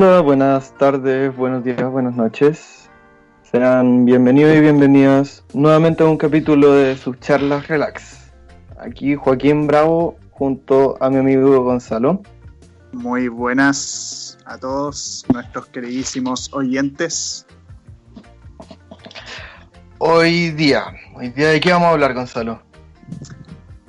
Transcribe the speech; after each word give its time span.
Hola, 0.00 0.20
buenas 0.20 0.78
tardes, 0.78 1.36
buenos 1.36 1.64
días, 1.64 1.90
buenas 1.90 2.14
noches. 2.14 2.88
Sean 3.42 4.04
bienvenidos 4.04 4.56
y 4.56 4.60
bienvenidas 4.60 5.42
nuevamente 5.54 6.04
a 6.04 6.06
un 6.06 6.16
capítulo 6.16 6.72
de 6.72 6.96
sus 6.96 7.18
charlas 7.18 7.66
relax. 7.66 8.30
Aquí 8.78 9.16
Joaquín 9.16 9.66
Bravo 9.66 10.16
junto 10.30 10.96
a 11.02 11.10
mi 11.10 11.16
amigo 11.16 11.64
Gonzalo. 11.64 12.22
Muy 12.92 13.26
buenas 13.26 14.38
a 14.44 14.56
todos 14.56 15.26
nuestros 15.32 15.66
queridísimos 15.66 16.48
oyentes. 16.52 17.44
Hoy 19.98 20.50
día, 20.50 20.94
hoy 21.16 21.30
día 21.30 21.48
de 21.48 21.58
qué 21.58 21.72
vamos 21.72 21.88
a 21.88 21.90
hablar 21.90 22.14
Gonzalo? 22.14 22.62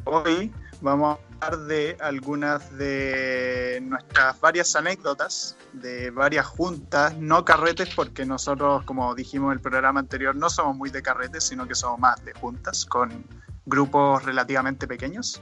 Hoy 0.05 0.52
vamos 0.81 1.19
a 1.41 1.45
hablar 1.47 1.67
de 1.67 1.97
algunas 1.99 2.77
de 2.77 3.79
nuestras 3.83 4.39
varias 4.39 4.75
anécdotas, 4.75 5.57
de 5.73 6.11
varias 6.11 6.45
juntas, 6.45 7.15
no 7.17 7.43
carretes, 7.45 7.93
porque 7.95 8.25
nosotros, 8.25 8.83
como 8.85 9.13
dijimos 9.15 9.52
en 9.52 9.57
el 9.57 9.61
programa 9.61 9.99
anterior, 9.99 10.35
no 10.35 10.49
somos 10.49 10.75
muy 10.75 10.89
de 10.89 11.02
carretes, 11.02 11.45
sino 11.45 11.67
que 11.67 11.75
somos 11.75 11.99
más 11.99 12.23
de 12.23 12.33
juntas, 12.33 12.85
con 12.85 13.25
grupos 13.65 14.23
relativamente 14.23 14.88
pequeños. 14.88 15.41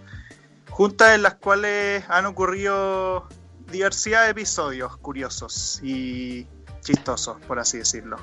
Juntas 0.69 1.15
en 1.15 1.23
las 1.23 1.35
cuales 1.35 2.03
han 2.09 2.25
ocurrido 2.25 3.27
diversidad 3.71 4.25
de 4.25 4.31
episodios 4.31 4.97
curiosos 4.97 5.79
y 5.83 6.47
chistosos, 6.81 7.37
por 7.47 7.59
así 7.59 7.79
decirlo. 7.79 8.17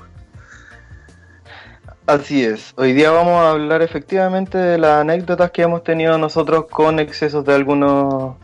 Así 2.07 2.43
es, 2.43 2.73
hoy 2.77 2.93
día 2.93 3.09
vamos 3.09 3.33
a 3.33 3.51
hablar 3.51 3.81
efectivamente 3.81 4.57
de 4.57 4.77
las 4.77 5.01
anécdotas 5.01 5.49
que 5.51 5.63
hemos 5.63 5.83
tenido 5.83 6.17
nosotros 6.17 6.65
con 6.69 6.99
excesos 6.99 7.43
de 7.45 7.55
algunos 7.55 8.35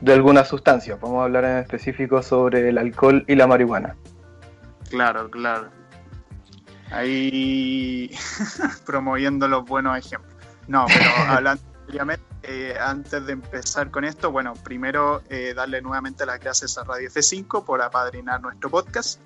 de 0.00 0.12
algunas 0.12 0.48
sustancias. 0.48 1.00
Vamos 1.00 1.20
a 1.20 1.24
hablar 1.24 1.44
en 1.44 1.58
específico 1.58 2.22
sobre 2.22 2.68
el 2.68 2.78
alcohol 2.78 3.24
y 3.26 3.34
la 3.34 3.46
marihuana. 3.46 3.96
Claro, 4.90 5.30
claro. 5.30 5.68
Ahí 6.90 8.10
promoviendo 8.86 9.48
los 9.48 9.64
buenos 9.64 9.96
ejemplos. 9.96 10.34
No, 10.68 10.86
pero 10.86 11.10
hablando 11.28 11.62
eh, 12.42 12.74
antes 12.80 13.26
de 13.26 13.32
empezar 13.32 13.90
con 13.90 14.04
esto, 14.04 14.32
bueno, 14.32 14.54
primero 14.54 15.22
eh, 15.28 15.52
darle 15.54 15.82
nuevamente 15.82 16.24
las 16.24 16.40
gracias 16.40 16.78
a 16.78 16.84
Radio 16.84 17.08
F5 17.08 17.64
por 17.64 17.82
apadrinar 17.82 18.40
nuestro 18.40 18.70
podcast 18.70 19.20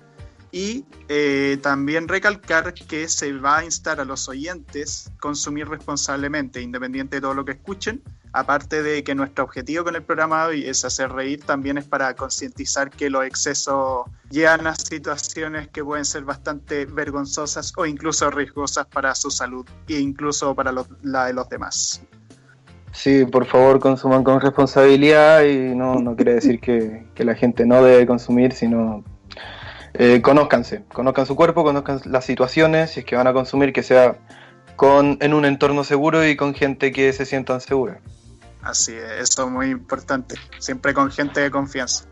y 0.51 0.85
eh, 1.09 1.57
también 1.61 2.07
recalcar 2.07 2.73
que 2.73 3.07
se 3.07 3.33
va 3.33 3.59
a 3.59 3.65
instar 3.65 3.99
a 3.99 4.05
los 4.05 4.29
oyentes 4.29 5.11
consumir 5.19 5.67
responsablemente, 5.67 6.61
independiente 6.61 7.17
de 7.17 7.21
todo 7.21 7.33
lo 7.33 7.45
que 7.45 7.53
escuchen. 7.53 8.01
Aparte 8.33 8.83
de 8.83 9.03
que 9.03 9.15
nuestro 9.15 9.45
objetivo 9.45 9.85
con 9.85 9.95
el 9.95 10.03
programa 10.03 10.45
hoy 10.45 10.65
es 10.65 10.85
hacer 10.85 11.11
reír, 11.11 11.43
también 11.43 11.77
es 11.77 11.85
para 11.85 12.15
concientizar 12.15 12.89
que 12.89 13.09
los 13.09 13.25
excesos 13.25 14.05
llevan 14.29 14.67
a 14.67 14.75
situaciones 14.75 15.69
que 15.69 15.83
pueden 15.83 16.05
ser 16.05 16.23
bastante 16.23 16.85
vergonzosas 16.85 17.73
o 17.77 17.85
incluso 17.85 18.29
riesgosas 18.29 18.85
para 18.87 19.15
su 19.15 19.31
salud 19.31 19.65
e 19.87 19.99
incluso 19.99 20.53
para 20.53 20.73
la 21.01 21.25
de 21.25 21.33
los 21.33 21.49
demás. 21.49 22.01
Sí, 22.91 23.25
por 23.25 23.45
favor 23.45 23.79
consuman 23.79 24.23
con 24.23 24.41
responsabilidad 24.41 25.43
y 25.43 25.75
no, 25.75 25.95
no 25.95 26.15
quiere 26.15 26.35
decir 26.35 26.59
que, 26.59 27.05
que 27.15 27.23
la 27.23 27.35
gente 27.35 27.65
no 27.65 27.83
debe 27.83 28.05
consumir, 28.05 28.53
sino 28.53 29.03
eh, 29.99 30.21
conózcanse, 30.21 30.83
conozcan 30.93 31.25
su 31.25 31.35
cuerpo, 31.35 31.63
conozcan 31.63 32.01
las 32.05 32.23
situaciones, 32.23 32.91
si 32.91 32.99
es 32.99 33.05
que 33.05 33.15
van 33.15 33.27
a 33.27 33.33
consumir, 33.33 33.73
que 33.73 33.81
sea 33.83 34.17
con, 34.75 35.17
en 35.21 35.33
un 35.33 35.43
entorno 35.43 35.83
seguro 35.83 36.25
y 36.25 36.35
con 36.35 36.53
gente 36.53 36.91
que 36.91 37.11
se 37.13 37.25
sientan 37.25 37.61
segura. 37.61 37.99
Así 38.61 38.93
es, 38.93 39.31
eso 39.31 39.45
es 39.45 39.51
muy 39.51 39.71
importante, 39.71 40.35
siempre 40.59 40.93
con 40.93 41.11
gente 41.11 41.41
de 41.41 41.49
confianza. 41.49 42.05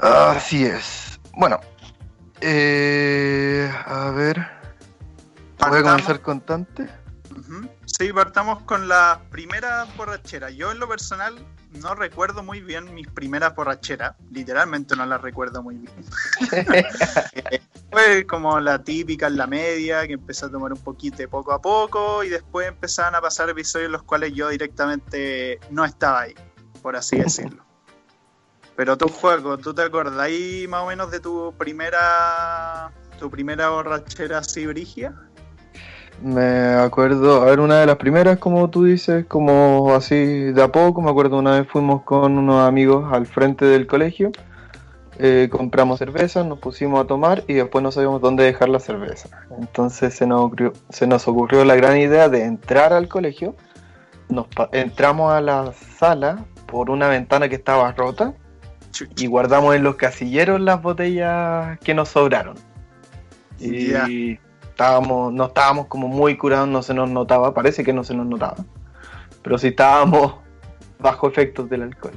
Así 0.00 0.64
es. 0.64 1.20
Bueno, 1.34 1.60
eh, 2.40 3.70
a 3.86 4.10
ver, 4.10 4.40
a 5.60 5.68
comenzar 5.68 6.20
con 6.22 6.40
Tante. 6.40 6.88
Sí, 7.98 8.10
partamos 8.10 8.62
con 8.62 8.88
la 8.88 9.20
primera 9.30 9.86
borrachera. 9.98 10.48
Yo 10.48 10.72
en 10.72 10.78
lo 10.78 10.88
personal 10.88 11.34
no 11.82 11.94
recuerdo 11.94 12.42
muy 12.42 12.62
bien 12.62 12.94
mis 12.94 13.06
primeras 13.06 13.54
borracheras. 13.54 14.16
Literalmente 14.30 14.96
no 14.96 15.04
las 15.04 15.20
recuerdo 15.20 15.62
muy 15.62 15.76
bien. 15.76 15.92
Fue 17.92 18.26
como 18.26 18.58
la 18.60 18.82
típica 18.82 19.26
en 19.26 19.36
la 19.36 19.46
media, 19.46 20.06
que 20.06 20.14
empecé 20.14 20.46
a 20.46 20.50
tomar 20.50 20.72
un 20.72 20.78
poquito 20.78 21.18
de 21.18 21.28
poco 21.28 21.52
a 21.52 21.60
poco 21.60 22.24
y 22.24 22.30
después 22.30 22.66
empezaban 22.66 23.14
a 23.14 23.20
pasar 23.20 23.50
episodios 23.50 23.86
en 23.86 23.92
los 23.92 24.04
cuales 24.04 24.32
yo 24.32 24.48
directamente 24.48 25.60
no 25.70 25.84
estaba 25.84 26.22
ahí, 26.22 26.34
por 26.80 26.96
así 26.96 27.18
decirlo. 27.18 27.62
Pero 28.74 28.96
tu 28.96 29.08
juego, 29.08 29.58
¿tú 29.58 29.74
te 29.74 29.82
ahí 30.18 30.66
más 30.66 30.82
o 30.82 30.86
menos 30.86 31.10
de 31.10 31.20
tu 31.20 31.54
primera 31.58 32.90
tu 33.18 33.30
primera 33.30 33.68
borrachera 33.68 34.38
así 34.38 34.66
brigia? 34.66 35.14
Me 36.22 36.74
acuerdo, 36.74 37.42
a 37.42 37.46
ver, 37.46 37.58
una 37.58 37.80
de 37.80 37.86
las 37.86 37.96
primeras, 37.96 38.38
como 38.38 38.70
tú 38.70 38.84
dices, 38.84 39.24
como 39.26 39.92
así 39.92 40.14
de 40.52 40.62
a 40.62 40.70
poco, 40.70 41.02
me 41.02 41.10
acuerdo 41.10 41.36
una 41.36 41.58
vez 41.58 41.68
fuimos 41.68 42.02
con 42.02 42.38
unos 42.38 42.64
amigos 42.64 43.12
al 43.12 43.26
frente 43.26 43.64
del 43.64 43.88
colegio, 43.88 44.30
eh, 45.18 45.48
compramos 45.50 45.98
cerveza, 45.98 46.44
nos 46.44 46.60
pusimos 46.60 47.00
a 47.00 47.08
tomar 47.08 47.42
y 47.48 47.54
después 47.54 47.82
no 47.82 47.90
sabíamos 47.90 48.20
dónde 48.20 48.44
dejar 48.44 48.68
la 48.68 48.78
cerveza. 48.78 49.30
Entonces 49.58 50.14
se 50.14 50.24
nos 50.28 50.42
ocurrió, 50.42 50.72
se 50.90 51.08
nos 51.08 51.26
ocurrió 51.26 51.64
la 51.64 51.74
gran 51.74 51.96
idea 51.96 52.28
de 52.28 52.44
entrar 52.44 52.92
al 52.92 53.08
colegio, 53.08 53.56
nos 54.28 54.46
entramos 54.70 55.32
a 55.32 55.40
la 55.40 55.72
sala 55.72 56.44
por 56.66 56.88
una 56.88 57.08
ventana 57.08 57.48
que 57.48 57.56
estaba 57.56 57.90
rota 57.92 58.32
y 59.16 59.26
guardamos 59.26 59.74
en 59.74 59.82
los 59.82 59.96
casilleros 59.96 60.60
las 60.60 60.80
botellas 60.80 61.80
que 61.80 61.94
nos 61.94 62.10
sobraron. 62.10 62.56
Y 63.58 64.38
estábamos, 64.72 65.32
no 65.32 65.46
estábamos 65.46 65.86
como 65.86 66.08
muy 66.08 66.36
curados, 66.36 66.68
no 66.68 66.82
se 66.82 66.94
nos 66.94 67.08
notaba, 67.08 67.54
parece 67.54 67.84
que 67.84 67.92
no 67.92 68.04
se 68.04 68.14
nos 68.14 68.26
notaba, 68.26 68.56
pero 69.42 69.58
sí 69.58 69.68
estábamos 69.68 70.34
bajo 70.98 71.28
efectos 71.28 71.68
del 71.68 71.82
alcohol. 71.82 72.14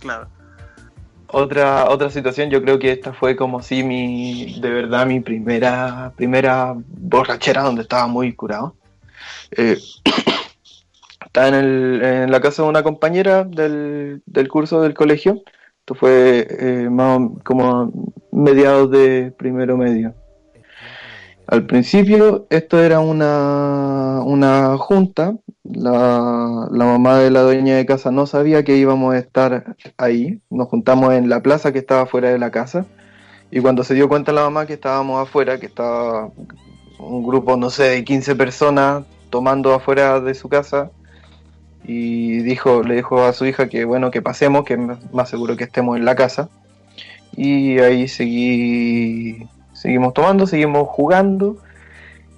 Claro. 0.00 0.28
Otra, 1.30 1.90
otra 1.90 2.08
situación, 2.10 2.48
yo 2.48 2.62
creo 2.62 2.78
que 2.78 2.90
esta 2.90 3.12
fue 3.12 3.36
como 3.36 3.62
si 3.62 3.82
mi, 3.82 4.58
de 4.60 4.70
verdad, 4.70 5.06
mi 5.06 5.20
primera, 5.20 6.12
primera 6.16 6.74
borrachera 6.74 7.62
donde 7.62 7.82
estaba 7.82 8.06
muy 8.06 8.32
curado. 8.32 8.74
Eh, 9.50 9.76
estaba 11.26 11.48
en, 11.48 11.54
el, 11.54 12.02
en, 12.02 12.30
la 12.30 12.40
casa 12.40 12.62
de 12.62 12.68
una 12.68 12.82
compañera 12.82 13.44
del, 13.44 14.22
del 14.24 14.48
curso 14.48 14.80
del 14.80 14.94
colegio. 14.94 15.42
Esto 15.80 15.94
fue 15.94 16.46
eh, 16.48 16.88
más 16.90 17.20
como 17.44 17.92
mediados 18.32 18.90
de 18.90 19.30
primero 19.36 19.76
medio. 19.76 20.14
Al 21.48 21.64
principio 21.64 22.46
esto 22.50 22.78
era 22.78 23.00
una, 23.00 24.20
una 24.22 24.76
junta, 24.76 25.34
la, 25.64 26.68
la, 26.70 26.84
mamá 26.84 27.16
de 27.20 27.30
la 27.30 27.40
dueña 27.40 27.76
de 27.76 27.86
casa 27.86 28.10
no 28.10 28.26
sabía 28.26 28.64
que 28.64 28.76
íbamos 28.76 29.14
a 29.14 29.18
estar 29.18 29.74
ahí, 29.96 30.42
nos 30.50 30.68
juntamos 30.68 31.14
en 31.14 31.30
la 31.30 31.42
plaza 31.42 31.72
que 31.72 31.78
estaba 31.78 32.04
fuera 32.04 32.28
de 32.28 32.38
la 32.38 32.50
casa. 32.50 32.84
Y 33.50 33.60
cuando 33.60 33.82
se 33.82 33.94
dio 33.94 34.10
cuenta 34.10 34.30
la 34.32 34.42
mamá 34.42 34.66
que 34.66 34.74
estábamos 34.74 35.22
afuera, 35.26 35.58
que 35.58 35.64
estaba 35.64 36.30
un 36.98 37.22
grupo, 37.26 37.56
no 37.56 37.70
sé, 37.70 37.84
de 37.84 38.04
15 38.04 38.36
personas 38.36 39.04
tomando 39.30 39.72
afuera 39.72 40.20
de 40.20 40.34
su 40.34 40.50
casa 40.50 40.90
y 41.82 42.42
dijo, 42.42 42.82
le 42.82 42.96
dijo 42.96 43.22
a 43.24 43.32
su 43.32 43.46
hija 43.46 43.70
que 43.70 43.86
bueno, 43.86 44.10
que 44.10 44.20
pasemos, 44.20 44.66
que 44.66 44.76
más 44.76 45.30
seguro 45.30 45.56
que 45.56 45.64
estemos 45.64 45.96
en 45.96 46.04
la 46.04 46.14
casa. 46.14 46.50
Y 47.34 47.78
ahí 47.78 48.06
seguí 48.06 49.48
Seguimos 49.78 50.12
tomando, 50.12 50.44
seguimos 50.48 50.88
jugando 50.88 51.56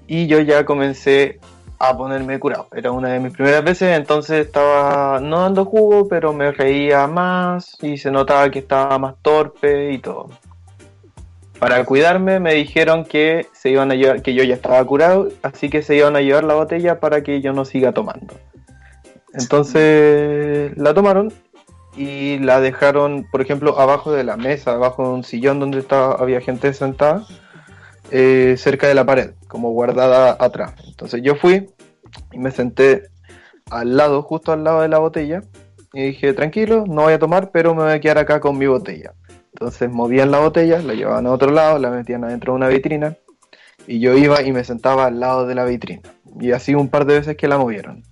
y 0.07 0.27
yo 0.27 0.41
ya 0.41 0.67
comencé 0.67 1.41
a 1.79 1.97
ponerme 1.97 2.39
curado. 2.39 2.69
Era 2.75 2.93
una 2.93 3.09
de 3.09 3.19
mis 3.19 3.33
primeras 3.33 3.65
veces, 3.65 3.97
entonces 3.97 4.45
estaba 4.45 5.21
no 5.21 5.41
dando 5.41 5.65
jugo, 5.65 6.07
pero 6.07 6.35
me 6.35 6.53
reía 6.53 7.07
más 7.07 7.79
y 7.81 7.97
se 7.97 8.11
notaba 8.11 8.51
que 8.51 8.59
estaba 8.59 8.99
más 8.99 9.15
torpe 9.23 9.91
y 9.91 9.99
todo. 9.99 10.29
Para 11.59 11.83
cuidarme 11.87 12.41
me 12.41 12.53
dijeron 12.53 13.07
que 13.07 13.47
se 13.53 13.71
iban 13.71 13.91
a 13.91 13.95
llevar, 13.95 14.21
que 14.21 14.35
yo 14.35 14.45
ya 14.45 14.55
estaba 14.55 14.85
curado, 14.85 15.29
así 15.43 15.71
que 15.71 15.81
se 15.81 15.97
iban 15.97 16.17
a 16.17 16.21
llevar 16.21 16.45
la 16.45 16.55
botella 16.55 17.01
para 17.01 17.23
que 17.23 17.41
yo 17.41 17.55
no 17.55 17.65
siga 17.65 17.93
tomando. 17.93 18.35
Entonces 19.33 20.77
la 20.77 20.93
tomaron 20.93 21.33
y 21.97 22.39
la 22.39 22.61
dejaron, 22.61 23.27
por 23.31 23.41
ejemplo, 23.41 23.79
abajo 23.79 24.13
de 24.13 24.25
la 24.25 24.37
mesa, 24.37 24.73
abajo 24.73 25.05
de 25.05 25.15
un 25.15 25.25
sillón 25.25 25.61
donde 25.61 25.79
estaba, 25.79 26.15
había 26.15 26.41
gente 26.41 26.73
sentada, 26.73 27.27
eh, 28.11 28.55
cerca 28.59 28.89
de 28.89 28.95
la 28.95 29.05
pared, 29.05 29.33
como 29.49 29.71
guardada 29.71 30.37
atrás. 30.39 30.75
Entonces 30.89 31.23
yo 31.23 31.35
fui 31.35 31.71
y 32.33 32.39
me 32.39 32.51
senté 32.51 33.09
al 33.71 33.97
lado, 33.97 34.23
justo 34.23 34.53
al 34.53 34.65
lado 34.65 34.83
de 34.83 34.89
la 34.89 34.99
botella, 34.99 35.43
y 35.93 36.07
dije, 36.07 36.33
tranquilo, 36.33 36.85
no 36.87 37.03
voy 37.03 37.15
a 37.15 37.19
tomar, 37.19 37.51
pero 37.51 37.75
me 37.75 37.83
voy 37.83 37.93
a 37.93 38.01
quedar 38.01 38.19
acá 38.19 38.41
con 38.41 38.57
mi 38.59 38.67
botella. 38.67 39.15
Entonces 39.53 39.91
movían 39.91 40.31
la 40.31 40.39
botella, 40.39 40.81
la 40.81 40.95
llevaban 40.95 41.27
a 41.27 41.33
otro 41.33 41.51
lado, 41.51 41.79
la 41.79 41.91
metían 41.91 42.25
adentro 42.25 42.53
de 42.53 42.57
una 42.57 42.69
vitrina, 42.69 43.17
y 43.87 43.99
yo 43.99 44.17
iba 44.17 44.43
y 44.43 44.53
me 44.53 44.63
sentaba 44.63 45.07
al 45.07 45.19
lado 45.19 45.47
de 45.47 45.55
la 45.55 45.65
vitrina. 45.65 46.03
Y 46.39 46.53
así 46.53 46.75
un 46.75 46.89
par 46.89 47.07
de 47.07 47.15
veces 47.15 47.37
que 47.37 47.49
la 47.49 47.59
movieron. 47.59 48.05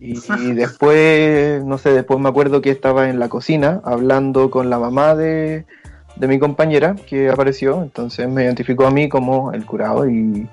Y, 0.00 0.52
después, 0.52 1.64
no 1.64 1.76
sé, 1.76 1.92
después 1.92 2.20
me 2.20 2.28
acuerdo 2.28 2.60
que 2.60 2.70
estaba 2.70 3.08
en 3.08 3.18
la 3.18 3.28
cocina 3.28 3.80
hablando 3.84 4.48
con 4.48 4.70
la 4.70 4.78
mamá 4.78 5.16
de, 5.16 5.66
de 6.14 6.28
mi 6.28 6.38
compañera 6.38 6.94
que 6.94 7.28
apareció, 7.28 7.82
entonces 7.82 8.28
me 8.28 8.44
identificó 8.44 8.86
a 8.86 8.92
mí 8.92 9.08
como 9.08 9.52
el 9.52 9.66
curado 9.66 10.08
y, 10.08 10.48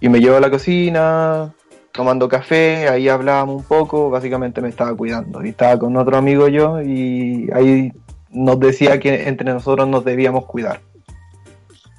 y 0.00 0.08
me 0.08 0.20
llevó 0.20 0.36
a 0.36 0.40
la 0.40 0.50
cocina, 0.50 1.52
tomando 1.92 2.28
café, 2.28 2.88
ahí 2.88 3.08
hablábamos 3.08 3.56
un 3.56 3.64
poco, 3.64 4.08
básicamente 4.08 4.62
me 4.62 4.70
estaba 4.70 4.96
cuidando 4.96 5.44
y 5.44 5.50
estaba 5.50 5.78
con 5.78 5.96
otro 5.96 6.16
amigo 6.16 6.48
yo 6.48 6.80
y 6.80 7.50
ahí 7.52 7.92
nos 8.30 8.58
decía 8.58 8.98
que 8.98 9.28
entre 9.28 9.52
nosotros 9.52 9.86
nos 9.86 10.04
debíamos 10.04 10.46
cuidar. 10.46 10.80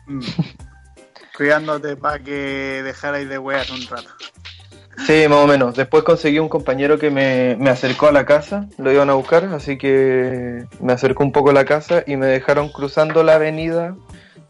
Mm. 0.08 0.22
Cuidándote 1.38 1.96
para 1.96 2.20
que 2.20 2.82
dejarais 2.84 3.30
de 3.30 3.38
wear 3.38 3.66
un 3.72 3.86
rato. 3.88 4.10
Sí, 4.98 5.28
más 5.28 5.40
o 5.40 5.48
menos. 5.48 5.76
Después 5.76 6.04
conseguí 6.04 6.40
un 6.40 6.50
compañero 6.50 6.98
que 6.98 7.10
me, 7.10 7.56
me, 7.60 7.70
acercó 7.70 8.08
a 8.08 8.12
la 8.12 8.26
casa, 8.26 8.68
lo 8.78 8.92
iban 8.92 9.10
a 9.10 9.14
buscar, 9.14 9.46
así 9.46 9.78
que 9.78 10.66
me 10.80 10.94
acercó 10.94 11.24
un 11.24 11.32
poco 11.32 11.50
a 11.50 11.54
la 11.54 11.66
casa 11.66 12.04
y 12.06 12.16
me 12.16 12.28
dejaron 12.28 12.70
cruzando 12.70 13.24
la 13.24 13.36
avenida 13.36 13.96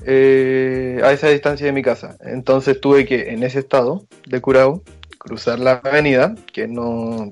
eh, 0.06 1.02
a 1.04 1.12
esa 1.12 1.30
distancia 1.30 1.66
de 1.66 1.72
mi 1.72 1.82
casa. 1.82 2.18
Entonces 2.22 2.80
tuve 2.82 3.06
que, 3.06 3.32
en 3.32 3.44
ese 3.44 3.60
estado 3.60 4.04
de 4.28 4.42
curado, 4.42 4.82
cruzar 5.18 5.60
la 5.60 5.82
avenida, 5.84 6.36
que 6.52 6.68
no, 6.68 7.32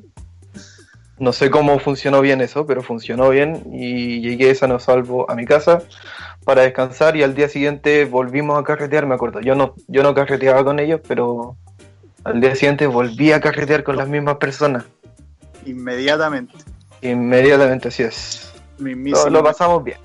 no 1.20 1.34
sé 1.34 1.50
cómo 1.50 1.80
funcionó 1.80 2.22
bien 2.22 2.40
eso, 2.40 2.66
pero 2.66 2.82
funcionó 2.82 3.30
bien 3.30 3.64
y 3.74 4.22
llegué 4.22 4.56
sano 4.56 4.80
salvo 4.80 5.30
a 5.30 5.36
mi 5.36 5.46
casa 5.46 5.84
para 6.46 6.62
descansar 6.62 7.18
y 7.18 7.24
al 7.24 7.36
día 7.36 7.50
siguiente 7.50 8.06
volvimos 8.06 8.58
a 8.58 8.64
carretear, 8.64 9.06
me 9.06 9.16
acuerdo. 9.16 9.42
Yo 9.42 9.56
no, 9.56 9.76
yo 9.88 10.02
no 10.02 10.16
carreteaba 10.16 10.64
con 10.64 10.80
ellos, 10.80 11.02
pero 11.06 11.58
al 12.24 12.42
día 12.42 12.56
siguiente 12.56 12.88
volví 12.88 13.32
a 13.32 13.40
carretear 13.40 13.84
con 13.84 13.98
las 13.98 14.08
mismas 14.08 14.38
personas. 14.38 14.86
Inmediatamente. 15.66 16.54
Inmediatamente, 17.02 17.88
así 17.88 18.04
es. 18.04 18.54
Lo, 18.78 19.30
lo, 19.30 19.44
pasamos 19.44 19.84
bien. 19.84 19.98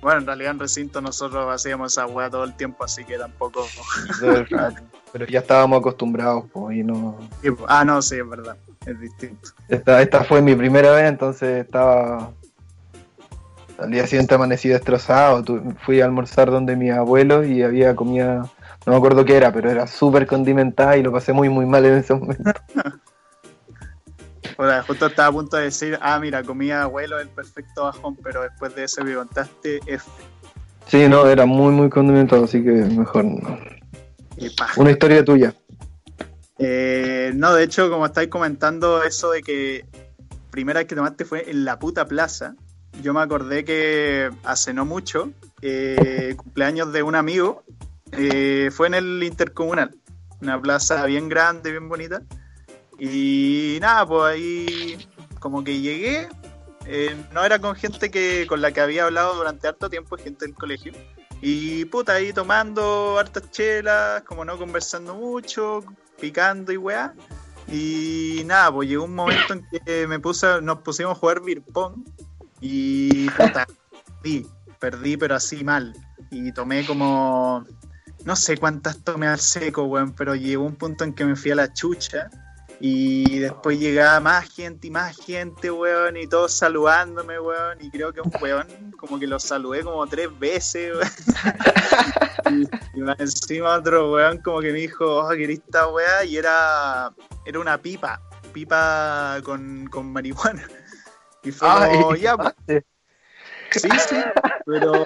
Bueno, 0.00 0.20
en 0.20 0.26
realidad 0.26 0.52
en 0.52 0.58
recinto 0.60 1.00
nosotros 1.00 1.52
hacíamos 1.52 1.92
esa 1.92 2.06
weá 2.06 2.30
todo 2.30 2.44
el 2.44 2.54
tiempo, 2.54 2.84
así 2.84 3.04
que 3.04 3.18
tampoco. 3.18 3.66
Pero 5.12 5.26
ya 5.26 5.40
estábamos 5.40 5.80
acostumbrados, 5.80 6.44
pues, 6.52 6.76
y 6.76 6.84
no. 6.84 7.18
ah, 7.68 7.84
no, 7.84 8.02
sí, 8.02 8.16
es 8.16 8.28
verdad. 8.28 8.56
Es 8.84 9.00
distinto. 9.00 9.50
Esta, 9.68 10.02
esta 10.02 10.24
fue 10.24 10.42
mi 10.42 10.54
primera 10.54 10.92
vez, 10.92 11.08
entonces 11.08 11.64
estaba. 11.64 12.30
Al 13.78 13.90
día 13.90 14.06
siguiente 14.06 14.34
amanecí 14.34 14.68
destrozado. 14.68 15.44
Fui 15.84 16.00
a 16.00 16.04
almorzar 16.04 16.50
donde 16.50 16.76
mi 16.76 16.90
abuelo 16.90 17.44
y 17.44 17.62
había 17.62 17.94
comida 17.94 18.50
no 18.86 18.92
me 18.92 18.98
acuerdo 18.98 19.24
qué 19.24 19.36
era, 19.36 19.52
pero 19.52 19.70
era 19.70 19.86
súper 19.86 20.26
condimentada 20.26 20.96
y 20.96 21.02
lo 21.02 21.12
pasé 21.12 21.32
muy, 21.32 21.48
muy 21.48 21.66
mal 21.66 21.84
en 21.84 21.94
ese 21.94 22.14
momento. 22.14 22.52
sea, 24.64 24.82
justo 24.82 25.06
estaba 25.06 25.28
a 25.28 25.32
punto 25.32 25.56
de 25.56 25.64
decir, 25.64 25.98
ah, 26.00 26.18
mira, 26.18 26.42
comía 26.42 26.82
abuelo 26.82 27.18
el 27.18 27.28
perfecto 27.28 27.82
bajón, 27.82 28.16
pero 28.22 28.42
después 28.42 28.74
de 28.74 28.84
eso 28.84 29.04
que 29.04 29.14
contaste, 29.14 29.80
F. 29.86 30.08
Sí, 30.86 31.08
no, 31.08 31.26
era 31.26 31.46
muy, 31.46 31.72
muy 31.72 31.90
condimentado, 31.90 32.44
así 32.44 32.62
que 32.62 32.70
mejor 32.70 33.24
no. 33.24 33.58
Una 34.76 34.90
historia 34.90 35.24
tuya. 35.24 35.54
Eh, 36.58 37.32
no, 37.34 37.54
de 37.54 37.64
hecho, 37.64 37.90
como 37.90 38.06
estáis 38.06 38.28
comentando, 38.28 39.02
eso 39.02 39.30
de 39.30 39.42
que 39.42 39.84
primera 40.50 40.80
vez 40.80 40.86
que 40.86 40.94
tomaste 40.94 41.24
fue 41.24 41.50
en 41.50 41.64
la 41.64 41.78
puta 41.78 42.06
plaza. 42.06 42.54
Yo 43.02 43.12
me 43.12 43.20
acordé 43.20 43.64
que 43.64 44.30
hace 44.44 44.72
no 44.72 44.86
mucho, 44.86 45.30
eh, 45.60 46.34
cumpleaños 46.36 46.92
de 46.92 47.02
un 47.02 47.14
amigo, 47.14 47.62
eh, 48.12 48.70
fue 48.72 48.86
en 48.88 48.94
el 48.94 49.22
Intercomunal, 49.22 49.94
una 50.40 50.60
plaza 50.60 51.04
bien 51.06 51.28
grande, 51.28 51.70
bien 51.70 51.88
bonita. 51.88 52.22
Y 52.98 53.78
nada, 53.80 54.06
pues 54.06 54.34
ahí 54.34 55.08
como 55.38 55.62
que 55.62 55.80
llegué, 55.80 56.28
eh, 56.86 57.16
no 57.32 57.44
era 57.44 57.58
con 57.58 57.74
gente 57.74 58.10
que 58.10 58.46
con 58.48 58.60
la 58.60 58.72
que 58.72 58.80
había 58.80 59.04
hablado 59.04 59.34
durante 59.34 59.68
harto 59.68 59.90
tiempo, 59.90 60.16
gente 60.16 60.46
del 60.46 60.54
colegio. 60.54 60.92
Y 61.42 61.84
puta, 61.86 62.14
ahí 62.14 62.32
tomando 62.32 63.18
hartas 63.18 63.50
chelas, 63.50 64.22
como 64.22 64.44
no 64.44 64.56
conversando 64.56 65.14
mucho, 65.14 65.84
picando 66.20 66.72
y 66.72 66.76
weá. 66.76 67.14
Y 67.70 68.42
nada, 68.46 68.72
pues 68.72 68.88
llegó 68.88 69.04
un 69.04 69.14
momento 69.14 69.52
en 69.52 69.66
que 69.68 70.06
me 70.06 70.20
puse, 70.20 70.62
nos 70.62 70.78
pusimos 70.78 71.12
a 71.12 71.20
jugar 71.20 71.42
beer 71.42 71.62
pong 71.62 72.04
y 72.60 73.28
puta, 73.30 73.66
perdí, 74.22 74.46
perdí 74.78 75.16
pero 75.16 75.34
así 75.34 75.64
mal. 75.64 75.92
Y 76.30 76.52
tomé 76.52 76.86
como 76.86 77.64
no 78.26 78.34
sé 78.34 78.56
cuántas 78.56 78.98
tomé 79.04 79.28
al 79.28 79.38
seco, 79.38 79.84
weón, 79.84 80.12
pero 80.12 80.34
llegó 80.34 80.64
un 80.64 80.74
punto 80.74 81.04
en 81.04 81.14
que 81.14 81.24
me 81.24 81.36
fui 81.36 81.52
a 81.52 81.54
la 81.54 81.72
chucha 81.72 82.28
y 82.80 83.38
después 83.38 83.78
llegaba 83.78 84.18
más 84.18 84.52
gente 84.52 84.88
y 84.88 84.90
más 84.90 85.16
gente, 85.16 85.70
weón, 85.70 86.16
y 86.16 86.26
todos 86.26 86.52
saludándome, 86.52 87.38
weón, 87.38 87.78
y 87.80 87.88
creo 87.88 88.12
que 88.12 88.20
un 88.20 88.32
weón 88.40 88.66
como 88.98 89.20
que 89.20 89.28
lo 89.28 89.38
saludé 89.38 89.84
como 89.84 90.04
tres 90.08 90.36
veces, 90.40 90.92
weón. 90.92 92.68
y, 92.94 93.00
más 93.00 93.20
encima 93.20 93.76
otro 93.76 94.12
weón 94.12 94.38
como 94.38 94.60
que 94.60 94.72
me 94.72 94.80
dijo, 94.80 95.04
oh, 95.06 95.30
querés 95.30 95.60
esta 95.60 95.86
weá, 95.86 96.24
y 96.24 96.36
era, 96.36 97.12
era 97.44 97.60
una 97.60 97.78
pipa, 97.78 98.20
pipa 98.52 99.38
con, 99.44 99.86
con 99.86 100.12
marihuana. 100.12 100.68
Y 101.44 101.52
fue 101.52 101.68
ah, 101.70 101.88
como, 101.92 102.16
ya, 102.16 102.36
pues". 102.36 102.82
Sí, 103.70 103.88
sí, 104.08 104.16
pero 104.64 105.04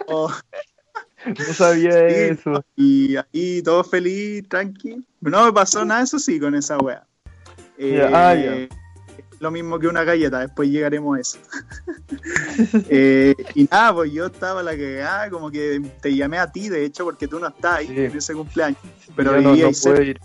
no 1.26 1.54
sabía 1.54 2.06
eso. 2.06 2.64
Y 2.76 3.16
ahí 3.16 3.62
todo 3.62 3.84
feliz, 3.84 4.48
tranqui. 4.48 5.04
No 5.20 5.44
me 5.44 5.52
pasó 5.52 5.84
nada, 5.84 6.02
eso 6.02 6.18
sí, 6.18 6.40
con 6.40 6.54
esa 6.54 6.78
wea. 6.78 7.06
Ah, 8.12 8.34
eh, 8.36 8.68
lo 9.38 9.50
mismo 9.50 9.78
que 9.78 9.88
una 9.88 10.04
galleta, 10.04 10.40
después 10.40 10.68
llegaremos 10.68 11.16
a 11.16 11.20
eso. 11.20 11.38
Eh, 12.90 13.34
y 13.54 13.64
nada, 13.64 13.94
pues 13.94 14.12
yo 14.12 14.26
estaba 14.26 14.62
la 14.62 14.76
que, 14.76 15.02
ah, 15.02 15.28
como 15.30 15.50
que 15.50 15.80
te 16.02 16.14
llamé 16.14 16.38
a 16.38 16.50
ti, 16.50 16.68
de 16.68 16.84
hecho, 16.84 17.04
porque 17.04 17.26
tú 17.26 17.38
no 17.38 17.48
estás 17.48 17.78
ahí 17.78 17.86
en 17.88 18.16
ese 18.16 18.34
cumpleaños. 18.34 18.78
Pero 19.16 19.40
no, 19.40 19.54
no 19.54 20.02
ir. 20.02 20.20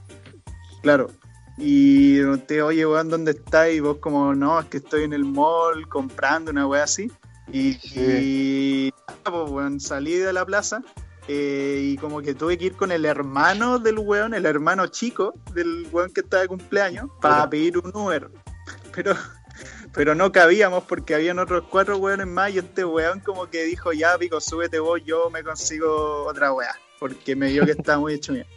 Claro. 0.82 1.12
Y 1.58 2.22
te 2.48 2.62
oye, 2.62 2.86
weón, 2.86 3.10
¿dónde 3.10 3.32
estás? 3.32 3.72
Y 3.72 3.80
vos 3.80 3.98
como, 3.98 4.36
no, 4.36 4.60
es 4.60 4.66
que 4.66 4.78
estoy 4.78 5.04
en 5.04 5.14
el 5.14 5.24
mall 5.24 5.88
comprando 5.88 6.52
una 6.52 6.68
wea 6.68 6.84
así. 6.84 7.10
Y, 7.52 8.92
pues, 9.24 9.84
salí 9.84 10.14
de 10.14 10.34
la 10.34 10.46
plaza 10.46 10.82
eh, 11.28 11.80
y 11.82 11.98
como 11.98 12.22
que 12.22 12.34
tuve 12.34 12.58
que 12.58 12.66
ir 12.66 12.74
con 12.74 12.92
el 12.92 13.06
hermano 13.06 13.80
del 13.80 14.00
weón, 14.00 14.34
el 14.34 14.46
hermano 14.46 14.88
chico 14.88 15.34
del 15.54 15.88
weón 15.92 16.12
que 16.14 16.22
estaba 16.22 16.42
de 16.42 16.48
cumpleaños, 16.48 17.10
para 17.22 17.50
pedir 17.50 17.78
un 17.78 17.92
Uber. 17.96 18.30
Pero, 18.94 19.16
pero 19.94 20.16
no 20.16 20.32
cabíamos 20.32 20.84
porque 20.84 21.16
habían 21.16 21.40
otros 21.40 21.66
cuatro 21.70 21.98
weones 21.98 22.28
más 22.28 22.52
y 22.52 22.60
este 22.60 22.86
weón 22.86 23.20
como 23.20 23.50
que 23.50 23.64
dijo, 23.64 23.94
ya 23.94 24.18
pico, 24.18 24.40
súbete 24.40 24.80
vos, 24.80 25.02
yo 25.06 25.30
me 25.30 25.44
consigo 25.44 26.26
otra 26.26 26.54
weá, 26.54 26.76
porque 27.00 27.36
me 27.36 27.52
vio 27.52 27.66
que 27.66 27.72
estaba 27.72 28.00
muy 28.00 28.14
hecho 28.14 28.34
mierda. 28.34 28.50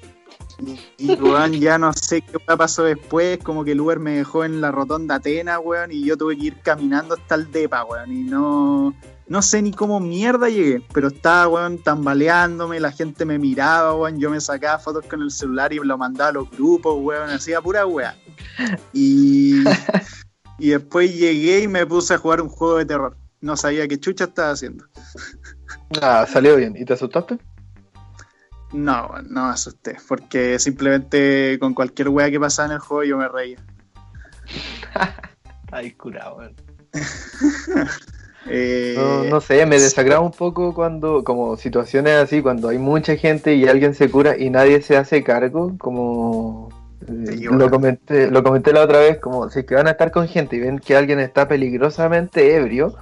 Y, 0.97 1.15
weón, 1.15 1.53
ya 1.53 1.79
no 1.79 1.93
sé 1.93 2.23
qué 2.23 2.39
pasó 2.57 2.83
después, 2.85 3.39
como 3.39 3.65
que 3.65 3.73
el 3.73 3.81
Uber 3.81 4.01
me 4.01 4.17
dejó 4.17 4.45
en 4.45 4.61
la 4.61 4.73
rotonda 4.73 5.17
Atena, 5.17 5.61
weón, 5.61 5.93
y 5.93 6.05
yo 6.05 6.17
tuve 6.17 6.37
que 6.37 6.47
ir 6.47 6.61
caminando 6.63 7.15
hasta 7.15 7.37
el 7.37 7.51
depa, 7.51 7.85
weón, 7.85 8.13
y 8.13 8.25
no, 8.25 8.93
no 9.29 9.43
sé 9.43 9.63
ni 9.63 9.73
cómo 9.73 10.01
mierda 10.01 10.49
llegué, 10.49 10.83
pero 10.93 11.09
estaba, 11.09 11.47
weón, 11.47 11.79
tambaleándome, 11.79 12.81
la 12.81 12.91
gente 12.91 13.25
me 13.25 13.39
miraba, 13.39 13.95
weón, 13.95 14.19
yo 14.19 14.31
me 14.31 14.41
sacaba 14.41 14.81
fotos 14.81 15.05
con 15.07 15.23
el 15.23 15.31
celular 15.31 15.73
y 15.73 15.77
lo 15.77 15.97
mandaba 15.97 16.31
a 16.31 16.33
los 16.33 16.51
grupos, 16.51 16.97
weón, 16.99 17.31
hacía 17.31 17.61
pura 17.61 17.87
weón. 17.87 18.15
Y, 18.93 19.63
y 20.59 20.71
después 20.71 21.17
llegué 21.17 21.63
y 21.63 21.69
me 21.69 21.87
puse 21.87 22.15
a 22.15 22.19
jugar 22.19 22.41
un 22.41 22.49
juego 22.49 22.79
de 22.79 22.87
terror. 22.87 23.17
No 23.41 23.57
sabía 23.57 23.87
qué 23.87 24.01
chucha 24.01 24.25
estaba 24.25 24.51
haciendo. 24.51 24.85
Ah, 26.03 26.27
salió 26.29 26.57
bien. 26.57 26.75
¿Y 26.77 26.85
te 26.85 26.95
asustaste? 26.95 27.39
No, 28.73 29.15
no 29.29 29.47
me 29.47 29.53
asusté, 29.53 29.97
porque 30.07 30.59
simplemente 30.59 31.59
con 31.59 31.73
cualquier 31.75 32.11
wea 32.11 32.31
que 32.31 32.39
pasaba 32.39 32.67
en 32.67 32.73
el 32.75 32.79
juego 32.81 33.05
yo 33.05 33.17
me 33.17 33.29
reía. 33.29 33.59
Ay, 35.73 35.93
curado, 35.93 36.41
eh, 38.47 39.27
no, 39.29 39.41
sé, 39.41 39.67
me 39.67 39.79
desagrada 39.79 40.21
un 40.21 40.33
poco 40.33 40.75
cuando, 40.75 41.23
como 41.23 41.57
situaciones 41.57 42.15
así, 42.15 42.41
cuando 42.41 42.69
hay 42.69 42.79
mucha 42.79 43.17
gente 43.17 43.55
y 43.55 43.69
alguien 43.69 43.95
se 43.95 44.11
cura 44.11 44.39
y 44.39 44.49
nadie 44.49 44.81
se 44.81 44.97
hace 44.97 45.23
cargo, 45.23 45.77
como 45.77 46.71
eh, 47.07 47.47
lo 47.51 47.71
comenté, 47.71 48.31
lo 48.31 48.43
comenté 48.43 48.73
la 48.73 48.83
otra 48.83 49.01
vez, 49.01 49.19
como 49.19 49.51
si 49.51 49.61
es 49.61 49.67
que 49.67 49.75
van 49.75 49.87
a 49.87 49.93
estar 49.93 50.11
con 50.11 50.27
gente 50.29 50.57
y 50.57 50.61
ven 50.61 50.79
que 50.79 50.97
alguien 50.97 51.21
está 51.21 51.47
peligrosamente 51.47 52.57
ebrio, 52.57 52.97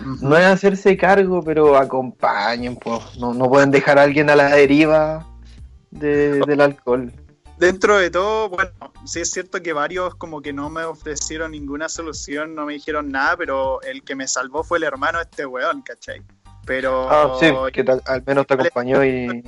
no 0.00 0.36
es 0.36 0.44
hacerse 0.44 0.96
cargo, 0.96 1.42
pero 1.42 1.76
acompañen, 1.76 2.76
pues. 2.76 3.18
No, 3.18 3.34
no 3.34 3.48
pueden 3.48 3.70
dejar 3.70 3.98
a 3.98 4.02
alguien 4.02 4.30
a 4.30 4.36
la 4.36 4.48
deriva 4.48 5.26
del 5.90 6.60
alcohol. 6.60 7.12
Dentro 7.58 7.98
de 7.98 8.08
todo, 8.10 8.50
bueno, 8.50 8.70
sí 9.04 9.20
es 9.20 9.32
cierto 9.32 9.60
que 9.60 9.72
varios 9.72 10.14
como 10.14 10.40
que 10.40 10.52
no 10.52 10.70
me 10.70 10.84
ofrecieron 10.84 11.50
ninguna 11.50 11.88
solución, 11.88 12.54
no 12.54 12.66
me 12.66 12.74
dijeron 12.74 13.10
nada, 13.10 13.36
pero 13.36 13.82
el 13.82 14.04
que 14.04 14.14
me 14.14 14.28
salvó 14.28 14.62
fue 14.62 14.78
el 14.78 14.84
hermano 14.84 15.18
de 15.18 15.24
este 15.24 15.44
weón, 15.44 15.82
¿cachai? 15.82 16.22
Pero... 16.64 17.10
Ah, 17.10 17.36
sí, 17.40 17.52
que 17.72 17.84
al 18.06 18.22
menos 18.24 18.46
te 18.46 18.54
acompañó 18.54 19.04
y... 19.04 19.42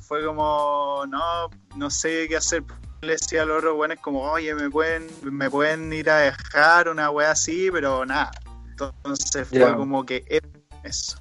fue 0.00 0.24
como, 0.26 1.04
no, 1.08 1.48
no 1.76 1.90
sé 1.90 2.26
qué 2.28 2.36
hacer. 2.36 2.64
Le 3.00 3.12
decía 3.12 3.42
a 3.42 3.44
los 3.46 3.58
otros 3.58 3.78
weones 3.78 4.00
como, 4.00 4.20
oye, 4.22 4.54
me 4.54 4.68
pueden, 4.68 5.06
me 5.22 5.48
pueden 5.48 5.90
ir 5.90 6.10
a 6.10 6.18
dejar 6.18 6.90
una 6.90 7.10
wea 7.10 7.30
así, 7.30 7.70
pero 7.70 8.04
nada, 8.04 8.30
entonces 8.80 9.48
fue 9.48 9.76
como 9.76 10.04
que 10.04 10.24
eso. 10.82 11.18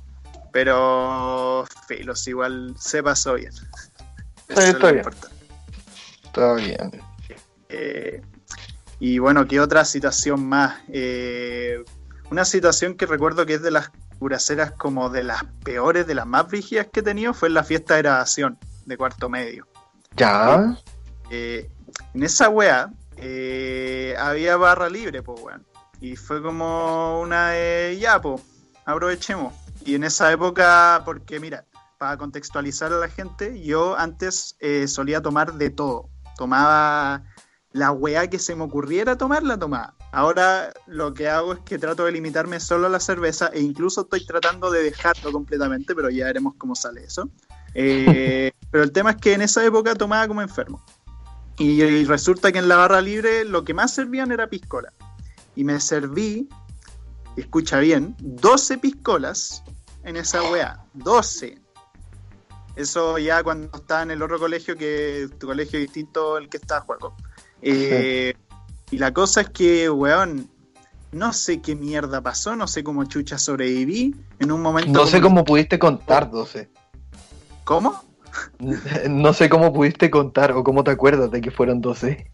Pero 0.51 1.65
Filos 1.87 2.27
igual 2.27 2.75
se 2.77 3.01
pasó 3.01 3.35
bien. 3.35 3.51
Eso 4.47 4.61
es 4.61 4.69
está, 4.69 4.91
bien. 4.91 5.05
está 6.25 6.53
bien. 6.55 7.01
Eh, 7.69 8.21
y 8.99 9.17
bueno, 9.17 9.47
¿qué 9.47 9.59
otra 9.59 9.83
situación 9.85 10.47
más? 10.47 10.81
Eh, 10.89 11.83
una 12.29 12.45
situación 12.45 12.95
que 12.95 13.05
recuerdo 13.05 13.45
que 13.45 13.55
es 13.55 13.61
de 13.63 13.71
las 13.71 13.89
curaceras 14.19 14.71
como 14.71 15.09
de 15.09 15.23
las 15.23 15.43
peores, 15.63 16.05
de 16.05 16.13
las 16.13 16.27
más 16.27 16.51
rígidas 16.51 16.87
que 16.91 16.99
he 16.99 17.03
tenido, 17.03 17.33
fue 17.33 17.47
en 17.47 17.55
la 17.55 17.63
fiesta 17.63 17.95
de 17.95 18.03
grabación 18.03 18.59
de 18.85 18.97
cuarto 18.97 19.29
medio. 19.29 19.67
¿Ya? 20.15 20.77
Eh, 21.31 21.69
en 22.13 22.23
esa 22.23 22.49
wea 22.49 22.91
había 24.19 24.57
barra 24.57 24.89
libre, 24.89 25.23
pues 25.23 25.41
weón. 25.41 25.72
Y 26.03 26.17
fue 26.17 26.41
como 26.41 27.21
una 27.21 27.51
de, 27.51 27.97
ya, 27.97 28.21
pues, 28.21 28.41
aprovechemos. 28.83 29.53
Y 29.85 29.95
en 29.95 30.03
esa 30.03 30.29
época, 30.33 31.01
porque 31.05 31.39
mira, 31.39 31.63
para 31.97 32.17
contextualizar 32.17 32.91
a 32.91 32.97
la 32.97 33.07
gente, 33.07 33.63
yo 33.63 33.97
antes 33.97 34.57
eh, 34.59 34.89
solía 34.89 35.21
tomar 35.21 35.53
de 35.53 35.69
todo. 35.69 36.09
Tomaba 36.35 37.23
la 37.71 37.93
weá 37.93 38.29
que 38.29 38.37
se 38.37 38.53
me 38.53 38.65
ocurriera 38.65 39.17
tomar, 39.17 39.43
la 39.43 39.57
tomaba. 39.57 39.95
Ahora 40.11 40.73
lo 40.87 41.13
que 41.13 41.29
hago 41.29 41.53
es 41.53 41.59
que 41.59 41.79
trato 41.79 42.03
de 42.03 42.11
limitarme 42.11 42.59
solo 42.59 42.87
a 42.87 42.89
la 42.89 42.99
cerveza 42.99 43.47
e 43.53 43.61
incluso 43.61 44.01
estoy 44.01 44.25
tratando 44.25 44.71
de 44.71 44.83
dejarlo 44.83 45.31
completamente, 45.31 45.95
pero 45.95 46.09
ya 46.09 46.25
veremos 46.25 46.55
cómo 46.57 46.75
sale 46.75 47.05
eso. 47.05 47.29
Eh, 47.75 48.51
pero 48.71 48.83
el 48.83 48.91
tema 48.91 49.11
es 49.11 49.15
que 49.21 49.35
en 49.35 49.41
esa 49.41 49.63
época 49.63 49.95
tomaba 49.95 50.27
como 50.27 50.41
enfermo. 50.41 50.83
Y, 51.57 52.03
resulta 52.03 52.51
que 52.51 52.59
en 52.59 52.67
la 52.67 52.75
barra 52.75 52.99
libre 52.99 53.45
lo 53.45 53.63
que 53.63 53.73
más 53.73 53.93
servían 53.93 54.33
era 54.33 54.49
piscola. 54.49 54.91
Y 55.55 55.63
me 55.63 55.79
serví, 55.79 56.49
escucha 57.37 57.79
bien, 57.79 58.15
12 58.19 58.77
piscolas 58.79 59.63
en 60.03 60.17
esa 60.17 60.43
weá. 60.43 60.83
12. 60.93 61.59
Eso 62.75 63.17
ya 63.19 63.43
cuando 63.43 63.75
estaba 63.77 64.03
en 64.03 64.11
el 64.11 64.21
otro 64.21 64.39
colegio, 64.39 64.75
que 64.75 65.29
tu 65.39 65.47
colegio 65.47 65.79
distinto 65.79 66.35
al 66.35 66.49
que 66.49 66.57
está 66.57 66.81
Juaco. 66.81 67.15
Eh, 67.61 68.33
y 68.89 68.97
la 68.97 69.13
cosa 69.13 69.41
es 69.41 69.49
que, 69.49 69.89
weón, 69.89 70.49
no 71.11 71.31
sé 71.33 71.61
qué 71.61 71.75
mierda 71.75 72.21
pasó, 72.21 72.55
no 72.55 72.67
sé 72.67 72.83
cómo 72.83 73.05
chucha 73.05 73.37
sobreviví. 73.37 74.15
En 74.39 74.51
un 74.51 74.61
momento. 74.61 74.91
No 74.91 75.05
sé 75.05 75.21
cómo 75.21 75.45
pudiste 75.45 75.77
contar 75.77 76.29
12. 76.29 76.69
¿Cómo? 77.63 78.03
No 79.09 79.31
sé 79.31 79.47
cómo 79.47 79.71
pudiste 79.71 80.09
contar 80.09 80.53
o 80.53 80.63
cómo 80.63 80.83
te 80.83 80.89
acuerdas 80.89 81.29
de 81.29 81.39
que 81.39 81.51
fueron 81.51 81.81
12. 81.81 82.31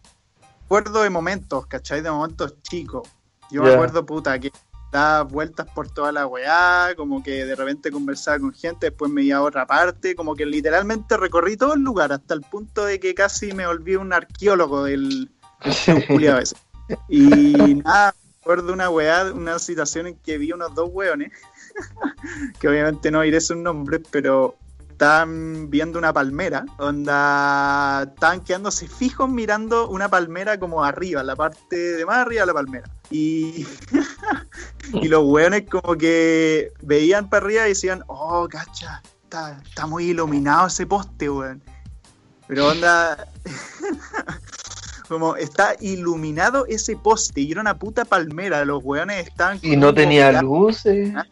Acuerdo 0.70 1.02
de 1.02 1.10
momentos, 1.10 1.66
¿cachai? 1.66 2.00
De 2.00 2.12
momentos 2.12 2.62
chicos. 2.62 3.08
Yo 3.50 3.60
me 3.60 3.72
acuerdo, 3.72 4.06
puta, 4.06 4.38
que 4.38 4.52
daba 4.92 5.24
vueltas 5.24 5.66
por 5.74 5.88
toda 5.88 6.12
la 6.12 6.28
weá, 6.28 6.94
como 6.96 7.24
que 7.24 7.44
de 7.44 7.56
repente 7.56 7.90
conversaba 7.90 8.38
con 8.38 8.54
gente, 8.54 8.90
después 8.90 9.10
me 9.10 9.22
iba 9.22 9.38
a 9.38 9.42
otra 9.42 9.66
parte, 9.66 10.14
como 10.14 10.36
que 10.36 10.46
literalmente 10.46 11.16
recorrí 11.16 11.56
todo 11.56 11.74
el 11.74 11.80
lugar 11.80 12.12
hasta 12.12 12.34
el 12.34 12.42
punto 12.42 12.84
de 12.84 13.00
que 13.00 13.16
casi 13.16 13.50
me 13.50 13.66
volví 13.66 13.96
un 13.96 14.12
arqueólogo 14.12 14.84
del, 14.84 15.28
del 15.86 16.24
ese. 16.40 16.54
Y 17.08 17.74
nada, 17.84 18.14
recuerdo 18.38 18.72
una 18.72 18.90
weá, 18.90 19.24
una 19.32 19.58
situación 19.58 20.06
en 20.06 20.18
que 20.18 20.38
vi 20.38 20.52
unos 20.52 20.72
dos 20.76 20.88
weones, 20.92 21.32
que 22.60 22.68
obviamente 22.68 23.10
no 23.10 23.22
diré 23.22 23.40
sus 23.40 23.56
nombres, 23.56 24.02
pero 24.12 24.54
estaban 25.00 25.70
viendo 25.70 25.98
una 25.98 26.12
palmera, 26.12 26.66
onda 26.76 28.02
estaban 28.02 28.42
quedándose 28.42 28.86
fijos 28.86 29.30
mirando 29.30 29.88
una 29.88 30.10
palmera 30.10 30.60
como 30.60 30.84
arriba, 30.84 31.22
la 31.22 31.34
parte 31.36 31.74
de 31.74 32.04
más 32.04 32.18
arriba 32.18 32.42
de 32.42 32.46
la 32.46 32.52
palmera. 32.52 32.90
Y, 33.10 33.66
y 34.92 35.08
los 35.08 35.24
weones 35.24 35.64
como 35.70 35.96
que 35.96 36.74
veían 36.82 37.30
para 37.30 37.46
arriba 37.46 37.64
y 37.64 37.68
decían, 37.70 38.04
oh, 38.08 38.46
cacha, 38.46 39.00
está, 39.24 39.62
está 39.64 39.86
muy 39.86 40.10
iluminado 40.10 40.66
ese 40.66 40.86
poste, 40.86 41.30
weón. 41.30 41.62
Pero 42.46 42.68
onda, 42.68 43.26
como 45.08 45.34
está 45.36 45.76
iluminado 45.80 46.66
ese 46.66 46.94
poste 46.96 47.40
y 47.40 47.52
era 47.52 47.62
una 47.62 47.78
puta 47.78 48.04
palmera, 48.04 48.66
los 48.66 48.84
weones 48.84 49.28
estaban... 49.28 49.58
Y 49.62 49.76
no 49.76 49.94
tenía 49.94 50.42
luces. 50.42 51.10
¿Ah? 51.16 51.24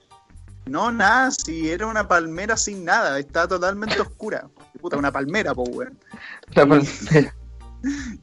No, 0.69 0.93
nada, 0.93 1.31
si 1.31 1.71
era 1.71 1.87
una 1.87 2.07
palmera 2.07 2.57
sin 2.57 2.85
nada, 2.85 3.19
estaba 3.19 3.49
totalmente 3.49 4.01
oscura. 4.01 4.49
Puta, 4.81 4.97
una 4.97 5.13
palmera, 5.13 5.55
pues, 5.55 5.69
weón. 5.73 5.99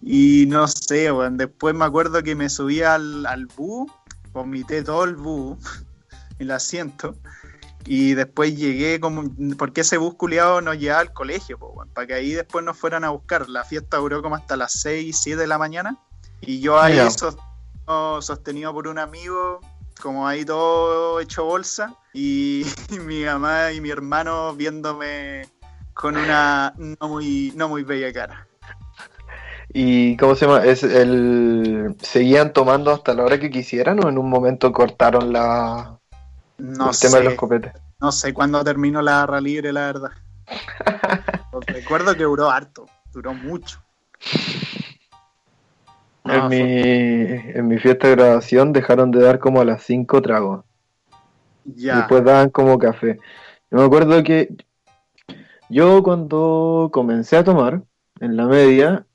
Y, 0.02 0.46
no 0.48 0.68
sé, 0.68 1.12
weón. 1.12 1.38
Después 1.38 1.74
me 1.74 1.86
acuerdo 1.86 2.22
que 2.24 2.36
me 2.36 2.50
subí 2.50 2.82
al, 2.82 3.26
al 3.26 3.46
bus, 3.46 3.90
vomité 4.34 4.84
todo 4.84 5.06
el 5.06 5.16
bus, 5.16 5.58
el 6.40 6.52
asiento. 6.52 7.16
Y 7.86 8.16
después 8.16 8.58
llegué 8.58 9.00
como. 9.00 9.32
Porque 9.58 9.82
ese 9.82 9.98
bus 9.98 10.16
culiado 10.16 10.60
nos 10.62 10.78
llevaba 10.78 11.02
al 11.02 11.14
colegio, 11.14 11.58
pues, 11.58 11.72
weón, 11.74 11.90
para 11.90 12.08
que 12.08 12.14
ahí 12.16 12.34
después 12.34 12.66
nos 12.66 12.78
fueran 12.78 13.04
a 13.06 13.10
buscar. 13.10 13.48
La 13.50 13.64
fiesta 13.64 13.98
duró 13.98 14.22
como 14.22 14.36
hasta 14.36 14.58
las 14.58 14.74
6, 14.74 15.18
7 15.18 15.40
de 15.40 15.48
la 15.48 15.58
mañana. 15.58 15.98
Y 16.42 16.60
yo 16.60 16.80
ahí 16.80 17.00
sostenido 18.20 18.74
por 18.74 18.88
un 18.88 19.00
amigo 19.00 19.62
como 20.02 20.28
ahí 20.28 20.46
todo 20.46 21.20
hecho 21.20 21.46
bolsa 21.46 21.96
y, 22.14 22.66
mi 23.06 23.24
mamá 23.26 23.72
y 23.72 23.82
mi 23.82 23.90
hermano 23.90 24.54
viéndome 24.56 25.48
con 25.94 26.18
una 26.18 26.74
no 26.78 27.08
muy, 27.08 27.54
no 27.56 27.70
muy 27.70 27.84
bella 27.84 28.12
cara. 28.12 28.48
¿Y 29.70 30.16
cómo 30.18 30.36
se 30.36 30.46
llama? 30.46 30.64
¿Es 30.64 30.84
el... 30.84 31.96
¿Seguían 32.02 32.54
tomando 32.54 32.92
hasta 32.92 33.14
la 33.14 33.24
hora 33.24 33.40
que 33.40 33.50
quisieran 33.50 34.04
o 34.04 34.10
en 34.10 34.18
un 34.18 34.30
momento 34.30 34.72
cortaron 34.72 35.34
la... 35.34 36.00
No 36.58 36.92
el 36.92 37.00
tema 37.00 37.18
de 37.18 37.24
los 37.26 37.34
copetes? 37.34 37.74
No 38.00 38.12
sé 38.12 38.34
cuándo 38.34 38.64
terminó 38.64 39.02
la 39.02 39.18
barra 39.18 39.42
libre, 39.42 39.74
la 39.74 39.88
verdad. 39.88 40.12
Recuerdo 41.68 42.16
que 42.16 42.24
duró 42.24 42.50
harto, 42.50 42.86
duró 43.12 43.34
mucho 43.34 43.82
en, 46.26 46.48
mi, 46.48 46.58
en 46.58 47.68
mi 47.68 47.78
fiesta 47.78 48.08
de 48.08 48.16
graduación 48.16 48.74
dejaron 48.74 49.12
de 49.12 49.22
dar 49.22 49.40
como 49.40 49.62
a 49.62 49.66
las 49.66 49.84
5 49.84 50.22
tragos. 50.22 50.66
Ya. 51.64 51.98
Después 51.98 52.24
daban 52.24 52.50
como 52.50 52.78
café. 52.78 53.20
Yo 53.72 53.78
me 53.80 53.84
acuerdo 53.86 54.24
que 54.24 54.50
yo 55.70 56.04
cuando 56.04 56.90
comencé 56.92 57.38
a 57.38 57.44
tomar, 57.44 57.82
en 58.20 58.38
la 58.38 58.46
media, 58.46 59.06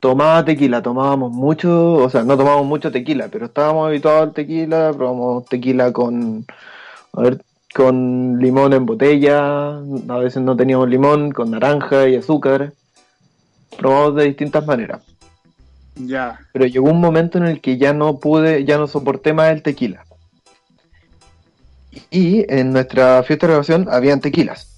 tomaba 0.00 0.44
tequila, 0.44 0.82
tomábamos 0.82 1.32
mucho, 1.32 1.94
o 1.94 2.10
sea, 2.10 2.22
no 2.24 2.36
tomábamos 2.36 2.66
mucho 2.66 2.92
tequila, 2.92 3.28
pero 3.28 3.46
estábamos 3.46 3.88
habituados 3.88 4.22
al 4.22 4.32
tequila, 4.32 4.92
probamos 4.92 5.46
tequila 5.46 5.92
con, 5.92 6.46
a 7.14 7.22
ver, 7.22 7.42
con 7.74 8.38
limón 8.38 8.72
en 8.72 8.86
botella, 8.86 9.78
a 9.78 10.18
veces 10.18 10.42
no 10.42 10.56
teníamos 10.56 10.88
limón, 10.88 11.32
con 11.32 11.50
naranja 11.50 12.08
y 12.08 12.16
azúcar, 12.16 12.72
probamos 13.76 14.16
de 14.16 14.24
distintas 14.24 14.66
maneras. 14.66 15.02
Ya. 15.98 16.40
Pero 16.52 16.66
llegó 16.66 16.90
un 16.90 17.00
momento 17.00 17.38
en 17.38 17.46
el 17.46 17.60
que 17.60 17.76
ya 17.76 17.92
no 17.92 18.18
pude, 18.18 18.64
ya 18.64 18.78
no 18.78 18.86
soporté 18.86 19.32
más 19.32 19.52
el 19.52 19.62
tequila. 19.62 20.04
Y 22.10 22.44
en 22.52 22.72
nuestra 22.72 23.22
fiesta 23.22 23.46
de 23.46 23.52
grabación 23.52 23.88
habían 23.90 24.20
tequilas. 24.20 24.68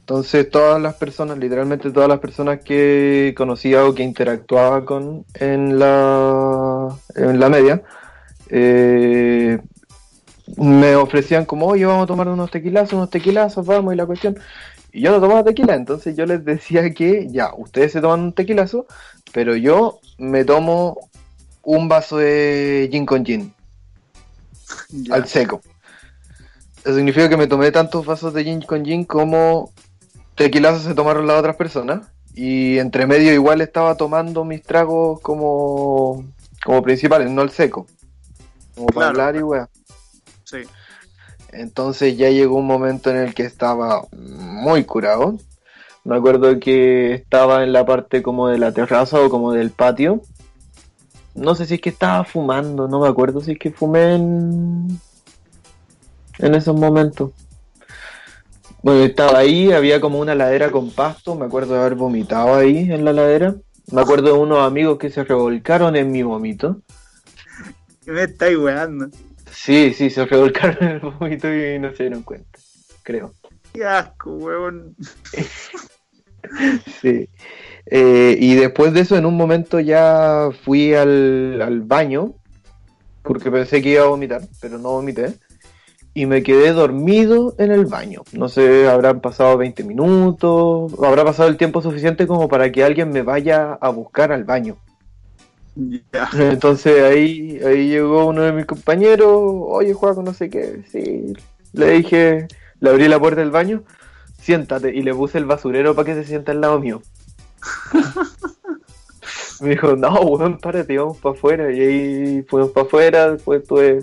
Entonces 0.00 0.50
todas 0.50 0.82
las 0.82 0.94
personas, 0.96 1.38
literalmente 1.38 1.92
todas 1.92 2.08
las 2.08 2.18
personas 2.18 2.60
que 2.60 3.34
conocía 3.36 3.84
o 3.84 3.94
que 3.94 4.02
interactuaba 4.02 4.84
con 4.84 5.24
en 5.34 5.78
la, 5.78 6.88
en 7.14 7.38
la 7.38 7.48
media, 7.48 7.82
eh, 8.48 9.58
me 10.56 10.96
ofrecían 10.96 11.44
como, 11.44 11.66
oye, 11.66 11.86
vamos 11.86 12.04
a 12.04 12.06
tomar 12.08 12.28
unos 12.28 12.50
tequilazos, 12.50 12.94
unos 12.94 13.10
tequilazos, 13.10 13.64
vamos, 13.64 13.94
y 13.94 13.96
la 13.96 14.06
cuestión. 14.06 14.36
Y 14.92 15.00
yo 15.00 15.12
no 15.12 15.20
tomaba 15.20 15.44
tequila, 15.44 15.74
entonces 15.74 16.16
yo 16.16 16.26
les 16.26 16.44
decía 16.44 16.92
que 16.92 17.28
ya, 17.30 17.54
ustedes 17.56 17.92
se 17.92 18.00
toman 18.00 18.20
un 18.20 18.32
tequilazo, 18.34 18.86
pero 19.32 19.56
yo 19.56 20.00
me 20.18 20.44
tomo 20.44 21.08
un 21.62 21.88
vaso 21.88 22.18
de 22.18 22.88
gin 22.90 23.06
con 23.06 23.24
gin. 23.24 23.54
Al 25.10 25.26
seco. 25.26 25.60
Eso 26.84 26.96
significa 26.96 27.28
que 27.28 27.36
me 27.36 27.46
tomé 27.46 27.70
tantos 27.70 28.04
vasos 28.04 28.34
de 28.34 28.44
gin 28.44 28.62
con 28.62 28.84
gin 28.84 29.04
como 29.04 29.72
tequilazos 30.34 30.82
se 30.82 30.94
tomaron 30.94 31.26
las 31.26 31.38
otras 31.38 31.56
personas. 31.56 32.08
Y 32.34 32.78
entre 32.78 33.06
medio 33.06 33.32
igual 33.32 33.60
estaba 33.60 33.96
tomando 33.96 34.44
mis 34.44 34.62
tragos 34.62 35.20
como, 35.20 36.24
como 36.64 36.82
principales, 36.82 37.30
no 37.30 37.42
el 37.42 37.50
seco. 37.50 37.86
Como 38.74 38.86
para 38.86 39.08
hablar 39.08 39.36
y 39.36 39.42
weá. 39.42 39.68
Sí. 40.44 40.58
Entonces 41.52 42.16
ya 42.16 42.30
llegó 42.30 42.56
un 42.56 42.66
momento 42.66 43.10
en 43.10 43.18
el 43.18 43.34
que 43.34 43.42
estaba 43.42 44.06
muy 44.12 44.84
curado. 44.84 45.36
Me 46.04 46.16
acuerdo 46.16 46.58
que 46.58 47.14
estaba 47.14 47.62
en 47.62 47.72
la 47.72 47.86
parte 47.86 48.22
como 48.22 48.48
de 48.48 48.58
la 48.58 48.72
terraza 48.72 49.20
o 49.20 49.30
como 49.30 49.52
del 49.52 49.70
patio. 49.70 50.22
No 51.34 51.54
sé 51.54 51.64
si 51.66 51.74
es 51.74 51.80
que 51.80 51.90
estaba 51.90 52.24
fumando, 52.24 52.88
no 52.88 53.00
me 53.00 53.08
acuerdo 53.08 53.40
si 53.40 53.52
es 53.52 53.58
que 53.58 53.70
fumé 53.70 54.16
en, 54.16 55.00
en 56.38 56.54
esos 56.54 56.74
momentos. 56.76 57.30
Bueno, 58.82 59.04
estaba 59.04 59.38
ahí, 59.38 59.70
había 59.72 60.00
como 60.00 60.18
una 60.18 60.34
ladera 60.34 60.70
con 60.72 60.90
pasto, 60.90 61.36
me 61.36 61.46
acuerdo 61.46 61.74
de 61.74 61.80
haber 61.80 61.94
vomitado 61.94 62.56
ahí 62.56 62.90
en 62.90 63.04
la 63.04 63.12
ladera. 63.12 63.54
Me 63.92 64.00
acuerdo 64.00 64.32
de 64.32 64.38
unos 64.38 64.58
amigos 64.58 64.98
que 64.98 65.10
se 65.10 65.22
revolcaron 65.22 65.94
en 65.94 66.10
mi 66.10 66.22
vómito. 66.22 66.82
¿Qué 68.04 68.10
me 68.10 68.24
estáis 68.24 68.58
weando? 68.58 69.08
Sí, 69.50 69.94
sí, 69.94 70.10
se 70.10 70.26
revolcaron 70.26 70.76
en 70.80 70.88
el 70.96 71.00
vómito 71.00 71.52
y 71.54 71.78
no 71.78 71.94
se 71.94 72.04
dieron 72.04 72.22
cuenta. 72.22 72.58
creo. 73.04 73.32
Qué 73.72 73.84
asco, 73.84 74.34
weón. 74.34 74.96
sí. 77.00 77.28
Eh, 77.86 78.36
y 78.40 78.54
después 78.54 78.92
de 78.92 79.00
eso, 79.00 79.16
en 79.16 79.26
un 79.26 79.36
momento 79.36 79.80
ya 79.80 80.48
fui 80.64 80.94
al, 80.94 81.60
al 81.60 81.80
baño, 81.80 82.34
porque 83.22 83.50
pensé 83.50 83.82
que 83.82 83.90
iba 83.90 84.02
a 84.02 84.06
vomitar, 84.06 84.42
pero 84.60 84.78
no 84.78 84.90
vomité 84.90 85.34
y 86.14 86.26
me 86.26 86.42
quedé 86.42 86.72
dormido 86.72 87.54
en 87.58 87.72
el 87.72 87.86
baño. 87.86 88.22
No 88.32 88.48
sé, 88.48 88.88
habrán 88.88 89.20
pasado 89.20 89.56
20 89.56 89.84
minutos, 89.84 90.92
habrá 91.02 91.24
pasado 91.24 91.48
el 91.48 91.56
tiempo 91.56 91.80
suficiente 91.80 92.26
como 92.26 92.48
para 92.48 92.70
que 92.70 92.84
alguien 92.84 93.10
me 93.10 93.22
vaya 93.22 93.78
a 93.80 93.88
buscar 93.88 94.32
al 94.32 94.44
baño. 94.44 94.76
Entonces 96.38 97.02
ahí, 97.02 97.58
ahí 97.64 97.88
llegó 97.88 98.26
uno 98.26 98.42
de 98.42 98.52
mis 98.52 98.66
compañeros, 98.66 99.30
oye 99.30 99.94
Juan, 99.94 100.22
no 100.22 100.34
sé 100.34 100.50
qué, 100.50 100.82
sí, 100.90 101.32
le 101.72 101.90
dije, 101.92 102.46
le 102.80 102.90
abrí 102.90 103.08
la 103.08 103.18
puerta 103.18 103.40
del 103.40 103.50
baño, 103.50 103.82
siéntate, 104.42 104.94
y 104.94 105.02
le 105.02 105.14
puse 105.14 105.38
el 105.38 105.46
basurero 105.46 105.94
para 105.94 106.06
que 106.06 106.14
se 106.14 106.24
sienta 106.24 106.52
al 106.52 106.60
lado 106.60 106.78
mío. 106.80 107.00
me 109.60 109.70
dijo, 109.70 109.96
no, 109.96 110.20
weón, 110.20 110.58
párate, 110.58 110.98
vamos 110.98 111.18
para 111.18 111.34
afuera, 111.34 111.72
y 111.72 111.80
ahí 111.80 112.42
fuimos 112.42 112.72
para 112.72 112.86
afuera, 112.86 113.30
después 113.30 113.64
tuve 113.64 114.00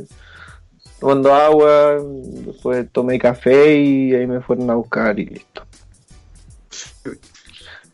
tomando 1.00 1.34
agua, 1.34 1.98
después 2.02 2.88
tomé 2.92 3.18
café 3.20 3.76
y 3.76 4.14
ahí 4.14 4.28
me 4.28 4.42
fueron 4.42 4.70
a 4.70 4.76
buscar 4.76 5.18
y 5.20 5.26
listo. 5.26 5.64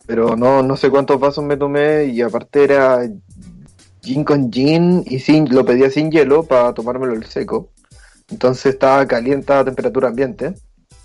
Pero 0.05 0.35
no, 0.35 0.61
no 0.61 0.77
sé 0.77 0.89
cuántos 0.89 1.19
vasos 1.19 1.43
me 1.43 1.57
tomé 1.57 2.05
y 2.05 2.21
aparte 2.21 2.63
era 2.63 3.07
gin 4.01 4.23
con 4.23 4.51
gin 4.51 5.03
y 5.05 5.19
sin, 5.19 5.53
lo 5.53 5.65
pedía 5.65 5.89
sin 5.89 6.11
hielo 6.11 6.43
para 6.43 6.73
tomármelo 6.73 7.13
el 7.13 7.25
seco. 7.25 7.69
Entonces 8.29 8.73
estaba 8.73 9.05
caliente 9.07 9.53
a 9.53 9.65
temperatura 9.65 10.09
ambiente. 10.09 10.55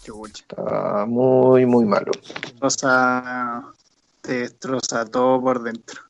Estaba 0.07 1.07
muy, 1.07 1.67
muy 1.67 1.85
malo. 1.85 2.11
O 2.61 2.71
sea, 2.71 3.63
te 4.23 4.41
destroza 4.41 5.05
todo 5.05 5.41
por 5.41 5.63
dentro. 5.63 6.01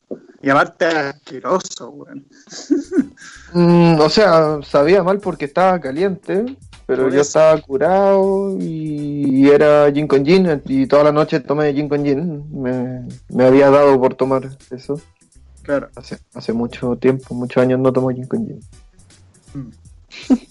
Y 0.41 0.49
aparte 0.49 0.85
asqueroso, 0.85 1.89
weón. 1.89 2.25
Mm, 3.53 3.99
o 3.99 4.09
sea, 4.09 4.61
sabía 4.63 5.03
mal 5.03 5.19
porque 5.19 5.43
estaba 5.43 5.77
caliente, 5.81 6.55
pero 6.85 7.09
yo 7.09 7.19
estaba 7.19 7.59
curado 7.59 8.55
y, 8.57 9.49
era 9.49 9.91
gin 9.91 10.07
con 10.07 10.25
gin 10.25 10.61
y 10.67 10.87
toda 10.87 11.03
la 11.03 11.11
noche 11.11 11.41
tomé 11.41 11.73
gin 11.73 11.89
con 11.89 12.05
gin. 12.05 12.45
Me, 12.49 13.45
había 13.45 13.69
dado 13.69 13.99
por 13.99 14.15
tomar 14.15 14.49
eso. 14.69 15.01
Claro. 15.63 15.89
Hace, 15.97 16.17
hace 16.33 16.53
mucho 16.53 16.95
tiempo, 16.95 17.35
muchos 17.35 17.61
años 17.61 17.77
no 17.81 17.91
tomo 17.91 18.09
gin 18.11 18.25
con 18.25 18.47
gin. 18.47 18.59
Mm. 19.53 20.37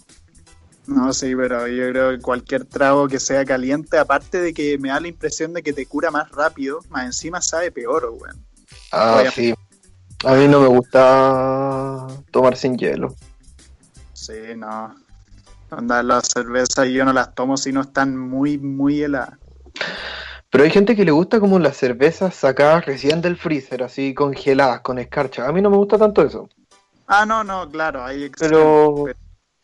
No, 0.91 1.13
sí, 1.13 1.37
pero 1.37 1.69
yo 1.69 1.89
creo 1.91 2.11
que 2.11 2.19
cualquier 2.19 2.65
trago 2.65 3.07
que 3.07 3.21
sea 3.21 3.45
caliente, 3.45 3.97
aparte 3.97 4.41
de 4.41 4.53
que 4.53 4.77
me 4.77 4.89
da 4.89 4.99
la 4.99 5.07
impresión 5.07 5.53
de 5.53 5.63
que 5.63 5.73
te 5.73 5.87
cura 5.87 6.11
más 6.11 6.29
rápido, 6.33 6.81
más 6.89 7.05
encima 7.05 7.41
sabe 7.41 7.71
peor, 7.71 8.13
weón. 8.13 8.45
Ah, 8.91 9.23
sí. 9.33 9.55
A 10.25 10.35
mí 10.35 10.49
no 10.49 10.61
me 10.61 10.67
gusta 10.67 12.09
tomar 12.33 12.57
sin 12.57 12.77
hielo. 12.77 13.15
Sí, 14.15 14.35
no. 14.57 14.97
Andar 15.71 16.05
las 16.05 16.27
cervezas 16.27 16.89
yo 16.89 17.05
no 17.05 17.13
las 17.13 17.37
tomo 17.37 17.57
si 17.57 17.73
no 17.73 17.83
están 17.83 18.17
muy, 18.17 18.59
muy 18.59 19.01
heladas. 19.01 19.39
Pero 20.51 20.65
hay 20.65 20.71
gente 20.71 20.97
que 20.97 21.05
le 21.05 21.13
gusta 21.13 21.39
como 21.39 21.61
las 21.61 21.77
cervezas 21.77 22.35
sacadas 22.35 22.85
recién 22.85 23.23
del 23.23 23.37
freezer, 23.37 23.85
así 23.85 24.13
congeladas, 24.13 24.81
con 24.81 24.99
escarcha. 24.99 25.47
A 25.47 25.53
mí 25.53 25.63
no 25.63 25.71
me 25.71 25.77
gusta 25.77 25.97
tanto 25.97 26.23
eso. 26.23 26.49
Ah, 27.07 27.25
no, 27.25 27.45
no, 27.45 27.71
claro, 27.71 28.05
hay 28.05 28.29
pero, 28.37 29.07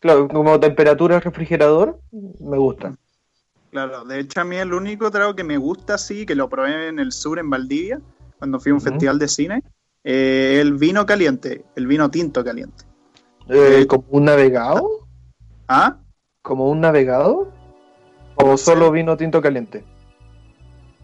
claro, 0.07 0.27
como 0.29 0.59
temperatura 0.59 1.19
refrigerador, 1.19 1.99
me 2.11 2.57
gusta. 2.57 2.95
Claro, 3.71 4.05
de 4.05 4.19
hecho 4.21 4.39
a 4.39 4.45
mí 4.45 4.55
el 4.55 4.73
único 4.73 5.11
trago 5.11 5.35
que 5.35 5.43
me 5.43 5.57
gusta 5.57 5.95
así, 5.95 6.25
que 6.25 6.33
lo 6.33 6.47
probé 6.47 6.87
en 6.87 6.99
el 6.99 7.11
sur, 7.11 7.39
en 7.39 7.49
Valdivia, 7.49 7.99
cuando 8.39 8.59
fui 8.59 8.71
a 8.71 8.75
un 8.75 8.81
festival 8.81 9.19
de 9.19 9.27
cine, 9.27 9.63
eh, 10.05 10.59
el 10.61 10.75
vino 10.75 11.05
caliente, 11.05 11.65
el 11.75 11.87
vino 11.87 12.09
tinto 12.09 12.43
caliente. 12.43 12.85
Eh, 13.49 13.85
¿Como 13.87 14.05
un 14.09 14.25
navegado? 14.25 15.07
¿Ah? 15.67 15.97
¿Como 16.41 16.69
un 16.69 16.79
navegado? 16.79 17.51
¿O 18.35 18.55
solo 18.55 18.89
vino 18.91 19.17
tinto 19.17 19.41
caliente? 19.41 19.83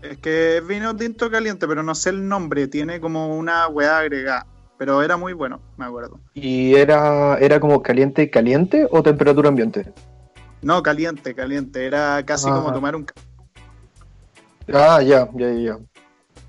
Es 0.01 0.17
que 0.19 0.57
es 0.57 0.65
vino 0.67 0.95
tinto 0.95 1.29
caliente, 1.29 1.67
pero 1.67 1.83
no 1.83 1.93
sé 1.95 2.11
el 2.11 2.27
nombre, 2.27 2.67
tiene 2.67 3.01
como 3.01 3.35
una 3.37 3.67
weá 3.67 3.97
agregada. 3.97 4.47
Pero 4.77 5.01
era 5.01 5.17
muy 5.17 5.33
bueno, 5.33 5.59
me 5.77 5.85
acuerdo. 5.85 6.19
¿Y 6.33 6.75
era, 6.75 7.37
era 7.37 7.59
como 7.59 7.81
caliente, 7.81 8.29
caliente 8.29 8.87
o 8.89 9.03
temperatura 9.03 9.49
ambiente? 9.49 9.93
No, 10.61 10.81
caliente, 10.81 11.35
caliente. 11.35 11.85
Era 11.85 12.23
casi 12.25 12.49
como 12.49 12.69
ah. 12.69 12.73
tomar 12.73 12.95
un. 12.95 13.05
Ah, 14.73 15.01
ya, 15.01 15.29
ya, 15.33 15.51
ya. 15.53 15.77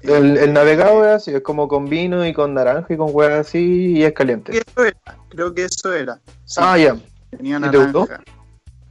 El, 0.03 0.53
navegado 0.53 1.05
es 1.05 1.13
así, 1.13 1.31
es 1.35 1.43
como 1.43 1.67
con 1.67 1.87
vino 1.89 2.27
y 2.27 2.35
con 2.35 2.53
naranja 2.53 2.93
y 2.93 2.97
con 2.97 3.09
hueá 3.11 3.41
así 3.41 3.93
y 3.97 4.05
es 4.05 4.13
caliente. 4.13 4.63
Creo 5.31 5.55
que 5.55 5.65
eso 5.65 5.93
era. 5.93 6.21
ah, 6.59 6.79
ya. 6.79 6.97
Tenía 7.31 7.59
naranja. 7.59 8.23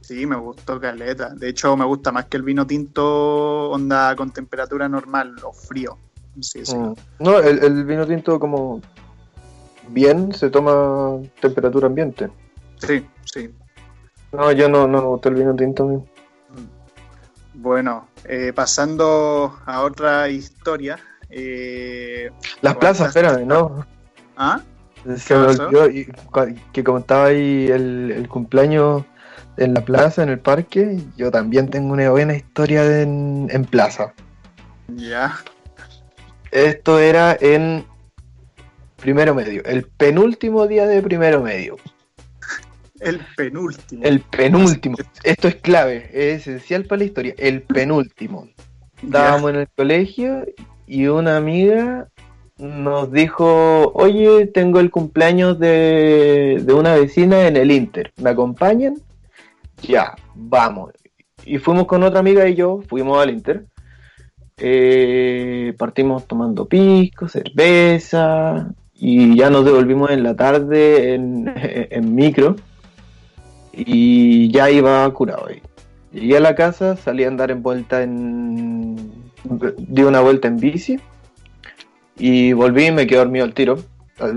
Sí, 0.00 0.26
me 0.26 0.36
gustó 0.36 0.78
caleta. 0.78 1.30
De 1.30 1.48
hecho, 1.48 1.74
me 1.78 1.84
gusta 1.86 2.12
más 2.12 2.26
que 2.26 2.36
el 2.36 2.42
vino 2.42 2.66
tinto 2.66 3.70
onda 3.70 4.14
con 4.14 4.30
temperatura 4.32 4.86
normal 4.86 5.34
o 5.42 5.52
frío. 5.52 5.96
Sí, 6.40 6.66
sí. 6.66 6.76
Mm. 6.76 6.94
No, 7.20 7.38
el, 7.38 7.84
vino 7.84 8.06
tinto 8.06 8.38
como 8.38 8.82
bien 9.88 10.32
se 10.32 10.50
toma 10.50 11.18
temperatura 11.40 11.86
ambiente. 11.86 12.30
Sí, 12.76 13.06
sí. 13.24 13.50
No, 14.32 14.50
yo 14.52 14.68
no, 14.68 14.86
no 14.88 15.00
me 15.00 15.08
gusta 15.08 15.28
el 15.28 15.36
vino 15.36 15.54
tinto 15.54 15.84
a 15.84 15.86
mí. 15.86 16.04
Bueno, 17.54 18.08
eh, 18.24 18.52
pasando 18.54 19.56
a 19.64 19.82
otra 19.82 20.28
historia. 20.28 20.98
Eh, 21.30 22.30
Las 22.60 22.76
plazas, 22.76 23.08
espérame, 23.08 23.46
¿no? 23.46 23.86
¿Ah? 24.36 24.60
Se 25.16 25.34
me 25.36 25.46
olvidó 25.46 25.86
que 26.72 26.84
comentaba 26.84 27.26
ahí 27.26 27.68
el, 27.70 28.26
cumpleaños 28.28 29.04
en 29.56 29.74
la 29.74 29.84
plaza, 29.84 30.22
en 30.22 30.30
el 30.30 30.40
parque. 30.40 30.98
Yo 31.16 31.30
también 31.30 31.68
tengo 31.68 31.92
una 31.92 32.10
buena 32.10 32.34
historia 32.34 33.00
en, 33.00 33.48
en 33.50 33.64
plaza. 33.64 34.12
Ya. 34.88 35.36
Esto 36.50 36.98
era 36.98 37.36
en 37.40 37.84
primero 39.04 39.34
medio, 39.34 39.62
el 39.66 39.82
penúltimo 39.82 40.66
día 40.66 40.86
de 40.86 41.02
primero 41.02 41.42
medio. 41.42 41.76
El 43.00 43.20
penúltimo. 43.36 44.02
El 44.02 44.20
penúltimo. 44.20 44.96
Esto 45.22 45.46
es 45.46 45.56
clave, 45.56 46.08
es 46.14 46.40
esencial 46.40 46.86
para 46.86 47.00
la 47.00 47.04
historia. 47.04 47.34
El 47.36 47.60
penúltimo. 47.60 48.48
Estábamos 49.02 49.50
en 49.50 49.56
el 49.56 49.68
colegio 49.76 50.46
y 50.86 51.06
una 51.08 51.36
amiga 51.36 52.08
nos 52.56 53.12
dijo, 53.12 53.92
oye, 53.92 54.46
tengo 54.46 54.80
el 54.80 54.90
cumpleaños 54.90 55.58
de, 55.58 56.64
una 56.74 56.94
vecina 56.94 57.46
en 57.46 57.58
el 57.58 57.72
Inter. 57.72 58.10
¿Me 58.16 58.30
acompañan? 58.30 58.94
Ya, 59.82 60.14
vamos. 60.34 60.92
Y 61.44 61.58
fuimos 61.58 61.86
con 61.86 62.04
otra 62.04 62.20
amiga 62.20 62.48
y 62.48 62.54
yo, 62.54 62.80
fuimos 62.88 63.22
al 63.22 63.28
Inter. 63.28 63.66
Eh, 64.56 65.74
partimos 65.76 66.26
tomando 66.26 66.66
pisco, 66.66 67.28
cerveza 67.28 68.74
y 68.96 69.36
ya 69.36 69.50
nos 69.50 69.64
devolvimos 69.64 70.10
en 70.10 70.22
la 70.22 70.34
tarde 70.36 71.14
en, 71.14 72.14
micro 72.14 72.56
y 73.72 74.50
ya 74.50 74.70
iba 74.70 75.08
curado 75.12 75.48
ahí. 75.48 75.60
Llegué 76.12 76.36
a 76.36 76.40
la 76.40 76.54
casa, 76.54 76.96
salí 76.96 77.24
a 77.24 77.28
andar 77.28 77.50
en 77.50 77.62
vuelta 77.62 78.02
en. 78.02 78.96
di 79.78 80.02
una 80.02 80.20
vuelta 80.20 80.46
en 80.46 80.58
bici 80.58 81.00
y 82.16 82.52
volví 82.52 82.86
y 82.86 82.92
me 82.92 83.06
quedé 83.06 83.18
dormido 83.18 83.44
al 83.44 83.54
tiro. 83.54 83.78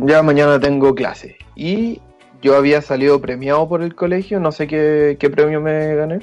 Ya 0.06 0.24
mañana 0.24 0.60
tengo 0.60 0.96
clase. 0.96 1.38
Y 1.56 2.02
yo 2.42 2.56
había 2.56 2.82
salido 2.82 3.22
premiado 3.22 3.70
por 3.70 3.84
el 3.84 3.94
colegio, 3.94 4.40
no 4.40 4.52
sé 4.52 4.68
qué, 4.68 5.18
qué 5.20 5.30
premio 5.30 5.62
me 5.62 5.96
gané, 5.96 6.20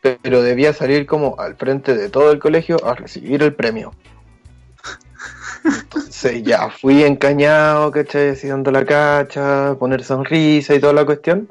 pero 0.00 0.42
debía 0.42 0.72
salir 0.72 1.06
como 1.06 1.38
al 1.38 1.54
frente 1.54 1.96
de 1.96 2.08
todo 2.08 2.32
el 2.32 2.40
colegio 2.40 2.84
a 2.84 2.94
recibir 2.94 3.42
el 3.42 3.54
premio. 3.54 3.92
Entonces 5.64 6.42
ya 6.42 6.68
fui 6.70 7.04
encañado, 7.04 7.90
¿cachai? 7.90 8.30
Así 8.30 8.48
dando 8.48 8.70
la 8.70 8.84
cacha, 8.84 9.76
poner 9.78 10.04
sonrisa 10.04 10.74
y 10.74 10.80
toda 10.80 10.92
la 10.92 11.04
cuestión. 11.04 11.48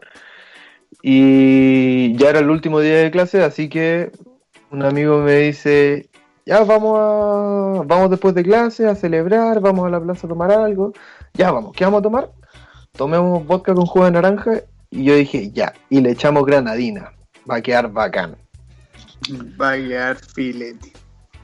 Y 1.01 2.15
ya 2.17 2.29
era 2.29 2.39
el 2.39 2.49
último 2.49 2.79
día 2.79 2.97
de 2.97 3.11
clase, 3.11 3.43
así 3.43 3.69
que 3.69 4.11
un 4.69 4.83
amigo 4.83 5.19
me 5.19 5.35
dice, 5.37 6.09
ya 6.45 6.63
vamos 6.63 6.97
a, 6.99 7.83
vamos 7.85 8.09
después 8.09 8.35
de 8.35 8.43
clase 8.43 8.87
a 8.87 8.95
celebrar, 8.95 9.59
vamos 9.59 9.87
a 9.87 9.89
la 9.89 9.99
plaza 9.99 10.27
a 10.27 10.29
tomar 10.29 10.51
algo. 10.51 10.93
Ya 11.33 11.51
vamos, 11.51 11.73
¿qué 11.75 11.85
vamos 11.85 11.99
a 11.99 12.03
tomar? 12.03 12.31
Tomemos 12.93 13.45
vodka 13.45 13.73
con 13.73 13.85
jugo 13.85 14.05
de 14.05 14.11
naranja 14.11 14.61
y 14.89 15.05
yo 15.05 15.15
dije, 15.15 15.51
ya, 15.51 15.73
y 15.89 16.01
le 16.01 16.11
echamos 16.11 16.45
granadina. 16.45 17.13
Va 17.49 17.55
a 17.55 17.61
quedar 17.61 17.91
bacán. 17.91 18.35
Va 19.59 19.71
a 19.71 19.77
quedar 19.77 20.17
filete. 20.17 20.93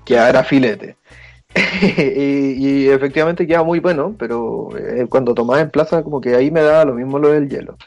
Quedará 0.06 0.44
filete. 0.44 0.98
y, 1.82 2.88
efectivamente 2.90 3.48
queda 3.48 3.64
muy 3.64 3.80
bueno, 3.80 4.16
pero 4.18 4.70
eh, 4.78 5.06
cuando 5.10 5.34
tomaba 5.34 5.62
en 5.62 5.70
plaza 5.70 6.04
como 6.04 6.22
que 6.22 6.36
ahí 6.36 6.52
me 6.52 6.62
daba 6.62 6.86
lo 6.86 6.94
mismo 6.94 7.20
lo 7.20 7.30
del 7.30 7.50
hielo. 7.50 7.78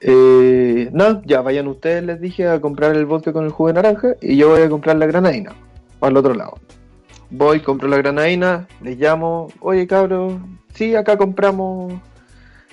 Eh, 0.00 0.90
no, 0.92 1.22
ya 1.24 1.40
vayan 1.40 1.68
ustedes, 1.68 2.04
les 2.04 2.20
dije, 2.20 2.48
a 2.48 2.60
comprar 2.60 2.94
el 2.94 3.06
vodka 3.06 3.32
con 3.32 3.44
el 3.44 3.50
jugo 3.50 3.68
de 3.68 3.74
naranja 3.74 4.14
y 4.20 4.36
yo 4.36 4.50
voy 4.50 4.62
a 4.62 4.68
comprar 4.68 4.96
la 4.96 5.06
granadina, 5.06 5.54
al 6.00 6.16
otro 6.16 6.34
lado. 6.34 6.58
Voy, 7.30 7.60
compro 7.60 7.88
la 7.88 7.96
granadina, 7.96 8.68
les 8.82 8.98
llamo, 8.98 9.48
oye 9.60 9.86
cabros, 9.86 10.34
sí, 10.74 10.94
acá 10.94 11.16
compramos, 11.16 11.94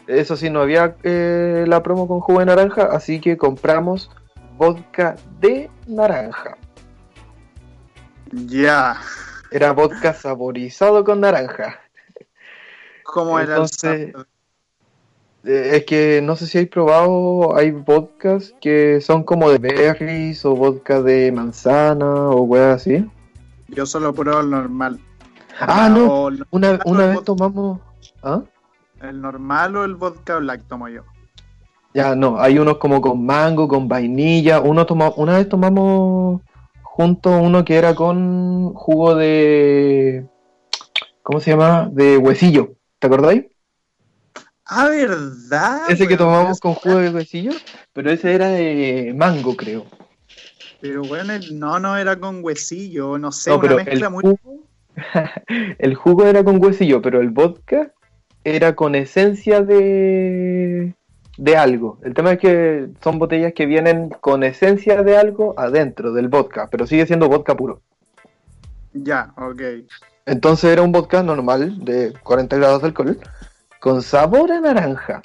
eso 0.07 0.35
sí, 0.35 0.49
no 0.49 0.61
había 0.61 0.95
eh, 1.03 1.65
la 1.67 1.81
promo 1.81 2.07
con 2.07 2.19
jugo 2.19 2.39
de 2.39 2.45
naranja, 2.45 2.89
así 2.91 3.19
que 3.19 3.37
compramos 3.37 4.11
vodka 4.57 5.15
de 5.39 5.69
naranja. 5.87 6.57
Ya. 8.31 8.97
Era 9.53 9.71
vodka 9.71 10.13
saborizado 10.13 11.03
con 11.03 11.21
naranja. 11.21 11.79
¿Cómo 13.03 13.39
era 13.39 13.53
Entonces-? 13.53 14.13
Eh, 15.45 15.71
Es 15.75 15.85
que 15.85 16.21
no 16.23 16.35
sé 16.35 16.47
si 16.47 16.57
hay 16.57 16.65
probado, 16.65 17.55
hay 17.55 17.71
vodkas 17.71 18.55
que 18.61 18.99
son 19.01 19.23
como 19.23 19.49
de 19.51 19.59
berries 19.59 20.43
o 20.45 20.55
vodka 20.55 21.01
de 21.01 21.31
manzana 21.31 22.29
o 22.29 22.41
weas 22.41 22.81
así. 22.81 23.05
Yo 23.67 23.85
solo 23.85 24.13
pruebo 24.13 24.39
el 24.39 24.49
normal. 24.49 24.99
Ah, 25.59 25.89
no, 25.89 26.05
O 26.05 26.29
el, 26.29 26.45
una, 26.49 26.79
una 26.85 27.05
vez 27.07 27.23
tomamos... 27.23 27.79
¿Ah? 28.23 28.41
el 29.01 29.21
normal 29.21 29.75
o 29.75 29.83
el 29.83 29.95
vodka 29.95 30.37
black 30.37 30.63
tomo 30.67 30.87
yo. 30.87 31.03
Ya, 31.93 32.15
no, 32.15 32.39
hay 32.39 32.57
unos 32.57 32.77
como 32.77 33.01
con 33.01 33.23
mango, 33.23 33.67
con 33.67 33.87
vainilla. 33.87 34.61
Uno 34.61 34.85
toma, 34.85 35.11
una 35.15 35.37
vez 35.37 35.47
tomamos 35.47 36.41
juntos 36.95 37.33
uno 37.41 37.65
que 37.65 37.75
era 37.75 37.95
con 37.95 38.71
jugo 38.75 39.15
de... 39.15 40.27
¿Cómo 41.23 41.39
se 41.39 41.49
llama? 41.49 41.89
De 41.91 42.17
huesillo. 42.17 42.75
¿Te 42.99 43.07
acordáis? 43.07 43.45
Ah, 44.65 44.89
¿verdad? 44.89 45.89
Ese 45.89 46.07
que 46.07 46.15
tomamos 46.17 46.59
con 46.59 46.75
jugo 46.75 46.97
de 46.97 47.09
huesillo. 47.09 47.51
Pero 47.93 48.11
ese 48.11 48.35
era 48.35 48.49
de 48.49 49.11
mango, 49.15 49.55
creo. 49.55 49.85
Pero 50.81 51.03
bueno, 51.03 51.33
el- 51.33 51.57
no, 51.59 51.79
no 51.79 51.97
era 51.97 52.19
con 52.19 52.43
huesillo, 52.43 53.17
no 53.17 53.31
sé, 53.31 53.51
No, 53.51 53.57
una 53.57 53.75
mezcla 53.75 53.93
el 53.93 54.09
muy... 54.09 54.23
jugo- 54.23 54.59
El 55.79 55.95
jugo 55.95 56.25
era 56.27 56.43
con 56.43 56.63
huesillo, 56.63 57.01
pero 57.01 57.21
el 57.21 57.29
vodka 57.31 57.91
era 58.43 58.75
con 58.75 58.93
esencia 58.93 59.61
de, 59.61 60.93
de 61.37 61.57
algo. 61.57 61.99
El 62.03 62.13
tema 62.13 62.33
es 62.33 62.39
que 62.39 62.89
son 63.03 63.19
botellas 63.19 63.53
que 63.53 63.65
vienen 63.65 64.09
con 64.09 64.43
esencia 64.43 65.01
de 65.03 65.17
algo 65.17 65.53
adentro 65.57 66.13
del 66.13 66.27
vodka, 66.27 66.67
pero 66.69 66.85
sigue 66.87 67.05
siendo 67.05 67.27
vodka 67.29 67.55
puro. 67.55 67.81
Ya, 68.93 69.33
ok. 69.37 69.61
Entonces 70.25 70.71
era 70.71 70.83
un 70.83 70.91
vodka 70.91 71.23
normal 71.23 71.83
de 71.83 72.13
40 72.23 72.55
grados 72.57 72.81
de 72.81 72.87
alcohol 72.87 73.19
con 73.79 74.01
sabor 74.01 74.51
a 74.51 74.59
naranja. 74.61 75.21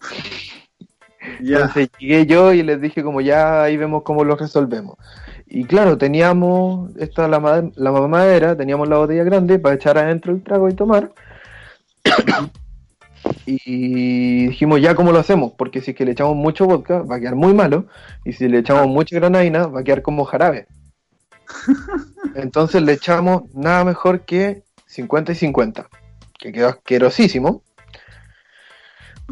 Ya. 1.40 1.56
Entonces 1.56 1.88
llegué 1.98 2.26
yo 2.26 2.52
y 2.52 2.62
les 2.62 2.78
dije 2.82 3.02
como 3.02 3.22
ya 3.22 3.62
ahí 3.62 3.78
vemos 3.78 4.02
cómo 4.02 4.24
lo 4.24 4.36
resolvemos. 4.36 4.96
Y 5.46 5.64
claro, 5.64 5.96
teníamos 5.96 6.94
esta 6.96 7.26
la, 7.28 7.40
ma- 7.40 7.70
la 7.76 7.92
mamadera, 7.92 8.54
teníamos 8.56 8.88
la 8.90 8.98
botella 8.98 9.24
grande 9.24 9.58
para 9.58 9.74
echar 9.74 9.96
adentro 9.96 10.32
el 10.32 10.42
trago 10.42 10.68
y 10.68 10.74
tomar. 10.74 11.12
y 13.46 14.46
dijimos 14.46 14.80
ya 14.80 14.94
cómo 14.94 15.12
lo 15.12 15.18
hacemos, 15.18 15.52
porque 15.56 15.80
si 15.80 15.92
es 15.92 15.96
que 15.96 16.04
le 16.04 16.12
echamos 16.12 16.36
mucho 16.36 16.66
vodka 16.66 17.02
va 17.02 17.16
a 17.16 17.20
quedar 17.20 17.36
muy 17.36 17.54
malo 17.54 17.86
y 18.24 18.32
si 18.32 18.48
le 18.48 18.58
echamos 18.58 18.86
mucha 18.88 19.16
granadina 19.16 19.66
va 19.66 19.80
a 19.80 19.84
quedar 19.84 20.02
como 20.02 20.24
jarabe. 20.24 20.66
Entonces 22.34 22.82
le 22.82 22.92
echamos 22.92 23.42
nada 23.54 23.84
mejor 23.84 24.22
que 24.22 24.62
50 24.86 25.32
y 25.32 25.34
50, 25.34 25.88
que 26.38 26.52
quedó 26.52 26.68
asquerosísimo. 26.68 27.62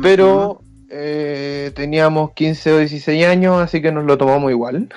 Pero 0.00 0.62
eh, 0.90 1.70
teníamos 1.74 2.32
15 2.32 2.72
o 2.72 2.78
16 2.78 3.26
años, 3.26 3.60
así 3.60 3.82
que 3.82 3.92
nos 3.92 4.04
lo 4.04 4.16
tomamos 4.18 4.50
igual. 4.50 4.88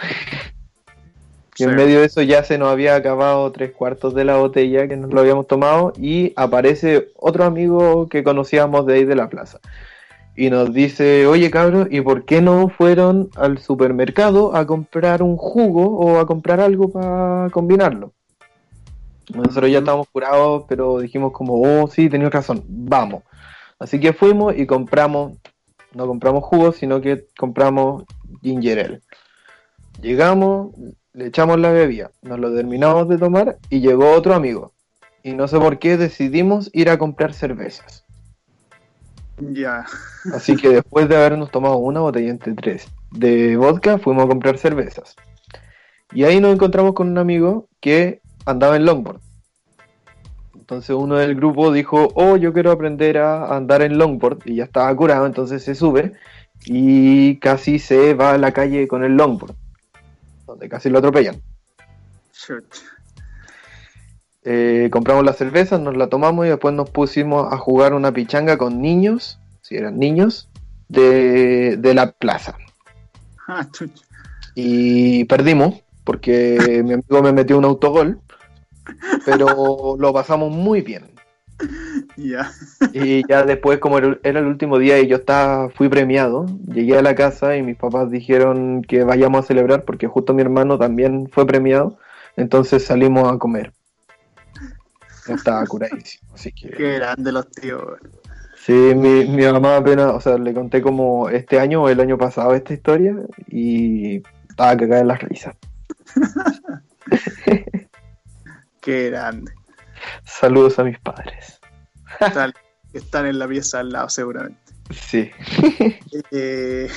Y 1.58 1.64
en 1.64 1.76
medio 1.76 2.02
de 2.02 2.08
eso 2.08 2.22
ya 2.22 2.44
se 2.44 2.58
nos 2.58 2.70
había 2.70 2.96
acabado 2.96 3.50
tres 3.52 3.72
cuartos 3.72 4.14
de 4.14 4.26
la 4.26 4.36
botella 4.36 4.88
que 4.90 4.98
nos 4.98 5.14
lo 5.14 5.22
habíamos 5.22 5.48
tomado 5.48 5.94
y 5.98 6.34
aparece 6.36 7.10
otro 7.16 7.46
amigo 7.46 8.08
que 8.10 8.24
conocíamos 8.24 8.86
de 8.86 8.96
ahí 8.96 9.06
de 9.06 9.16
la 9.16 9.30
plaza. 9.30 9.60
Y 10.36 10.50
nos 10.50 10.74
dice, 10.74 11.28
oye 11.28 11.50
cabros, 11.50 11.88
¿y 11.90 12.02
por 12.02 12.26
qué 12.26 12.42
no 12.42 12.68
fueron 12.68 13.30
al 13.36 13.58
supermercado 13.60 14.54
a 14.54 14.68
comprar 14.68 15.24
un 15.24 15.38
jugo 15.38 15.98
o 15.98 16.20
a 16.20 16.28
comprar 16.28 16.60
algo 16.60 16.90
para 16.90 17.50
combinarlo? 17.52 18.12
Nosotros 19.34 19.72
ya 19.72 19.80
estábamos 19.80 20.10
curados, 20.10 20.66
pero 20.68 21.00
dijimos 21.00 21.32
como, 21.32 21.62
oh 21.62 21.88
sí, 21.88 22.10
tenías 22.10 22.34
razón, 22.34 22.64
vamos. 22.68 23.24
Así 23.80 24.00
que 24.00 24.12
fuimos 24.12 24.58
y 24.58 24.66
compramos, 24.66 25.38
no 25.94 26.06
compramos 26.06 26.44
jugos, 26.44 26.76
sino 26.76 27.00
que 27.00 27.28
compramos 27.38 28.04
ginger 28.42 28.80
ale. 28.80 29.02
Llegamos, 30.02 30.72
le 31.16 31.28
echamos 31.28 31.58
la 31.60 31.72
bebida, 31.72 32.12
nos 32.24 32.40
lo 32.40 32.54
terminamos 32.54 33.08
de 33.08 33.18
tomar 33.18 33.58
y 33.70 33.80
llegó 33.80 34.12
otro 34.12 34.34
amigo. 34.34 34.74
Y 35.24 35.34
no 35.34 35.48
sé 35.48 35.58
por 35.58 35.80
qué 35.80 35.98
decidimos 35.98 36.70
ir 36.74 36.90
a 36.90 36.98
comprar 36.98 37.34
cervezas. 37.34 38.06
Ya. 39.38 39.86
Así 40.34 40.56
que 40.56 40.70
después 40.70 41.08
de 41.08 41.16
habernos 41.16 41.52
tomado 41.52 41.78
una 41.78 42.02
botella 42.02 42.30
entre 42.30 42.54
tres 42.54 42.88
de 43.12 43.56
vodka, 43.56 43.98
fuimos 43.98 44.26
a 44.26 44.28
comprar 44.28 44.58
cervezas. 44.58 45.16
Y 46.14 46.26
ahí 46.26 46.40
nos 46.42 46.54
encontramos 46.54 46.94
con 46.94 47.10
un 47.10 47.18
amigo 47.18 47.70
que 47.80 48.22
andaba 48.46 48.76
en 48.76 48.86
longboard. 48.86 49.22
Entonces 50.54 50.96
uno 50.96 51.16
del 51.16 51.36
grupo 51.36 51.72
dijo, 51.72 52.10
oh, 52.16 52.38
yo 52.38 52.52
quiero 52.52 52.72
aprender 52.72 53.20
a 53.20 53.56
andar 53.56 53.82
en 53.82 53.98
longboard. 53.98 54.40
Y 54.46 54.56
ya 54.56 54.66
estaba 54.66 54.94
curado, 54.96 55.26
entonces 55.26 55.64
se 55.64 55.76
sube 55.76 56.12
y 56.66 57.38
casi 57.38 57.80
se 57.80 58.14
va 58.16 58.34
a 58.34 58.38
la 58.38 58.52
calle 58.52 58.88
con 58.88 59.04
el 59.04 59.16
longboard. 59.16 59.56
Donde 60.46 60.70
casi 60.70 60.90
lo 60.90 61.00
atropellan. 61.00 61.42
Shoot. 62.34 62.66
Eh, 64.44 64.90
compramos 64.92 65.26
la 65.26 65.34
cerveza, 65.34 65.80
nos 65.80 65.98
la 65.98 66.08
tomamos 66.08 66.46
y 66.46 66.50
después 66.50 66.74
nos 66.76 66.90
pusimos 66.92 67.52
a 67.52 67.58
jugar 67.58 67.96
una 67.96 68.12
pichanga 68.12 68.58
con 68.58 68.80
niños, 68.80 69.40
si 69.62 69.76
eran 69.76 69.98
niños, 69.98 70.50
de, 70.88 71.78
de 71.78 71.94
la 71.96 72.12
plaza. 72.12 72.56
Ah. 73.48 73.68
Y 74.54 75.24
perdimos 75.26 75.82
porque 76.04 76.58
mi 76.86 76.94
amigo 76.94 77.24
me 77.24 77.34
metió 77.34 77.58
un 77.58 77.66
autogol, 77.66 78.20
pero 79.26 79.98
lo 79.98 80.14
pasamos 80.14 80.52
muy 80.52 80.82
bien. 80.82 81.15
Ya. 82.18 82.52
Y 82.94 83.28
ya 83.28 83.44
después, 83.44 83.80
como 83.80 83.98
era 83.98 84.18
el 84.24 84.46
último 84.46 84.78
día 84.78 85.00
y 85.00 85.08
yo 85.08 85.18
estaba, 85.18 85.70
fui 85.70 85.90
premiado, 85.90 86.46
llegué 86.68 86.98
a 86.98 87.02
la 87.02 87.16
casa 87.16 87.56
y 87.58 87.64
mis 87.64 87.78
papás 87.78 88.10
dijeron 88.10 88.82
que 88.82 89.04
vayamos 89.04 89.44
a 89.44 89.48
celebrar 89.48 89.84
porque 89.84 90.08
justo 90.08 90.34
mi 90.34 90.42
hermano 90.42 90.78
también 90.78 91.30
fue 91.32 91.46
premiado, 91.46 91.98
entonces 92.36 92.86
salimos 92.86 93.32
a 93.32 93.38
comer. 93.38 93.74
Yo 95.28 95.36
estaba 95.36 95.66
curadísimo, 95.66 96.34
así 96.34 96.52
que... 96.52 96.70
Qué 96.70 96.94
grande 96.96 97.32
los 97.32 97.50
tíos. 97.50 98.00
Sí, 98.56 98.74
mi, 98.74 99.26
mi 99.26 99.44
mamá 99.46 99.78
apenas, 99.78 100.14
o 100.14 100.20
sea, 100.20 100.38
le 100.38 100.54
conté 100.54 100.82
como 100.82 101.30
este 101.30 101.60
año 101.60 101.84
o 101.84 101.90
el 101.90 102.00
año 102.00 102.18
pasado 102.18 102.54
esta 102.56 102.74
historia 102.74 103.16
y 103.48 104.24
estaba 104.50 104.78
cagada 104.78 105.02
en 105.02 105.08
las 105.08 105.22
risas. 105.22 105.56
Qué 108.82 109.10
grande. 109.10 109.52
Saludos 110.24 110.80
a 110.80 110.84
mis 110.84 111.00
padres. 111.00 111.60
Están, 112.20 112.54
están 112.94 113.26
en 113.26 113.40
la 113.40 113.48
pieza 113.48 113.80
al 113.80 113.92
lado, 113.92 114.10
seguramente. 114.10 114.62
Sí. 114.92 115.32
Eh, 116.32 116.90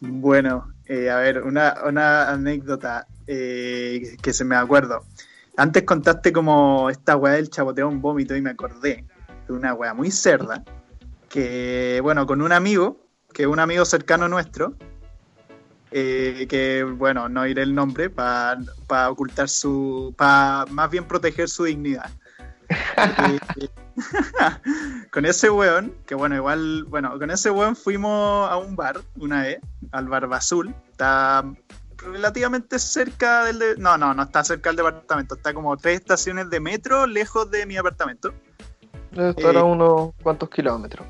bueno, 0.00 0.72
eh, 0.86 1.10
a 1.10 1.16
ver, 1.16 1.42
una, 1.42 1.74
una 1.86 2.30
anécdota 2.30 3.06
eh, 3.26 4.16
que 4.22 4.32
se 4.32 4.44
me 4.44 4.56
acuerdo. 4.56 5.04
Antes 5.56 5.82
contaste 5.84 6.32
como 6.32 6.90
esta 6.90 7.16
weá 7.16 7.34
del 7.34 7.50
chapoteo 7.50 7.88
un 7.88 8.00
vómito 8.00 8.34
y 8.34 8.40
me 8.40 8.50
acordé 8.50 9.04
de 9.46 9.52
una 9.52 9.74
weá 9.74 9.94
muy 9.94 10.10
cerda 10.10 10.64
que, 11.28 12.00
bueno, 12.02 12.26
con 12.26 12.42
un 12.42 12.52
amigo, 12.52 13.06
que 13.32 13.42
es 13.42 13.48
un 13.48 13.60
amigo 13.60 13.84
cercano 13.84 14.28
nuestro, 14.28 14.74
eh, 15.90 16.46
que, 16.48 16.84
bueno, 16.84 17.28
no 17.28 17.42
diré 17.44 17.62
el 17.62 17.74
nombre 17.74 18.10
para 18.10 18.58
ocultar 19.10 19.48
su, 19.48 20.14
para 20.16 20.66
más 20.70 20.90
bien 20.90 21.04
proteger 21.04 21.48
su 21.48 21.64
dignidad. 21.64 22.10
Eh, 22.68 23.68
con 25.12 25.24
ese 25.26 25.50
weón, 25.50 25.92
que 26.06 26.14
bueno, 26.14 26.36
igual, 26.36 26.84
bueno, 26.84 27.18
con 27.18 27.30
ese 27.30 27.50
weón 27.50 27.74
fuimos 27.76 28.48
a 28.50 28.56
un 28.56 28.76
bar 28.76 29.00
una 29.16 29.42
vez, 29.42 29.58
al 29.92 30.08
Barba 30.08 30.36
Azul. 30.36 30.74
Está 30.90 31.44
relativamente 31.98 32.78
cerca 32.78 33.44
del... 33.44 33.58
de- 33.58 33.76
no, 33.76 33.98
no, 33.98 34.14
no 34.14 34.22
está 34.22 34.44
cerca 34.44 34.70
del 34.70 34.76
departamento. 34.76 35.34
Está 35.34 35.52
como 35.52 35.76
tres 35.76 36.00
estaciones 36.00 36.48
de 36.50 36.60
metro 36.60 37.06
lejos 37.06 37.50
de 37.50 37.66
mi 37.66 37.76
apartamento. 37.76 38.32
Esto 39.12 39.50
era 39.50 39.60
Eh. 39.60 39.64
unos 39.64 40.12
cuantos 40.22 40.48
kilómetros. 40.50 41.06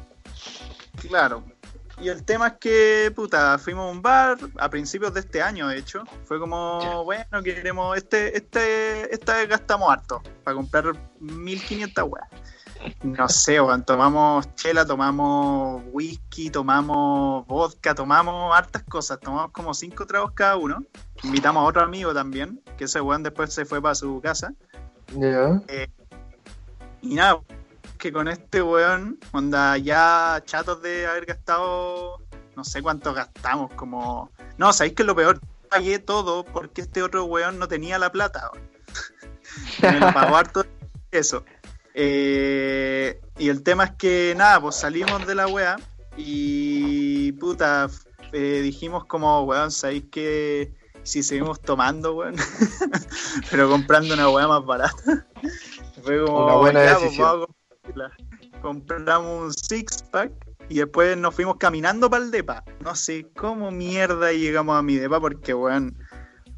Claro. 1.09 1.45
Y 2.01 2.09
el 2.09 2.25
tema 2.25 2.49
es 2.49 2.53
que, 2.55 3.13
puta, 3.15 3.59
fuimos 3.59 3.87
a 3.87 3.91
un 3.91 4.01
bar 4.01 4.39
a 4.59 4.71
principios 4.71 5.13
de 5.13 5.21
este 5.21 5.43
año, 5.43 5.69
de 5.69 5.79
hecho. 5.79 6.05
Fue 6.25 6.41
como, 6.41 7.05
bueno, 7.05 7.43
queremos, 7.45 7.97
este, 7.99 8.37
este, 8.37 9.13
esta 9.15 9.37
vez 9.37 9.49
gastamos 9.49 9.91
harto 9.91 10.23
para 10.43 10.57
comprar 10.57 10.95
1500 11.21 12.05
weas. 12.09 12.29
no 13.03 13.29
sé, 13.29 13.61
weón, 13.61 13.85
tomamos 13.85 14.55
chela, 14.55 14.87
tomamos 14.87 15.83
whisky, 15.93 16.49
tomamos 16.49 17.47
vodka, 17.47 17.95
tomamos 17.95 18.57
hartas 18.57 18.83
cosas, 18.85 19.21
tomamos 19.21 19.51
como 19.53 19.75
cinco 19.75 20.07
tragos 20.07 20.33
cada 20.33 20.57
uno. 20.57 20.83
Invitamos 21.23 21.63
a 21.63 21.67
otro 21.67 21.83
amigo 21.83 22.15
también, 22.15 22.63
que 22.79 22.85
ese 22.85 23.03
weón 23.03 23.23
después 23.23 23.53
se 23.53 23.67
fue 23.67 23.83
para 23.83 23.95
su 23.95 24.23
casa. 24.23 24.55
Ya. 25.15 25.61
Eh, 25.69 25.91
y 27.03 27.15
nada, 27.15 27.41
que 28.01 28.13
con 28.13 28.29
este 28.29 28.63
weón, 28.63 29.19
onda 29.31 29.77
ya 29.77 30.43
chatos 30.47 30.83
de 30.83 31.07
haber 31.07 31.27
gastado, 31.27 32.19
no 32.57 32.65
sé 32.65 32.83
cuánto 32.83 33.13
gastamos, 33.13 33.73
como... 33.75 34.31
No, 34.57 34.73
¿sabéis 34.73 34.95
que 34.95 35.03
es 35.03 35.07
lo 35.07 35.15
peor? 35.15 35.39
Pagué 35.69 35.99
todo 35.99 36.45
porque 36.45 36.81
este 36.81 37.03
otro 37.03 37.27
weón 37.27 37.59
no 37.59 37.69
tenía 37.69 37.99
la 37.99 38.11
plata. 38.11 38.51
Me 39.83 40.01
lo 40.01 40.13
pagó 40.13 40.37
harto 40.37 40.65
eso. 41.11 41.45
Eh, 41.95 43.21
y 43.39 43.51
el 43.51 43.63
tema 43.63 43.85
es 43.85 43.91
que, 43.93 44.35
nada, 44.37 44.61
pues 44.61 44.77
salimos 44.77 45.27
de 45.27 45.35
la 45.35 45.47
wea 45.47 45.77
y, 46.17 47.33
puta, 47.33 47.89
eh, 48.33 48.61
dijimos 48.63 49.05
como, 49.05 49.43
weón, 49.43 49.71
¿sabéis 49.71 50.05
que 50.11 50.73
si 51.03 51.23
seguimos 51.23 51.61
tomando, 51.61 52.15
weón? 52.15 52.37
Pero 53.51 53.69
comprando 53.69 54.15
una 54.15 54.31
wea 54.31 54.49
más 54.49 54.65
barata. 54.65 55.27
Fue 56.03 56.25
como, 56.25 56.47
Una 56.47 56.55
buena 56.55 56.85
ya, 56.85 56.93
pues, 56.93 57.03
decisión. 57.03 57.29
vamos 57.29 57.60
Compramos 58.63 59.45
un 59.45 59.53
six 59.53 60.03
pack 60.11 60.33
y 60.69 60.77
después 60.77 61.17
nos 61.17 61.35
fuimos 61.35 61.57
caminando 61.57 62.09
para 62.09 62.25
el 62.25 62.31
depa. 62.31 62.65
No 62.81 62.95
sé 62.95 63.27
cómo 63.37 63.71
mierda 63.71 64.33
llegamos 64.33 64.79
a 64.79 64.83
mi 64.83 64.97
depa 64.97 65.21
porque, 65.21 65.53
weón, 65.53 65.97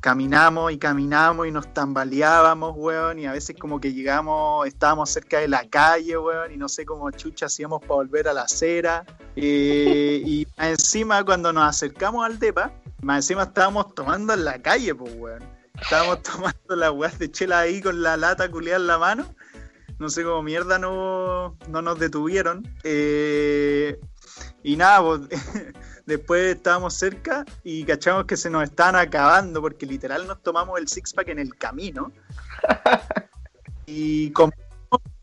caminamos 0.00 0.72
y 0.72 0.78
caminamos 0.78 1.46
y 1.46 1.52
nos 1.52 1.72
tambaleábamos, 1.72 2.74
weón, 2.76 3.20
y 3.20 3.26
a 3.26 3.32
veces 3.32 3.56
como 3.58 3.80
que 3.80 3.92
llegamos, 3.92 4.66
estábamos 4.66 5.10
cerca 5.10 5.38
de 5.38 5.46
la 5.46 5.66
calle, 5.68 6.18
weón, 6.18 6.52
y 6.52 6.56
no 6.56 6.68
sé 6.68 6.84
cómo 6.84 7.10
chucha 7.12 7.46
hacíamos 7.46 7.80
para 7.80 7.94
volver 7.94 8.28
a 8.28 8.32
la 8.32 8.42
acera. 8.42 9.04
Eh, 9.36 10.20
y 10.26 10.46
encima 10.58 11.24
cuando 11.24 11.52
nos 11.52 11.68
acercamos 11.68 12.26
al 12.26 12.38
depa, 12.38 12.72
más 13.00 13.18
encima 13.18 13.44
estábamos 13.44 13.94
tomando 13.94 14.34
en 14.34 14.44
la 14.44 14.60
calle, 14.60 14.94
pues, 14.94 15.14
weón. 15.16 15.42
Estábamos 15.80 16.22
tomando 16.22 16.76
las 16.76 16.90
weas 16.90 17.18
de 17.18 17.30
chela 17.30 17.60
ahí 17.60 17.80
con 17.80 18.02
la 18.02 18.16
lata 18.16 18.50
culiada 18.50 18.78
en 18.78 18.86
la 18.88 18.98
mano. 18.98 19.34
No 20.02 20.10
sé 20.10 20.24
cómo 20.24 20.42
mierda 20.42 20.80
no, 20.80 21.56
no 21.68 21.80
nos 21.80 21.96
detuvieron. 21.96 22.66
Eh, 22.82 24.00
y 24.64 24.74
nada, 24.74 25.00
pues, 25.00 25.20
después 26.06 26.56
estábamos 26.56 26.94
cerca 26.94 27.44
y 27.62 27.84
cachamos 27.84 28.24
que 28.24 28.36
se 28.36 28.50
nos 28.50 28.64
estaban 28.64 28.96
acabando 28.96 29.60
porque 29.60 29.86
literal 29.86 30.26
nos 30.26 30.42
tomamos 30.42 30.80
el 30.80 30.88
six 30.88 31.12
pack 31.14 31.28
en 31.28 31.38
el 31.38 31.56
camino. 31.56 32.10
y 33.86 34.32
compramos 34.32 34.66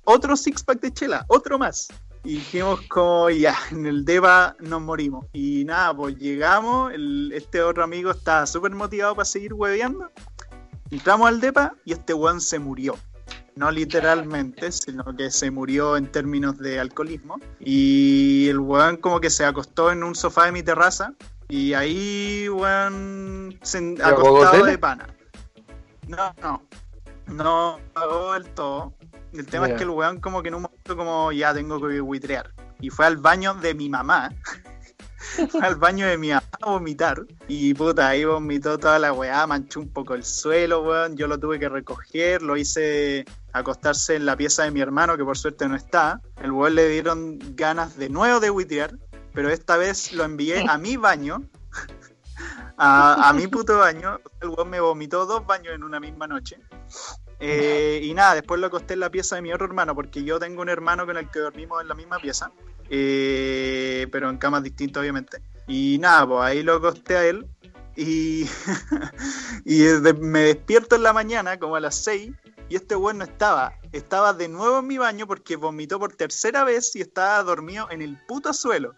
otro 0.05 0.37
six 0.37 0.63
pack 0.63 0.79
de 0.79 0.93
chela, 0.93 1.25
otro 1.27 1.59
más. 1.59 1.89
Y 2.23 2.35
dijimos 2.35 2.79
como 2.87 3.29
ya, 3.31 3.57
en 3.71 3.85
el 3.85 4.05
DEPA 4.05 4.55
nos 4.61 4.81
morimos. 4.81 5.25
Y 5.33 5.65
nada, 5.65 5.93
pues 5.93 6.15
llegamos, 6.15 6.93
el- 6.93 7.33
este 7.33 7.61
otro 7.61 7.83
amigo 7.83 8.11
estaba 8.11 8.45
súper 8.45 8.71
motivado 8.71 9.13
para 9.13 9.25
seguir 9.25 9.53
hueveando. 9.53 10.09
Entramos 10.89 11.27
al 11.27 11.41
DEPA 11.41 11.75
y 11.83 11.91
este 11.91 12.13
weón 12.13 12.39
se 12.39 12.59
murió. 12.59 12.95
No 13.59 13.71
literalmente, 13.71 14.71
sino 14.71 15.03
que 15.17 15.29
se 15.29 15.51
murió 15.51 15.97
en 15.97 16.09
términos 16.09 16.57
de 16.59 16.79
alcoholismo. 16.79 17.41
Y 17.59 18.47
el 18.47 18.57
weón 18.59 18.95
como 18.95 19.19
que 19.19 19.29
se 19.29 19.43
acostó 19.43 19.91
en 19.91 20.01
un 20.01 20.15
sofá 20.15 20.45
de 20.45 20.53
mi 20.53 20.63
terraza. 20.63 21.13
Y 21.49 21.73
ahí, 21.73 22.47
weón, 22.47 23.59
se 23.61 23.97
acostado 24.01 24.63
de 24.63 24.77
pana. 24.77 25.13
No, 26.07 26.33
no. 26.41 26.63
No 27.27 27.79
pagó 27.91 28.31
del 28.31 28.45
todo. 28.45 28.93
El 29.33 29.45
tema 29.45 29.67
es 29.67 29.73
que 29.73 29.83
el 29.83 29.89
weón 29.89 30.21
como 30.21 30.41
que 30.41 30.47
en 30.47 30.55
un 30.55 30.61
momento 30.61 30.95
como 30.95 31.33
ya 31.33 31.53
tengo 31.53 31.85
que 31.85 31.99
buitrear. 31.99 32.53
Y 32.79 32.89
fue 32.89 33.07
al 33.07 33.17
baño 33.17 33.55
de 33.55 33.73
mi 33.73 33.89
mamá. 33.89 34.33
al 35.61 35.75
baño 35.75 36.07
de 36.07 36.17
mi 36.17 36.29
mamá 36.29 36.43
a 36.61 36.69
vomitar. 36.69 37.25
Y 37.47 37.73
puta, 37.73 38.09
ahí 38.09 38.25
vomitó 38.25 38.77
toda 38.77 38.99
la 38.99 39.13
weá, 39.13 39.45
manchó 39.47 39.79
un 39.79 39.89
poco 39.89 40.15
el 40.15 40.23
suelo, 40.23 40.83
weón. 40.83 41.17
Yo 41.17 41.27
lo 41.27 41.39
tuve 41.39 41.59
que 41.59 41.69
recoger, 41.69 42.41
lo 42.41 42.57
hice 42.57 43.25
acostarse 43.51 44.15
en 44.15 44.25
la 44.25 44.35
pieza 44.35 44.63
de 44.63 44.71
mi 44.71 44.81
hermano, 44.81 45.17
que 45.17 45.23
por 45.23 45.37
suerte 45.37 45.67
no 45.67 45.75
está. 45.75 46.21
El 46.41 46.51
weón 46.51 46.75
le 46.75 46.87
dieron 46.87 47.39
ganas 47.55 47.97
de 47.97 48.09
nuevo 48.09 48.39
de 48.39 48.49
buitrear, 48.49 48.95
pero 49.33 49.49
esta 49.49 49.77
vez 49.77 50.13
lo 50.13 50.23
envié 50.23 50.65
a 50.67 50.77
mi 50.77 50.97
baño. 50.97 51.43
A, 52.81 53.27
a 53.27 53.33
mi 53.33 53.47
puto 53.47 53.79
baño, 53.79 54.21
el 54.39 54.47
weón 54.47 54.69
me 54.69 54.79
vomitó 54.79 55.25
dos 55.25 55.45
baños 55.45 55.75
en 55.75 55.83
una 55.83 55.99
misma 55.99 56.27
noche. 56.27 56.57
Eh, 57.39 58.01
y 58.03 58.13
nada, 58.13 58.35
después 58.35 58.59
lo 58.59 58.67
acosté 58.67 58.95
en 58.95 58.99
la 58.99 59.09
pieza 59.09 59.35
de 59.35 59.41
mi 59.41 59.53
otro 59.53 59.65
hermano, 59.65 59.95
porque 59.95 60.23
yo 60.23 60.39
tengo 60.39 60.61
un 60.61 60.69
hermano 60.69 61.05
con 61.05 61.17
el 61.17 61.29
que 61.29 61.39
dormimos 61.39 61.81
en 61.81 61.87
la 61.87 61.95
misma 61.95 62.19
pieza, 62.19 62.51
eh, 62.89 64.07
pero 64.11 64.29
en 64.29 64.37
camas 64.37 64.63
distintas, 64.63 65.01
obviamente. 65.01 65.41
Y 65.67 65.97
nada, 65.99 66.27
pues 66.27 66.41
ahí 66.41 66.63
lo 66.63 66.75
acosté 66.75 67.17
a 67.17 67.25
él. 67.25 67.45
Y, 67.95 68.45
y 69.65 69.79
de- 69.83 70.13
me 70.13 70.39
despierto 70.41 70.95
en 70.95 71.03
la 71.03 71.13
mañana, 71.13 71.59
como 71.59 71.75
a 71.75 71.79
las 71.79 71.95
6, 72.03 72.31
y 72.69 72.75
este 72.75 72.95
weón 72.95 73.17
no 73.19 73.23
estaba. 73.25 73.73
Estaba 73.91 74.33
de 74.33 74.47
nuevo 74.47 74.79
en 74.79 74.87
mi 74.87 74.97
baño 74.97 75.27
porque 75.27 75.55
vomitó 75.55 75.99
por 75.99 76.13
tercera 76.15 76.63
vez 76.63 76.95
y 76.95 77.01
estaba 77.01 77.41
dormido 77.43 77.87
en 77.91 78.01
el 78.01 78.17
puto 78.27 78.53
suelo. 78.53 78.93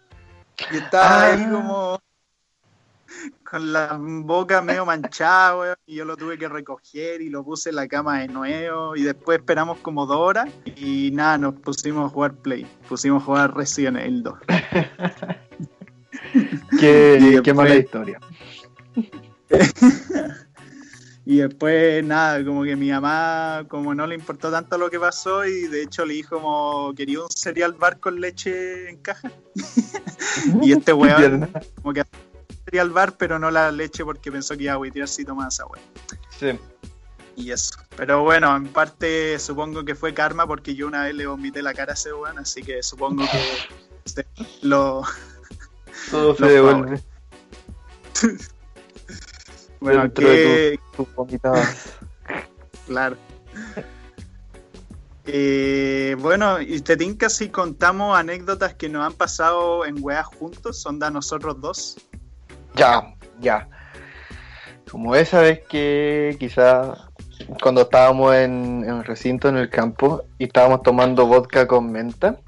Y 0.72 0.78
estaba 0.78 1.26
ahí 1.28 1.44
Ah. 1.46 1.52
como 1.52 2.02
con 3.44 3.74
la 3.74 3.98
boca 4.00 4.62
medio 4.62 4.86
manchada, 4.86 5.58
weón, 5.58 5.76
y 5.86 5.96
yo 5.96 6.06
lo 6.06 6.18
tuve 6.18 6.38
que 6.38 6.48
recoger 6.48 7.22
y 7.22 7.30
lo 7.30 7.44
puse 7.44 7.70
en 7.70 7.76
la 7.76 7.88
cama 7.88 8.20
de 8.20 8.28
nuevo 8.28 8.96
y 8.96 9.04
después 9.04 9.40
esperamos 9.40 9.80
como 9.80 10.06
dos 10.06 10.18
horas 10.18 10.50
y 10.76 11.12
nada, 11.12 11.38
nos 11.38 11.56
pusimos 11.56 12.06
a 12.06 12.14
jugar 12.14 12.36
Play, 12.36 12.66
pusimos 12.88 13.24
a 13.24 13.26
jugar 13.26 13.56
Resident 13.56 13.98
Evil 13.98 14.24
2. 14.24 14.34
Qué, 16.80 17.42
qué 17.44 17.54
mala 17.54 17.76
historia. 17.76 18.20
Y 21.24 21.38
después 21.38 22.04
nada, 22.04 22.44
como 22.44 22.64
que 22.64 22.76
mi 22.76 22.90
mamá 22.90 23.66
como 23.68 23.94
no 23.94 24.08
le 24.08 24.16
importó 24.16 24.50
tanto 24.50 24.78
lo 24.78 24.90
que 24.90 25.00
pasó 25.00 25.46
y 25.46 25.68
de 25.68 25.84
hecho 25.84 26.04
le 26.04 26.16
dijo 26.16 26.38
como 26.38 26.94
quería 26.96 27.22
un 27.22 27.30
cereal 27.30 27.74
bar 27.74 28.00
con 28.00 28.20
leche 28.20 28.90
en 28.90 28.98
caja 28.98 29.32
y 30.64 30.72
este 30.72 30.94
weón 30.94 31.48
como 31.76 31.94
que 31.94 32.04
cereal 32.66 32.90
bar 32.90 33.18
pero 33.18 33.40
no 33.40 33.52
la 33.52 33.72
leche 33.72 34.04
porque 34.04 34.32
pensó 34.32 34.56
que 34.58 34.64
iba 34.64 34.74
a 34.74 34.78
huitear 34.78 35.08
si 35.08 35.26
tomaba 35.26 35.50
esa 35.50 35.66
weón. 35.66 35.86
Sí. 36.40 36.60
Y 37.36 37.52
eso. 37.52 37.76
Pero 37.96 38.24
bueno, 38.24 38.56
en 38.56 38.68
parte 38.68 39.40
supongo 39.40 39.86
que 39.86 39.96
fue 39.96 40.14
karma 40.14 40.46
porque 40.46 40.76
yo 40.76 40.88
una 40.88 41.04
vez 41.04 41.16
le 41.16 41.28
vomité 41.28 41.62
la 41.62 41.74
cara 41.74 41.92
a 41.92 41.96
ese 41.96 42.14
weón, 42.14 42.40
así 42.40 42.62
que 42.62 42.84
supongo 42.84 43.24
que 44.16 44.26
lo. 44.62 45.04
Todo 46.10 46.36
se 46.36 46.46
devuelve. 46.46 47.02
Bueno, 49.82 50.04
Dentro 50.04 50.30
de 50.30 50.80
que. 50.96 51.04
Vomitadas. 51.16 51.94
Claro. 52.88 53.16
Eh, 55.26 56.16
bueno, 56.20 56.60
y 56.60 56.82
te 56.82 56.98
tinca 56.98 57.30
si 57.30 57.50
contamos 57.50 58.18
anécdotas 58.18 58.74
que 58.74 58.90
nos 58.90 59.06
han 59.06 59.14
pasado 59.14 59.86
en 59.86 59.96
weas 60.04 60.26
juntos, 60.26 60.86
onda 60.86 61.10
nosotros 61.10 61.62
dos. 61.62 61.98
Ya, 62.76 63.14
ya. 63.40 63.68
Como 64.90 65.16
esa 65.16 65.42
vez 65.42 65.62
que 65.70 66.36
quizá 66.40 66.94
cuando 67.62 67.82
estábamos 67.82 68.36
en, 68.36 68.84
en 68.86 68.98
el 68.98 69.04
recinto, 69.04 69.50
en 69.50 69.58
el 69.58 69.70
campo, 69.70 70.24
y 70.38 70.46
estábamos 70.46 70.84
tomando 70.84 71.26
vodka 71.26 71.68
con 71.68 71.92
menta. 71.92 72.40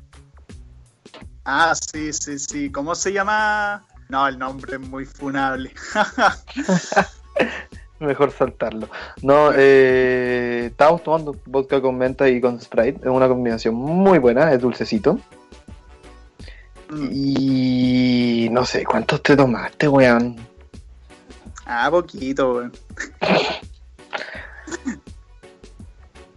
Ah, 1.45 1.73
sí, 1.75 2.13
sí, 2.13 2.39
sí. 2.39 2.71
¿Cómo 2.71 2.95
se 2.95 3.12
llama? 3.12 3.83
No, 4.09 4.27
el 4.27 4.38
nombre 4.38 4.75
es 4.75 4.79
muy 4.79 5.05
funable. 5.05 5.73
Mejor 7.99 8.31
saltarlo. 8.31 8.89
No, 9.21 9.51
eh, 9.55 10.67
estábamos 10.71 11.03
tomando 11.03 11.36
vodka 11.45 11.81
con 11.81 11.97
menta 11.97 12.27
y 12.27 12.41
con 12.41 12.59
Sprite. 12.59 12.99
Es 13.01 13.07
una 13.07 13.27
combinación 13.27 13.75
muy 13.75 14.19
buena, 14.19 14.51
es 14.53 14.62
dulcecito. 14.62 15.19
Y 17.11 18.47
no 18.51 18.65
sé, 18.65 18.83
¿cuántos 18.83 19.21
te 19.23 19.35
tomaste, 19.35 19.87
weón? 19.87 20.35
Ah, 21.65 21.89
poquito, 21.89 22.55
weón. 22.55 22.71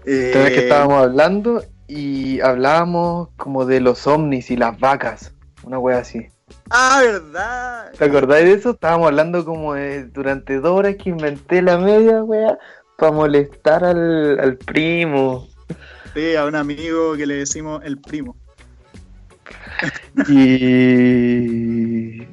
Vez 0.04 0.32
que 0.32 0.58
Eh, 0.58 0.62
estábamos 0.62 1.02
hablando 1.02 1.64
y 1.88 2.40
hablábamos 2.40 3.28
como 3.36 3.64
de 3.64 3.80
los 3.80 4.06
ovnis 4.06 4.50
y 4.50 4.56
las 4.56 4.78
vacas. 4.78 5.32
Una 5.64 5.78
wea 5.78 5.98
así. 5.98 6.26
Ah, 6.70 7.00
¿verdad? 7.02 7.92
¿Te 7.98 8.04
acordáis 8.04 8.44
de 8.44 8.52
eso? 8.52 8.70
Estábamos 8.70 9.08
hablando 9.08 9.44
como 9.44 9.74
de, 9.74 10.04
durante 10.04 10.60
dos 10.60 10.78
horas 10.78 10.94
que 10.96 11.10
inventé 11.10 11.60
la 11.60 11.76
media, 11.78 12.22
wea, 12.22 12.56
para 12.96 13.12
molestar 13.12 13.84
al, 13.84 14.38
al 14.38 14.56
primo. 14.58 15.48
Sí, 16.14 16.36
a 16.36 16.44
un 16.44 16.54
amigo 16.54 17.16
que 17.16 17.26
le 17.26 17.34
decimos 17.34 17.82
el 17.84 17.98
primo. 18.00 18.36
Y 20.28 22.26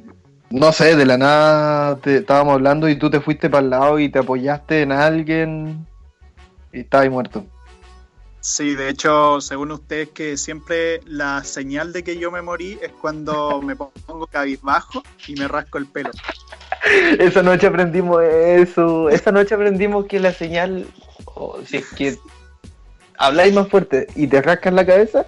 no 0.49 0.71
sé, 0.71 0.95
de 0.95 1.05
la 1.05 1.17
nada 1.17 1.97
te, 1.97 2.17
estábamos 2.17 2.53
hablando 2.53 2.87
y 2.87 2.95
tú 2.95 3.09
te 3.09 3.19
fuiste 3.19 3.49
para 3.49 3.63
el 3.63 3.69
lado 3.71 3.99
y 3.99 4.09
te 4.09 4.19
apoyaste 4.19 4.81
en 4.83 4.91
alguien 4.91 5.87
y 6.71 6.81
estabas 6.81 7.09
muerto. 7.09 7.45
Sí, 8.39 8.75
de 8.75 8.89
hecho, 8.89 9.39
según 9.39 9.71
ustedes, 9.71 10.09
que 10.09 10.35
siempre 10.35 10.99
la 11.05 11.43
señal 11.45 11.93
de 11.93 12.03
que 12.03 12.17
yo 12.17 12.29
me 12.29 12.41
morí 12.41 12.77
es 12.81 12.91
cuando 12.91 13.61
me 13.63 13.75
pongo 13.75 14.27
cabizbajo 14.27 15.01
y 15.27 15.35
me 15.35 15.47
rasco 15.47 15.77
el 15.77 15.87
pelo. 15.87 16.11
Esa 17.17 17.41
noche 17.41 17.67
aprendimos 17.67 18.21
eso. 18.21 19.09
Esa 19.09 19.31
noche 19.31 19.55
aprendimos 19.55 20.05
que 20.07 20.19
la 20.19 20.33
señal, 20.33 20.85
si 21.65 21.77
es 21.77 21.85
que 21.93 22.17
habláis 23.17 23.53
más 23.53 23.69
fuerte 23.69 24.07
y 24.15 24.27
te 24.27 24.41
rascas 24.41 24.73
la 24.73 24.85
cabeza, 24.85 25.25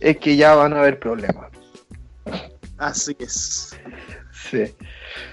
es 0.00 0.18
que 0.18 0.36
ya 0.36 0.54
van 0.54 0.72
a 0.72 0.80
haber 0.80 0.98
problemas. 0.98 1.50
Así 2.78 3.16
es. 3.18 3.76
Sí. 4.32 4.74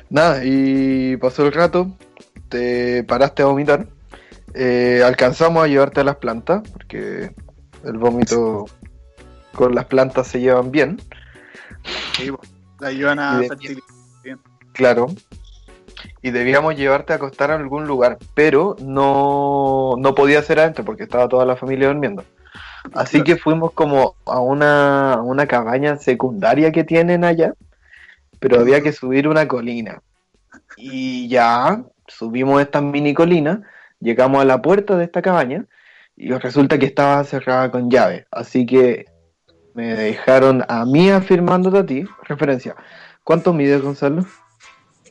Nada, 0.10 0.42
y 0.44 1.18
pasó 1.18 1.46
el 1.46 1.52
rato, 1.52 1.96
te 2.50 3.04
paraste 3.04 3.44
a 3.44 3.48
vomitar 3.48 3.88
eh, 4.54 5.02
alcanzamos 5.06 5.64
a 5.64 5.68
llevarte 5.68 6.02
a 6.02 6.04
las 6.04 6.18
plantas, 6.18 6.62
porque 6.70 7.32
el 7.84 7.98
vómito 7.98 8.66
con 9.54 9.76
las 9.76 9.86
plantas 9.86 10.28
se 10.28 10.40
llevan 10.40 10.72
bien. 10.72 11.02
Sí, 12.16 12.32
la 12.80 12.88
ayudan 12.88 13.20
a 13.20 13.40
fertilizar 13.40 13.84
bien. 14.24 14.40
Claro. 14.74 15.08
Y 16.22 16.32
debíamos 16.32 16.76
llevarte 16.76 17.14
a 17.14 17.18
acostar 17.18 17.52
en 17.52 17.62
algún 17.62 17.86
lugar, 17.86 18.18
pero 18.34 18.76
no, 18.82 19.96
no 19.98 20.16
podía 20.16 20.42
ser 20.42 20.60
adentro 20.60 20.84
porque 20.84 21.04
estaba 21.04 21.28
toda 21.28 21.46
la 21.46 21.56
familia 21.56 21.88
durmiendo. 21.88 22.24
Así 22.94 23.24
que 23.24 23.38
fuimos 23.38 23.72
como 23.74 24.16
a 24.26 24.40
una, 24.40 25.22
una 25.24 25.48
cabaña 25.48 25.98
secundaria 25.98 26.72
que 26.72 26.84
tienen 26.84 27.24
allá, 27.24 27.54
pero 28.40 28.60
había 28.60 28.82
que 28.82 28.92
subir 28.92 29.28
una 29.28 29.48
colina. 29.48 30.02
Y 30.78 31.28
ya 31.28 31.84
subimos 32.08 32.62
esta 32.62 32.82
mini 32.82 33.14
colina 33.14 33.62
Llegamos 34.02 34.42
a 34.42 34.46
la 34.46 34.62
puerta 34.62 34.98
de 34.98 35.06
esta 35.06 35.22
cabaña 35.22 35.68
y 36.18 36.32
resulta 36.32 36.80
que 36.80 36.88
estaba 36.88 37.24
cerrada 37.24 37.70
con 37.72 37.90
llave. 37.92 38.26
Así 38.32 38.66
que 38.66 39.06
me 39.76 39.96
dejaron 39.96 40.66
a 40.68 40.86
mí 40.86 41.12
afirmándote 41.12 41.78
a 41.78 41.86
ti. 41.86 42.04
Referencia. 42.24 42.76
¿Cuánto 43.24 43.54
mides, 43.54 43.82
Gonzalo? 43.84 44.26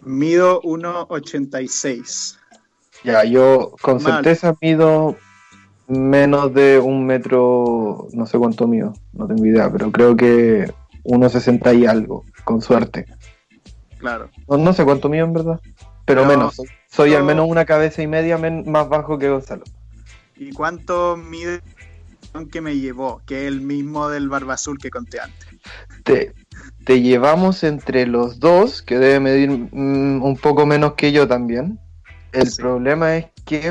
Mido 0.03 0.61
1,86. 0.63 2.37
Ya, 3.05 3.23
yo 3.25 3.77
con 3.81 4.01
certeza 4.01 4.57
mido 4.61 5.17
menos 5.91 6.55
de 6.55 6.79
un 6.79 7.05
metro, 7.05 8.07
no 8.13 8.27
sé 8.27 8.39
cuánto 8.39 8.69
mido, 8.69 8.93
no 9.13 9.27
tengo 9.27 9.45
idea, 9.45 9.71
pero 9.71 9.91
creo 9.91 10.17
que 10.17 10.73
1,60 11.05 11.79
y 11.81 11.87
algo, 11.87 12.25
con 12.45 12.63
suerte. 12.63 13.07
Claro. 13.99 14.31
No, 14.49 14.73
sé 14.73 14.85
cuánto 14.85 15.09
mido 15.09 15.27
en 15.27 15.33
verdad, 15.33 15.61
pero 16.05 16.25
menos. 16.25 16.63
Soy 16.89 17.15
al 17.15 17.25
menos 17.25 17.49
una 17.49 17.65
cabeza 17.65 18.03
y 18.03 18.07
media 18.07 18.39
más 18.39 18.89
bajo 18.89 19.19
que 19.19 19.29
Gonzalo. 19.29 19.65
¿Y 20.37 20.53
cuánto 20.53 21.17
mide 21.17 21.61
que 22.51 22.61
me 22.61 22.79
llevó? 22.79 23.21
Que 23.27 23.43
es 23.43 23.49
el 23.49 23.61
mismo 23.61 24.09
del 24.09 24.29
barba 24.29 24.55
azul 24.55 24.79
que 24.79 24.91
conté 24.91 25.21
antes. 25.21 25.49
Te, 26.05 26.35
te 26.85 27.03
llevamos 27.03 27.65
entre 27.65 28.07
los 28.07 28.41
dos, 28.41 28.81
que 28.81 28.99
debe 28.99 29.21
medir 29.21 29.51
mm, 29.51 30.23
un 30.23 30.37
poco 30.37 30.67
menos 30.67 30.95
que 30.95 31.13
yo 31.13 31.29
también. 31.29 31.79
El 32.33 32.49
problema 32.57 33.17
es 33.17 33.27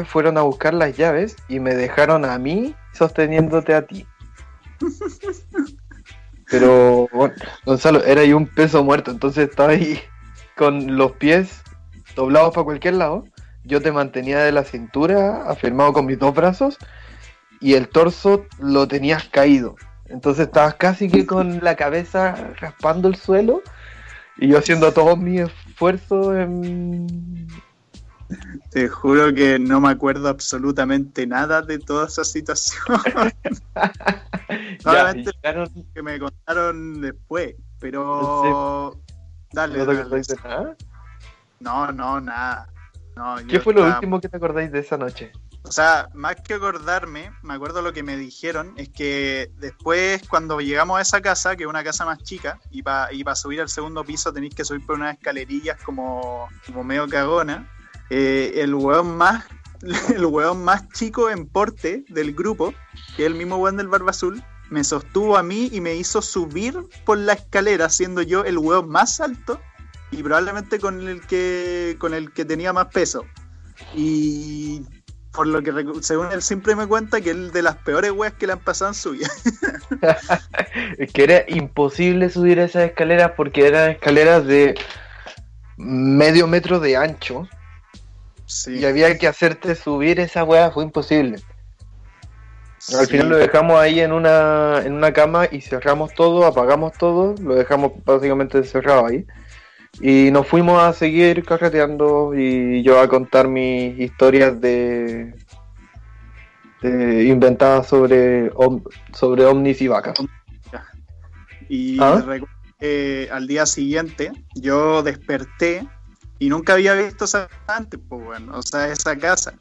fueron 0.05 0.37
a 0.37 0.41
buscar 0.41 0.73
las 0.73 0.95
llaves 0.95 1.35
y 1.47 1.59
me 1.59 1.75
dejaron 1.75 2.25
a 2.25 2.37
mí 2.37 2.75
sosteniéndote 2.93 3.73
a 3.73 3.85
ti. 3.85 4.05
Pero, 6.49 7.07
bueno, 7.13 7.35
Gonzalo, 7.65 8.03
era 8.03 8.21
ahí 8.21 8.33
un 8.33 8.47
peso 8.47 8.83
muerto, 8.83 9.11
entonces 9.11 9.49
estaba 9.49 9.71
ahí 9.71 9.99
con 10.55 10.97
los 10.97 11.13
pies 11.13 11.61
doblados 12.15 12.53
para 12.53 12.65
cualquier 12.65 12.95
lado, 12.95 13.25
yo 13.63 13.81
te 13.81 13.91
mantenía 13.91 14.39
de 14.39 14.51
la 14.51 14.63
cintura 14.63 15.43
afirmado 15.49 15.93
con 15.93 16.05
mis 16.05 16.17
dos 16.17 16.33
brazos 16.33 16.77
y 17.61 17.75
el 17.75 17.87
torso 17.87 18.45
lo 18.57 18.87
tenías 18.87 19.25
caído. 19.29 19.75
Entonces 20.07 20.47
estabas 20.47 20.75
casi 20.75 21.07
que 21.07 21.25
con 21.25 21.63
la 21.63 21.75
cabeza 21.75 22.53
raspando 22.59 23.07
el 23.07 23.15
suelo 23.15 23.61
y 24.37 24.47
yo 24.47 24.57
haciendo 24.57 24.91
todo 24.91 25.15
mi 25.15 25.39
esfuerzo 25.39 26.35
en... 26.37 27.47
Te 28.71 28.87
juro 28.87 29.33
que 29.33 29.57
no 29.57 29.81
me 29.81 29.89
acuerdo 29.89 30.29
absolutamente 30.29 31.25
nada 31.25 31.61
de 31.61 31.79
toda 31.79 32.07
esa 32.07 32.23
situación. 32.23 32.83
Solamente 34.83 35.31
que 35.93 36.01
me 36.03 36.19
contaron 36.19 37.01
después, 37.01 37.55
pero... 37.79 38.99
Dale, 39.51 39.85
dale. 39.85 40.05
No, 41.59 41.91
no, 41.91 42.21
nada. 42.21 42.69
¿Qué 43.47 43.59
fue 43.59 43.73
lo 43.73 43.85
último 43.85 44.21
que 44.21 44.29
te 44.29 44.37
acordáis 44.37 44.71
de 44.71 44.79
esa 44.79 44.97
noche? 44.97 45.31
O 45.63 45.71
sea, 45.71 46.09
más 46.13 46.37
que 46.37 46.53
acordarme, 46.53 47.31
me 47.43 47.53
acuerdo 47.53 47.81
lo 47.81 47.91
que 47.91 48.01
me 48.01 48.15
dijeron, 48.15 48.73
es 48.77 48.89
que 48.89 49.51
después 49.57 50.21
cuando 50.29 50.59
llegamos 50.61 50.97
a 50.97 51.01
esa 51.01 51.21
casa, 51.21 51.55
que 51.55 51.63
es 51.63 51.69
una 51.69 51.83
casa 51.83 52.05
más 52.05 52.23
chica, 52.23 52.59
y 52.71 52.81
para 52.81 53.11
y 53.11 53.23
subir 53.35 53.59
al 53.59 53.69
segundo 53.69 54.03
piso 54.05 54.31
tenéis 54.31 54.55
que 54.55 54.63
subir 54.63 54.85
por 54.85 54.95
unas 54.95 55.15
escalerillas 55.15 55.81
como, 55.83 56.47
como 56.65 56.83
medio 56.83 57.07
cagona, 57.09 57.69
eh, 58.09 58.53
el 58.55 58.73
hueón 58.75 59.17
más 59.17 59.45
el 60.15 60.25
hueón 60.25 60.63
más 60.63 60.89
chico 60.89 61.29
en 61.29 61.47
porte 61.47 62.03
del 62.09 62.33
grupo, 62.33 62.73
que 63.15 63.23
es 63.23 63.27
el 63.27 63.35
mismo 63.35 63.57
hueón 63.57 63.77
del 63.77 63.87
barba 63.87 64.11
azul, 64.11 64.43
me 64.69 64.83
sostuvo 64.83 65.37
a 65.37 65.43
mí 65.43 65.69
y 65.71 65.81
me 65.81 65.95
hizo 65.95 66.21
subir 66.21 66.77
por 67.05 67.17
la 67.17 67.33
escalera, 67.33 67.89
siendo 67.89 68.21
yo 68.21 68.43
el 68.43 68.57
hueón 68.57 68.89
más 68.89 69.19
alto 69.19 69.59
y 70.11 70.21
probablemente 70.23 70.79
con 70.79 71.07
el 71.07 71.21
que 71.21 71.95
con 71.99 72.13
el 72.13 72.31
que 72.31 72.45
tenía 72.45 72.73
más 72.73 72.87
peso. 72.87 73.25
Y 73.95 74.83
por 75.31 75.47
lo 75.47 75.61
que 75.63 75.71
según 76.01 76.31
él 76.31 76.41
siempre 76.41 76.75
me 76.75 76.87
cuenta 76.87 77.21
que 77.21 77.31
es 77.31 77.53
de 77.53 77.61
las 77.61 77.77
peores 77.77 78.11
weas 78.11 78.33
que 78.33 78.47
le 78.47 78.53
han 78.53 78.59
pasado 78.59 78.91
en 78.91 78.95
su 78.95 79.11
vida. 79.11 79.29
es 80.97 81.11
que 81.11 81.23
era 81.23 81.45
imposible 81.47 82.29
subir 82.29 82.59
esas 82.59 82.83
escaleras 82.83 83.31
porque 83.37 83.67
eran 83.67 83.91
escaleras 83.91 84.45
de 84.45 84.75
medio 85.77 86.47
metro 86.47 86.79
de 86.79 86.97
ancho. 86.97 87.47
Y 88.67 88.85
había 88.85 89.17
que 89.17 89.27
hacerte 89.27 89.75
subir 89.75 90.19
esa 90.19 90.43
wea, 90.43 90.71
fue 90.71 90.83
imposible. 90.83 91.39
Al 92.97 93.07
final 93.07 93.29
lo 93.29 93.37
dejamos 93.37 93.77
ahí 93.77 93.99
en 93.99 94.11
una, 94.11 94.81
en 94.83 94.93
una 94.93 95.11
cama 95.11 95.47
y 95.51 95.61
cerramos 95.61 96.13
todo, 96.13 96.45
apagamos 96.45 96.93
todo, 96.93 97.35
lo 97.41 97.55
dejamos 97.55 97.91
básicamente 98.05 98.57
encerrado 98.57 99.05
ahí. 99.05 99.25
Y 100.01 100.31
nos 100.31 100.47
fuimos 100.47 100.81
a 100.81 100.93
seguir 100.93 101.43
carreteando 101.43 102.33
y 102.33 102.81
yo 102.83 102.99
a 102.99 103.07
contar 103.07 103.47
mis 103.47 103.99
historias 103.99 104.59
de, 104.61 105.35
inventadas 106.81 107.87
sobre, 107.87 108.49
sobre 109.13 109.45
ovnis 109.45 109.81
y 109.81 109.87
vacas. 109.87 110.15
Y 111.67 111.99
¿Ah? 112.01 112.23
al 113.31 113.47
día 113.47 113.65
siguiente 113.65 114.31
yo 114.55 115.03
desperté 115.03 115.85
y 116.39 116.49
nunca 116.49 116.73
había 116.73 116.93
visto 116.93 117.25
esa 117.25 117.49
antes, 117.67 117.99
pues 118.07 118.23
bueno, 118.23 118.57
o 118.57 118.61
sea, 118.61 118.87
esa 118.87 119.17
casa. 119.17 119.53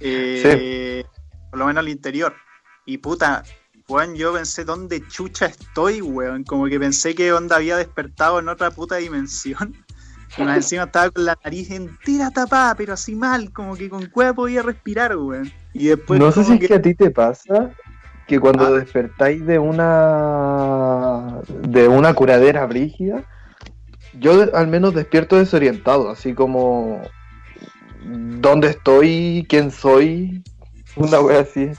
Eh, 0.00 1.04
por 1.50 1.60
lo 1.60 1.66
menos 1.66 1.80
al 1.80 1.88
interior. 1.88 2.34
Y 2.84 2.98
puta, 2.98 3.44
Juan, 3.86 4.14
yo 4.14 4.32
pensé 4.32 4.64
dónde 4.64 5.06
chucha 5.08 5.46
estoy, 5.46 6.02
weón. 6.02 6.44
Como 6.44 6.66
que 6.66 6.80
pensé 6.80 7.14
que 7.14 7.32
onda 7.32 7.56
había 7.56 7.76
despertado 7.76 8.40
en 8.40 8.48
otra 8.48 8.70
puta 8.70 8.96
dimensión. 8.96 9.76
Y 10.36 10.42
más 10.42 10.56
encima 10.56 10.84
estaba 10.84 11.10
con 11.10 11.24
la 11.24 11.38
nariz 11.44 11.70
entera 11.70 12.30
tapada, 12.30 12.74
pero 12.74 12.94
así 12.94 13.14
mal, 13.14 13.52
como 13.52 13.76
que 13.76 13.88
con 13.88 14.06
cueva 14.06 14.34
podía 14.34 14.62
respirar, 14.62 15.16
weón. 15.16 15.52
Y 15.72 15.86
después. 15.86 16.18
No 16.18 16.32
sé 16.32 16.44
si 16.44 16.54
es 16.54 16.66
que 16.66 16.74
a 16.74 16.82
ti 16.82 16.94
te 16.94 17.10
pasa 17.10 17.70
que 18.26 18.40
cuando 18.40 18.64
ah. 18.66 18.70
despertáis 18.72 19.46
de 19.46 19.58
una. 19.58 21.40
de 21.68 21.86
una 21.86 22.14
curadera 22.14 22.66
brígida, 22.66 23.24
yo 24.18 24.54
al 24.54 24.68
menos 24.68 24.94
despierto 24.94 25.36
desorientado, 25.36 26.10
así 26.10 26.34
como. 26.34 27.02
¿Dónde 28.04 28.68
estoy? 28.68 29.46
¿Quién 29.48 29.70
soy? 29.70 30.42
Una 30.96 31.20
wea 31.20 31.40
así. 31.40 31.70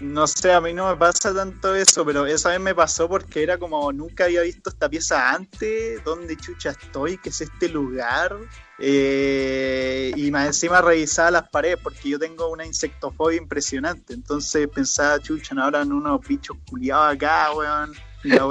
No 0.00 0.26
sé, 0.26 0.50
a 0.52 0.62
mí 0.62 0.72
no 0.72 0.88
me 0.88 0.96
pasa 0.96 1.34
tanto 1.34 1.74
eso, 1.74 2.06
pero 2.06 2.24
esa 2.24 2.48
vez 2.50 2.60
me 2.60 2.74
pasó 2.74 3.06
porque 3.06 3.42
era 3.42 3.58
como 3.58 3.92
nunca 3.92 4.24
había 4.24 4.40
visto 4.40 4.70
esta 4.70 4.88
pieza 4.88 5.30
antes, 5.34 6.02
dónde 6.04 6.38
chucha 6.38 6.70
estoy, 6.70 7.18
qué 7.18 7.28
es 7.28 7.42
este 7.42 7.68
lugar. 7.68 8.34
Eh, 8.78 10.10
y 10.16 10.30
más 10.30 10.46
encima 10.46 10.80
revisaba 10.80 11.30
las 11.30 11.50
paredes 11.50 11.78
porque 11.82 12.08
yo 12.08 12.18
tengo 12.18 12.48
una 12.48 12.64
insectofobia 12.64 13.36
impresionante. 13.36 14.14
Entonces 14.14 14.66
pensaba, 14.68 15.20
chucha, 15.20 15.54
no 15.54 15.64
habrán 15.64 15.92
unos 15.92 16.26
bichos 16.26 16.56
culiados 16.70 17.16
acá, 17.16 17.52
weón. 17.52 17.92
Y 18.24 18.28
la 18.28 18.46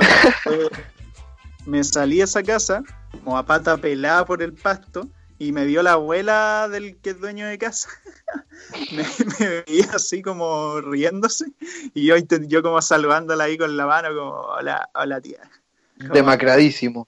me 1.70 1.84
salí 1.84 2.18
de 2.18 2.24
esa 2.24 2.44
casa, 2.44 2.84
como 3.24 3.38
a 3.38 3.46
pata 3.46 3.78
pelada 3.78 4.26
por 4.26 4.42
el 4.42 4.54
pasto 4.54 5.08
y 5.38 5.52
me 5.52 5.66
vio 5.66 5.82
la 5.82 5.94
abuela 5.94 6.68
del 6.70 6.98
que 6.98 7.12
es 7.12 7.20
dueño 7.20 7.48
de 7.48 7.58
casa. 7.58 7.90
me, 8.92 9.64
veía 9.66 9.92
así 9.94 10.22
como 10.22 10.82
riéndose 10.82 11.46
y 11.94 12.06
yo, 12.06 12.16
yo 12.18 12.62
como 12.62 12.82
saludándola 12.82 13.46
ahí 13.46 13.58
con 13.58 13.78
la 13.78 13.86
mano 13.86 14.10
como, 14.10 14.32
hola, 14.32 14.90
hola 14.94 15.22
tía. 15.22 15.50
Demacradísimo. 15.96 17.08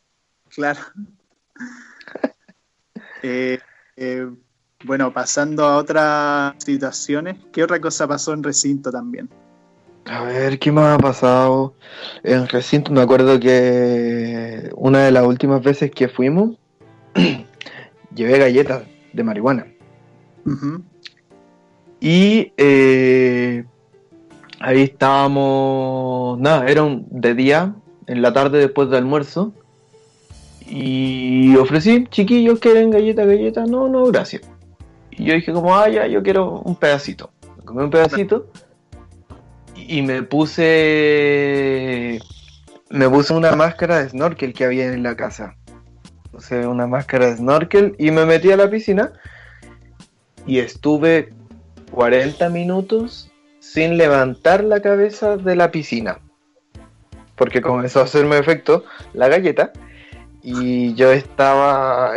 Claro. 0.50 0.80
Eh, 3.24 3.60
eh, 3.98 4.28
bueno, 4.84 5.14
pasando 5.14 5.66
a 5.66 5.78
otras 5.78 6.56
situaciones, 6.58 7.38
¿qué 7.54 7.64
otra 7.64 7.80
cosa 7.80 8.08
pasó 8.08 8.34
en 8.34 8.42
recinto 8.42 8.92
también? 8.92 9.30
A 10.06 10.24
ver, 10.24 10.58
¿qué 10.60 10.72
más 10.72 10.98
ha 10.98 11.02
pasado? 11.02 11.76
En 12.24 12.48
recinto 12.48 12.92
me 12.92 13.02
acuerdo 13.02 13.40
que 13.40 14.70
una 14.76 15.06
de 15.06 15.12
las 15.12 15.26
últimas 15.26 15.62
veces 15.62 15.92
que 15.92 16.08
fuimos, 16.08 16.58
llevé 18.16 18.40
galletas 18.40 18.84
de 19.14 19.24
marihuana. 19.24 19.68
Y 22.00 22.52
eh, 22.58 23.64
ahí 24.60 24.82
estábamos, 24.82 26.40
nada, 26.40 26.68
era 26.68 26.82
un, 26.82 27.06
de 27.12 27.36
día, 27.36 27.76
en 28.08 28.22
la 28.24 28.34
tarde 28.34 28.58
después 28.58 28.90
del 28.90 29.00
almuerzo. 29.00 29.54
Y 30.68 31.56
ofrecí, 31.58 32.06
chiquillos, 32.10 32.60
¿quieren 32.60 32.90
galleta, 32.90 33.24
galleta? 33.26 33.66
No, 33.66 33.88
no, 33.88 34.06
gracias. 34.06 34.42
Y 35.12 35.26
yo 35.26 35.36
dije 35.36 35.54
como, 35.54 35.76
ah, 35.76 35.90
ya, 35.90 36.08
yo 36.08 36.24
quiero 36.24 36.62
un 36.62 36.76
pedacito. 36.76 37.30
Me 37.58 37.64
comí 37.64 37.84
un 37.84 37.92
pedacito 37.92 38.48
y 39.92 40.02
me 40.04 40.24
puse, 40.24 40.62
me 42.90 43.10
puse 43.10 43.34
una 43.34 43.58
máscara 43.58 44.02
de 44.02 44.08
snorkel 44.08 44.54
que 44.54 44.64
había 44.64 44.86
en 44.86 45.04
la 45.04 45.18
casa. 45.18 45.58
Puse 46.32 46.66
una 46.66 46.88
máscara 46.88 47.26
de 47.26 47.36
snorkel 47.36 47.98
y 48.00 48.10
me 48.12 48.26
metí 48.26 48.54
a 48.54 48.56
la 48.56 48.70
piscina 48.70 49.12
y 50.48 50.60
estuve 50.60 51.34
40 51.92 52.50
minutos 52.52 53.30
sin 53.60 53.98
levantar 53.98 54.64
la 54.64 54.82
cabeza 54.82 55.36
de 55.36 55.58
la 55.58 55.72
piscina. 55.72 56.20
Porque 57.36 57.62
comenzó 57.62 58.00
a 58.00 58.04
hacerme 58.04 58.38
efecto 58.38 58.86
la 59.12 59.28
galleta. 59.28 59.74
Y 60.42 60.94
yo 60.94 61.12
estaba. 61.12 62.14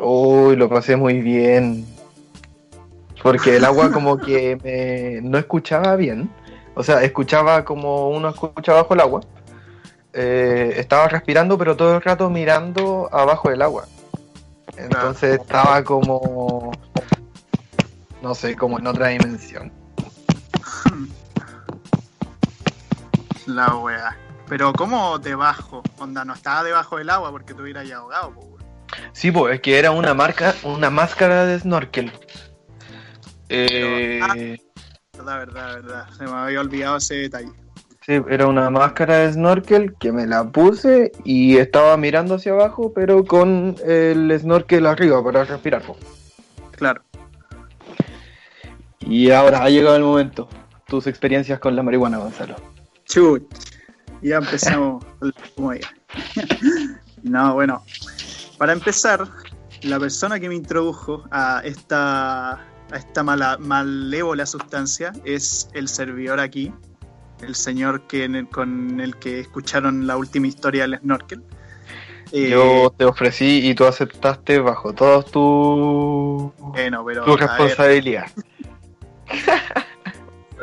Uy, 0.00 0.54
lo 0.54 0.68
pasé 0.68 0.94
muy 0.94 1.20
bien. 1.22 1.84
Porque 3.20 3.56
el 3.56 3.64
agua 3.64 3.90
como 3.90 4.16
que 4.16 4.56
me, 4.62 5.28
no 5.28 5.38
escuchaba 5.38 5.96
bien. 5.96 6.30
O 6.76 6.82
sea, 6.82 7.02
escuchaba 7.02 7.64
como 7.64 8.10
uno 8.10 8.28
escucha 8.28 8.74
bajo 8.74 8.92
el 8.92 9.00
agua. 9.00 9.22
Eh, 10.12 10.74
estaba 10.76 11.08
respirando, 11.08 11.56
pero 11.56 11.74
todo 11.74 11.96
el 11.96 12.02
rato 12.02 12.28
mirando 12.28 13.08
abajo 13.10 13.48
del 13.48 13.62
agua. 13.62 13.86
Entonces 14.76 15.40
estaba 15.40 15.82
como. 15.82 16.70
No 18.20 18.34
sé, 18.34 18.56
como 18.56 18.78
en 18.78 18.86
otra 18.86 19.08
dimensión. 19.08 19.72
La 23.46 23.74
wea. 23.76 24.14
Pero 24.46 24.74
¿cómo 24.74 25.18
debajo? 25.18 25.82
Onda, 25.98 26.26
no 26.26 26.34
estaba 26.34 26.62
debajo 26.62 26.98
del 26.98 27.08
agua 27.08 27.30
porque 27.30 27.54
te 27.54 27.62
hubieras 27.62 27.90
ahogado, 27.90 28.32
po. 28.32 28.58
Sí, 29.12 29.32
pues 29.32 29.54
es 29.54 29.60
que 29.62 29.78
era 29.78 29.92
una 29.92 30.12
marca, 30.12 30.54
una 30.62 30.90
máscara 30.90 31.46
de 31.46 31.58
snorkel. 31.58 32.12
Eh, 33.48 34.18
La 34.20 34.65
verdad, 35.24 35.74
verdad. 35.74 36.06
Se 36.16 36.24
me 36.24 36.30
había 36.32 36.60
olvidado 36.60 36.96
ese 36.96 37.14
detalle. 37.14 37.52
sí, 38.04 38.20
era 38.28 38.46
una 38.46 38.70
máscara 38.70 39.18
de 39.18 39.32
snorkel 39.32 39.94
que 39.94 40.12
me 40.12 40.26
la 40.26 40.44
puse 40.44 41.12
y 41.24 41.56
estaba 41.56 41.96
mirando 41.96 42.36
hacia 42.36 42.52
abajo, 42.52 42.92
pero 42.94 43.24
con 43.24 43.76
el 43.84 44.36
snorkel 44.38 44.86
arriba 44.86 45.22
para 45.24 45.44
respirar. 45.44 45.82
Claro. 46.72 47.02
Y 49.00 49.30
ahora 49.30 49.62
ha 49.62 49.70
llegado 49.70 49.96
el 49.96 50.02
momento. 50.02 50.48
Tus 50.86 51.06
experiencias 51.06 51.58
con 51.58 51.74
la 51.76 51.82
marihuana, 51.82 52.18
Gonzalo. 52.18 52.56
Chuch. 53.04 53.42
Ya 54.22 54.36
empezamos 54.36 55.04
la. 55.56 55.80
No, 57.22 57.54
bueno. 57.54 57.82
Para 58.58 58.72
empezar, 58.72 59.26
la 59.82 59.98
persona 59.98 60.38
que 60.40 60.48
me 60.48 60.54
introdujo 60.54 61.24
a 61.30 61.60
esta, 61.64 62.64
a 62.92 62.96
esta 62.96 63.22
mala, 63.22 63.58
malévola 63.58 64.46
sustancia 64.46 65.12
es 65.24 65.68
el 65.74 65.88
servidor 65.88 66.40
aquí, 66.40 66.72
el 67.42 67.54
señor 67.54 68.02
que 68.06 68.24
el- 68.24 68.48
con 68.48 69.00
el 69.00 69.16
que 69.16 69.40
escucharon 69.40 70.06
la 70.06 70.16
última 70.16 70.46
historia 70.46 70.82
del 70.82 70.98
snorkel. 71.00 71.42
Eh, 72.32 72.48
Yo 72.50 72.92
te 72.96 73.04
ofrecí 73.04 73.68
y 73.68 73.74
tú 73.74 73.84
aceptaste 73.86 74.58
bajo 74.58 74.92
toda 74.92 75.22
tu, 75.22 76.52
bueno, 76.58 77.04
pero 77.04 77.24
tu 77.24 77.30
a 77.32 77.36
ver, 77.36 77.48
responsabilidad. 77.48 78.26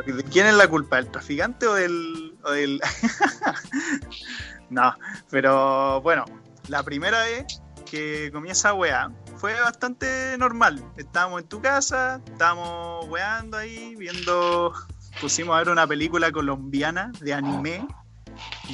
¿De 0.06 0.22
quién 0.24 0.46
es 0.46 0.54
la 0.54 0.68
culpa? 0.68 0.96
¿Del 0.96 1.08
traficante 1.10 1.66
o 1.66 1.74
del.? 1.74 2.34
o 2.44 2.50
del- 2.50 2.80
no, 4.70 4.94
pero 5.30 6.00
bueno, 6.02 6.24
la 6.68 6.82
primera 6.82 7.22
vez 7.24 7.44
que 7.90 8.30
comí 8.32 8.50
esa 8.50 8.74
weá 8.74 9.10
fue 9.44 9.60
bastante 9.60 10.38
normal. 10.38 10.82
Estábamos 10.96 11.42
en 11.42 11.48
tu 11.48 11.60
casa, 11.60 12.18
estábamos 12.24 13.06
weando 13.10 13.58
ahí, 13.58 13.94
viendo. 13.94 14.72
Pusimos 15.20 15.54
a 15.54 15.58
ver 15.58 15.68
una 15.68 15.86
película 15.86 16.32
colombiana 16.32 17.12
de 17.20 17.34
anime 17.34 17.86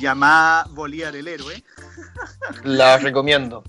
llamada 0.01 0.69
Bolívar 0.71 1.17
el 1.17 1.27
héroe, 1.27 1.65
La 2.63 2.99
recomiendo. 2.99 3.65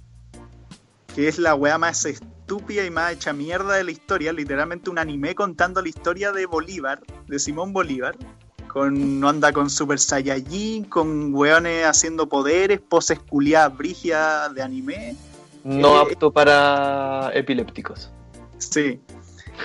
que 1.15 1.27
es 1.27 1.39
la 1.39 1.55
weá 1.55 1.79
más 1.79 2.05
estúpida 2.05 2.85
y 2.85 2.91
más 2.91 3.13
hecha 3.13 3.33
mierda 3.33 3.73
de 3.73 3.83
la 3.83 3.89
historia. 3.89 4.31
Literalmente 4.31 4.91
un 4.91 4.99
anime 4.99 5.33
contando 5.33 5.81
la 5.81 5.89
historia 5.89 6.31
de 6.31 6.45
Bolívar, 6.45 7.01
de 7.25 7.39
Simón 7.39 7.73
Bolívar. 7.73 8.15
Con, 8.67 9.19
no 9.19 9.27
anda 9.27 9.51
con 9.51 9.71
Super 9.71 9.97
Saiyajin, 9.97 10.85
con 10.85 11.33
weones 11.33 11.83
haciendo 11.83 12.29
poderes, 12.29 12.79
poses 12.79 13.17
culiadas 13.17 13.75
brígidas 13.75 14.53
de 14.53 14.61
anime. 14.61 15.17
No 15.63 15.97
Eh, 15.97 16.01
apto 16.11 16.31
para 16.31 17.31
epilépticos. 17.33 18.11
Sí. 18.57 18.99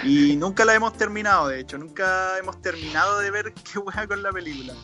Y 0.03 0.37
nunca 0.37 0.65
la 0.65 0.75
hemos 0.75 0.93
terminado, 0.95 1.49
de 1.49 1.61
hecho. 1.61 1.79
Nunca 1.79 2.37
hemos 2.39 2.61
terminado 2.61 3.19
de 3.21 3.31
ver 3.31 3.55
qué 3.73 3.79
weá 3.79 4.07
con 4.07 4.23
la 4.23 4.31
película. 4.31 4.75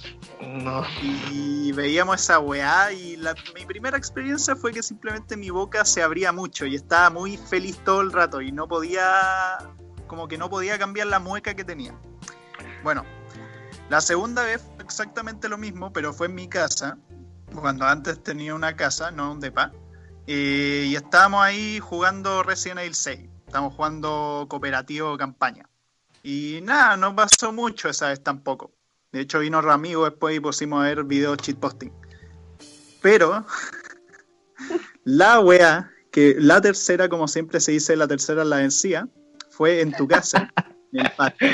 No. 0.41 0.85
Y 1.31 1.73
veíamos 1.73 2.21
esa 2.23 2.39
weá 2.39 2.93
y 2.93 3.17
la- 3.17 3.35
mi 3.55 3.67
primera 3.67 3.97
experiencia 3.99 4.57
fue 4.57 4.73
que 4.73 4.83
simplemente 4.83 5.37
mi 5.37 5.51
boca 5.51 5.85
se 5.85 6.03
abría 6.03 6.33
mucho 6.33 6.65
y 6.67 6.77
estaba 6.77 7.11
muy 7.11 7.37
feliz 7.37 7.79
todo 7.85 8.01
el 8.01 8.13
rato 8.13 8.41
y 8.41 8.53
no 8.53 8.67
podía, 8.69 9.59
como 10.07 10.29
que 10.29 10.39
no 10.39 10.49
podía 10.49 10.79
cambiar 10.79 11.09
la 11.09 11.19
mueca 11.19 11.55
que 11.55 11.65
tenía. 11.65 11.95
Bueno, 12.83 13.05
la 13.91 14.01
segunda 14.01 14.43
vez 14.45 14.63
fue 14.77 14.85
exactamente 14.85 15.49
lo 15.49 15.59
mismo, 15.59 15.93
pero 15.93 16.13
fue 16.13 16.27
en 16.27 16.35
mi 16.35 16.49
casa, 16.49 16.97
cuando 17.55 17.85
antes 17.87 18.23
tenía 18.23 18.55
una 18.55 18.75
casa, 18.77 19.11
no 19.11 19.31
un 19.33 19.41
depa, 19.41 19.73
eh, 20.27 20.87
y 20.89 20.95
estábamos 20.95 21.43
ahí 21.43 21.81
jugando 21.81 22.43
Resident 22.43 22.81
Evil 22.81 22.95
6, 22.95 23.21
estábamos 23.47 23.75
jugando 23.75 24.47
cooperativo 24.49 25.17
campaña. 25.17 25.69
Y 26.23 26.61
nada, 26.63 26.97
no 26.97 27.15
pasó 27.17 27.53
mucho 27.53 27.89
esa 27.89 28.09
vez 28.09 28.23
tampoco. 28.23 28.73
De 29.11 29.21
hecho, 29.21 29.41
vino 29.41 29.61
Ramigo 29.61 30.05
después 30.05 30.37
y 30.37 30.41
pusimos 30.41 30.81
a 30.81 30.87
ver 30.87 31.05
videos 31.05 31.39
cheatposting. 31.39 31.93
Pero, 33.03 33.45
la 35.05 35.41
wea, 35.41 35.91
que 36.13 36.37
la 36.39 36.61
tercera, 36.61 37.09
como 37.09 37.27
siempre 37.27 37.61
se 37.61 37.73
dice, 37.73 37.97
la 37.97 38.07
tercera 38.07 38.45
la 38.45 38.57
vencida, 38.57 39.09
fue 39.51 39.81
en 39.81 39.93
tu 39.93 40.07
casa, 40.07 40.53
en 40.93 41.01
el 41.01 41.11
patio. 41.11 41.49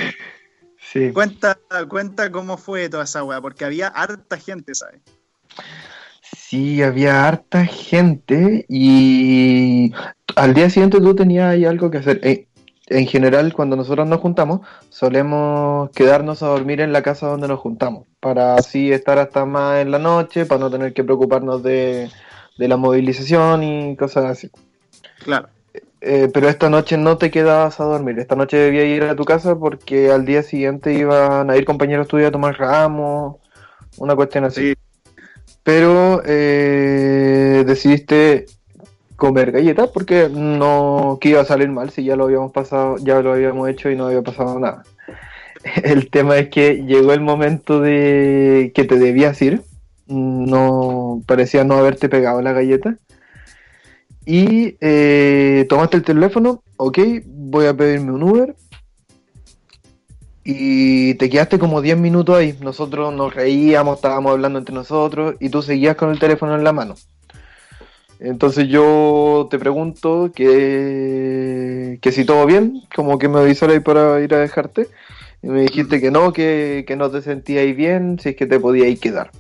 Sí. 0.81 1.13
Cuenta, 1.13 1.59
cuenta 1.89 2.31
cómo 2.31 2.57
fue 2.57 2.89
toda 2.89 3.05
esa 3.05 3.25
wea, 3.25 3.41
porque 3.41 3.65
había 3.65 3.89
harta 3.89 4.37
gente, 4.37 4.75
¿sabes? 4.75 5.01
Sí, 6.51 6.83
había 6.83 7.27
harta 7.29 7.67
gente 7.67 8.65
y 8.69 9.93
al 10.35 10.55
día 10.55 10.71
siguiente 10.71 10.99
tú 10.99 11.15
tenías 11.15 11.51
ahí 11.53 11.65
algo 11.67 11.91
que 11.91 11.99
hacer. 11.99 12.21
Eh, 12.23 12.47
En 12.87 13.07
general, 13.07 13.53
cuando 13.53 13.77
nosotros 13.77 14.09
nos 14.09 14.21
juntamos, 14.21 14.61
solemos 14.89 15.91
quedarnos 15.91 16.43
a 16.43 16.47
dormir 16.49 16.81
en 16.81 16.93
la 16.93 17.03
casa 17.03 17.27
donde 17.29 17.49
nos 17.49 17.61
juntamos, 17.61 18.07
para 18.21 18.55
así 18.57 18.91
estar 18.93 19.19
hasta 19.19 19.45
más 19.45 19.81
en 19.83 19.91
la 19.91 19.99
noche, 19.99 20.47
para 20.47 20.61
no 20.61 20.71
tener 20.71 20.95
que 20.95 21.05
preocuparnos 21.05 21.63
de, 21.63 22.11
de 22.57 22.69
la 22.69 22.79
movilización 22.79 23.63
y 23.63 23.97
cosas 23.97 24.25
así. 24.25 24.51
Claro. 25.25 25.51
Eh, 26.01 26.31
pero 26.33 26.49
esta 26.49 26.71
noche 26.71 26.97
no 26.97 27.19
te 27.19 27.31
quedabas 27.31 27.81
a 27.81 27.85
dormir, 27.85 28.19
esta 28.19 28.37
noche 28.37 28.57
debías 28.57 28.87
ir 28.87 29.03
a 29.05 29.17
tu 29.17 29.25
casa 29.25 29.59
porque 29.59 30.11
al 30.11 30.25
día 30.25 30.43
siguiente 30.43 30.95
iban 30.95 31.51
a 31.51 31.57
ir 31.59 31.65
compañeros 31.67 32.09
tuyos 32.09 32.29
a 32.29 32.33
tomar 32.33 32.59
ramos, 32.59 33.37
una 33.99 34.17
cuestión 34.17 34.45
así. 34.45 34.73
Sí. 34.73 34.88
Pero 35.69 36.23
eh, 36.25 37.63
decidiste 37.67 38.47
comer 39.17 39.53
galletas 39.53 39.91
porque 39.91 40.31
no 40.33 41.19
que 41.21 41.29
iba 41.29 41.43
a 41.43 41.45
salir 41.45 41.69
mal 41.69 41.91
si 41.91 42.05
ya 42.05 42.17
lo 42.17 42.25
habíamos 42.25 42.53
pasado, 42.53 42.97
ya 42.97 43.21
lo 43.21 43.35
habíamos 43.35 43.69
hecho 43.69 43.91
y 43.91 43.95
no 43.95 44.07
había 44.07 44.23
pasado 44.23 44.59
nada. 44.59 44.85
El 45.85 46.09
tema 46.09 46.39
es 46.39 46.49
que 46.49 46.87
llegó 46.87 47.13
el 47.13 47.21
momento 47.21 47.83
de 47.83 48.73
que 48.75 48.85
te 48.85 48.99
debías 48.99 49.43
ir, 49.43 49.61
no 50.07 51.23
parecía 51.27 51.65
no 51.65 51.75
haberte 51.75 52.09
pegado 52.09 52.41
la 52.41 52.55
galleta. 52.55 52.97
Y 54.25 54.79
eh, 54.81 55.67
tomaste 55.69 55.99
el 55.99 56.03
teléfono, 56.03 56.63
ok, 56.79 56.99
voy 57.27 57.67
a 57.67 57.77
pedirme 57.77 58.13
un 58.13 58.23
Uber 58.23 58.57
y 60.51 61.13
te 61.17 61.29
quedaste 61.29 61.59
como 61.59 61.83
10 61.83 61.99
minutos 61.99 62.35
ahí. 62.35 62.57
Nosotros 62.63 63.13
nos 63.13 63.35
reíamos, 63.35 63.97
estábamos 63.97 64.33
hablando 64.33 64.59
entre 64.59 64.75
nosotros 64.75 65.35
y 65.41 65.51
tú 65.51 65.61
seguías 65.61 65.95
con 65.95 66.09
el 66.11 66.19
teléfono 66.19 66.55
en 66.55 66.65
la 66.65 66.73
mano. 66.73 66.95
Entonces 68.19 68.67
yo 68.67 69.47
te 69.51 69.59
pregunto 69.59 70.33
que, 70.35 71.99
que 72.01 72.13
si 72.13 72.25
todo 72.25 72.47
bien, 72.47 72.81
como 72.97 73.19
que 73.19 73.29
me 73.29 73.41
avisara 73.41 73.75
ahí 73.75 73.81
para 73.81 74.23
ir 74.23 74.33
a 74.33 74.39
dejarte. 74.39 74.89
Y 75.43 75.49
me 75.49 75.61
dijiste 75.61 76.01
que 76.01 76.11
no, 76.11 76.33
que, 76.33 76.87
que 76.89 76.97
no 76.97 77.11
te 77.11 77.21
sentías 77.21 77.77
bien, 77.77 78.19
si 78.19 78.31
es 78.31 78.37
que 78.37 78.47
te 78.47 78.59
podías 78.59 78.99
quedar. 78.99 79.31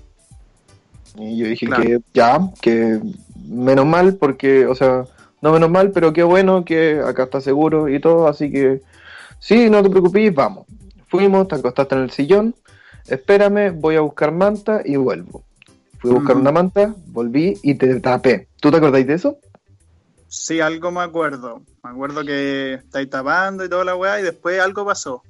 Y 1.18 1.38
yo 1.38 1.46
dije 1.46 1.64
Claro. 1.64 1.84
que 1.84 2.00
ya, 2.12 2.38
que 2.60 3.00
menos 3.48 3.86
mal, 3.86 4.16
porque, 4.16 4.66
o 4.66 4.74
sea, 4.74 5.04
no 5.40 5.52
menos 5.54 5.70
mal, 5.70 5.90
pero 5.90 6.12
qué 6.12 6.22
bueno 6.22 6.66
que 6.66 7.00
acá 7.00 7.22
está 7.22 7.40
seguro 7.40 7.88
y 7.88 7.98
todo, 7.98 8.28
así 8.28 8.50
que 8.52 8.82
sí, 9.38 9.70
no 9.70 9.82
te 9.82 9.88
preocupes, 9.88 10.34
vamos. 10.34 10.66
Fuimos, 11.08 11.48
te 11.48 11.56
acostaste 11.56 11.94
en 11.94 12.02
el 12.02 12.10
sillón, 12.10 12.54
espérame, 13.06 13.72
voy 13.74 13.96
a 13.96 14.00
buscar 14.00 14.32
manta 14.32 14.82
y 14.84 14.96
vuelvo. 14.96 15.44
Fui 15.98 16.10
a 16.10 16.14
buscar 16.14 16.36
una 16.36 16.52
manta, 16.52 16.94
volví 17.06 17.58
y 17.62 17.74
te 17.74 17.98
tapé. 18.00 18.48
¿Tú 18.60 18.70
te 18.70 18.76
acordáis 18.76 19.06
de 19.06 19.14
eso? 19.14 19.38
Sí, 20.28 20.60
algo 20.60 20.92
me 20.92 21.00
acuerdo. 21.00 21.62
Me 21.82 21.90
acuerdo 21.90 22.24
que 22.24 22.74
estáis 22.74 23.10
tapando 23.10 23.64
y 23.64 23.68
toda 23.68 23.84
la 23.84 23.96
weá 23.96 24.20
y 24.20 24.22
después 24.22 24.60
algo 24.60 24.84
pasó. 24.84 25.22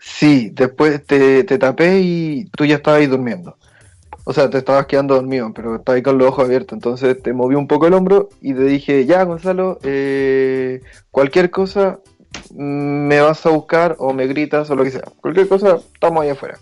Sí, 0.00 0.50
después 0.52 1.04
te, 1.04 1.44
te 1.44 1.58
tapé 1.58 2.00
y 2.00 2.46
tú 2.56 2.64
ya 2.64 2.76
estabas 2.76 3.00
ahí 3.00 3.06
durmiendo. 3.06 3.56
O 4.24 4.32
sea, 4.32 4.50
te 4.50 4.58
estabas 4.58 4.86
quedando 4.86 5.14
dormido, 5.14 5.52
pero 5.54 5.76
estabas 5.76 5.96
ahí 5.96 6.02
con 6.02 6.18
los 6.18 6.28
ojos 6.28 6.46
abiertos. 6.46 6.74
Entonces 6.76 7.22
te 7.22 7.32
moví 7.32 7.54
un 7.54 7.68
poco 7.68 7.86
el 7.86 7.94
hombro 7.94 8.28
y 8.40 8.54
te 8.54 8.62
dije, 8.62 9.04
ya, 9.04 9.22
Gonzalo, 9.22 9.78
eh, 9.82 10.80
cualquier 11.10 11.50
cosa 11.50 12.00
me 12.54 13.20
vas 13.20 13.44
a 13.46 13.50
buscar 13.50 13.96
o 13.98 14.12
me 14.12 14.26
gritas 14.26 14.68
o 14.70 14.74
lo 14.76 14.84
que 14.84 14.90
sea. 14.90 15.04
Cualquier 15.20 15.48
cosa, 15.48 15.78
estamos 15.92 16.22
ahí 16.22 16.30
afuera. 16.30 16.58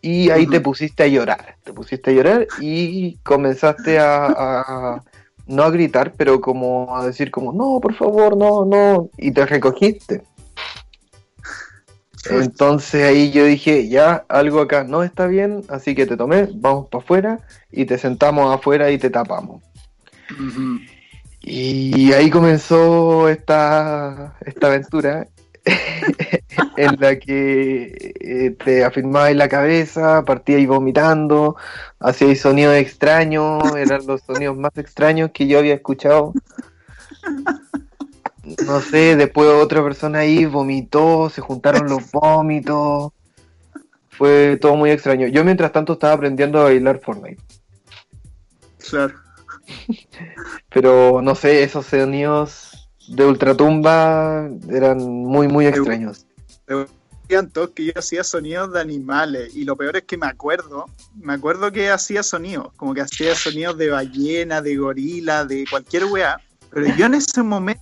Y 0.00 0.30
ahí 0.30 0.46
te 0.46 0.60
pusiste 0.60 1.02
a 1.02 1.06
llorar. 1.06 1.56
Te 1.64 1.72
pusiste 1.72 2.10
a 2.10 2.14
llorar 2.14 2.46
y 2.60 3.16
comenzaste 3.22 3.98
a, 3.98 4.26
a- 4.26 5.04
no 5.46 5.62
a 5.62 5.70
gritar, 5.70 6.12
pero 6.16 6.40
como 6.40 6.96
a 6.96 7.06
decir 7.06 7.30
como, 7.30 7.52
no, 7.52 7.80
por 7.80 7.94
favor, 7.94 8.36
no, 8.36 8.64
no. 8.64 9.10
Y 9.18 9.30
te 9.32 9.44
recogiste. 9.46 10.22
Entonces 12.30 13.04
ahí 13.04 13.30
yo 13.30 13.44
dije, 13.44 13.88
ya, 13.88 14.24
algo 14.28 14.60
acá 14.60 14.84
no 14.84 15.02
está 15.02 15.26
bien, 15.26 15.62
así 15.68 15.94
que 15.94 16.06
te 16.06 16.16
tomé, 16.16 16.48
vamos 16.54 16.88
para 16.88 17.04
afuera 17.04 17.40
y 17.70 17.84
te 17.84 17.98
sentamos 17.98 18.54
afuera 18.54 18.90
y 18.90 18.96
te 18.98 19.10
tapamos. 19.10 19.62
Y 21.46 22.10
ahí 22.14 22.30
comenzó 22.30 23.28
esta, 23.28 24.34
esta 24.46 24.68
aventura 24.68 25.28
en 26.78 26.96
la 26.98 27.18
que 27.18 28.14
eh, 28.18 28.56
te 28.64 28.82
afirmabas 28.82 29.30
en 29.30 29.38
la 29.38 29.48
cabeza, 29.50 30.24
partías 30.24 30.66
vomitando, 30.66 31.56
hacías 32.00 32.38
sonidos 32.38 32.76
extraños, 32.76 33.62
eran 33.76 34.06
los 34.06 34.22
sonidos 34.22 34.56
más 34.56 34.72
extraños 34.76 35.32
que 35.34 35.46
yo 35.46 35.58
había 35.58 35.74
escuchado. 35.74 36.32
No 38.66 38.80
sé, 38.80 39.14
después 39.14 39.46
otra 39.50 39.82
persona 39.84 40.20
ahí 40.20 40.46
vomitó, 40.46 41.28
se 41.28 41.42
juntaron 41.42 41.90
los 41.90 42.10
vómitos. 42.10 43.12
Fue 44.08 44.56
todo 44.58 44.76
muy 44.76 44.90
extraño. 44.90 45.26
Yo 45.26 45.44
mientras 45.44 45.72
tanto 45.72 45.94
estaba 45.94 46.14
aprendiendo 46.14 46.60
a 46.60 46.64
bailar 46.64 47.00
Fortnite. 47.00 47.42
Claro. 48.88 49.23
Pero 50.70 51.22
no 51.22 51.34
sé, 51.34 51.62
esos 51.62 51.86
sonidos 51.86 52.88
de 53.08 53.24
ultratumba 53.24 54.48
eran 54.70 54.98
muy, 54.98 55.48
muy 55.48 55.66
extraños. 55.66 56.26
Decían 57.22 57.50
todos 57.50 57.70
que 57.70 57.86
yo 57.86 57.92
hacía 57.96 58.22
sonidos 58.22 58.72
de 58.72 58.80
animales 58.80 59.54
y 59.56 59.64
lo 59.64 59.76
peor 59.76 59.96
es 59.96 60.04
que 60.04 60.16
me 60.16 60.26
acuerdo, 60.26 60.86
me 61.16 61.32
acuerdo 61.32 61.72
que 61.72 61.90
hacía 61.90 62.22
sonidos, 62.22 62.72
como 62.76 62.92
que 62.94 63.00
hacía 63.00 63.34
sonidos 63.34 63.78
de 63.78 63.90
ballena, 63.90 64.60
de 64.60 64.76
gorila, 64.76 65.44
de 65.44 65.64
cualquier 65.70 66.04
weá, 66.04 66.38
pero 66.70 66.94
yo 66.96 67.06
en 67.06 67.14
ese 67.14 67.42
momento, 67.42 67.80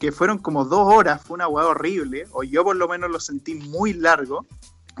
que 0.00 0.10
fueron 0.10 0.38
como 0.38 0.64
dos 0.64 0.94
horas, 0.94 1.20
fue 1.22 1.34
una 1.34 1.48
weá 1.48 1.66
horrible, 1.66 2.24
o 2.32 2.44
yo 2.44 2.64
por 2.64 2.76
lo 2.76 2.88
menos 2.88 3.10
lo 3.10 3.20
sentí 3.20 3.56
muy 3.56 3.92
largo, 3.92 4.46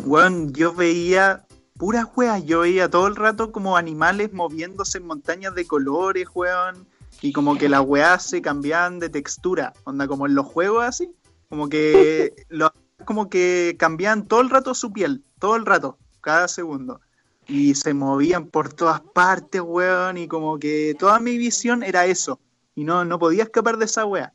weón, 0.00 0.52
yo 0.52 0.74
veía 0.74 1.46
puras 1.78 2.06
weas, 2.16 2.44
yo 2.44 2.60
veía 2.60 2.90
todo 2.90 3.06
el 3.06 3.16
rato 3.16 3.52
como 3.52 3.76
animales 3.76 4.32
moviéndose 4.32 4.98
en 4.98 5.06
montañas 5.06 5.54
de 5.54 5.66
colores, 5.66 6.28
weón, 6.34 6.86
y 7.22 7.32
como 7.32 7.56
que 7.56 7.68
las 7.68 7.80
weas 7.80 8.28
se 8.28 8.42
cambiaban 8.42 8.98
de 8.98 9.08
textura, 9.08 9.72
onda 9.84 10.06
como 10.06 10.26
en 10.26 10.34
los 10.34 10.46
juegos 10.46 10.84
así, 10.84 11.10
como 11.48 11.68
que 11.68 12.34
los 12.48 12.70
como 13.04 13.30
que 13.30 13.76
cambiaban 13.78 14.26
todo 14.26 14.40
el 14.40 14.50
rato 14.50 14.74
su 14.74 14.92
piel, 14.92 15.22
todo 15.38 15.56
el 15.56 15.64
rato, 15.64 15.96
cada 16.20 16.48
segundo. 16.48 17.00
Y 17.46 17.74
se 17.76 17.94
movían 17.94 18.48
por 18.48 18.72
todas 18.74 19.00
partes, 19.00 19.62
weón, 19.62 20.18
y 20.18 20.28
como 20.28 20.58
que 20.58 20.94
toda 20.98 21.18
mi 21.18 21.38
visión 21.38 21.82
era 21.82 22.04
eso. 22.04 22.38
Y 22.74 22.84
no, 22.84 23.04
no 23.04 23.18
podía 23.18 23.44
escapar 23.44 23.78
de 23.78 23.86
esa 23.86 24.04
wea. 24.04 24.32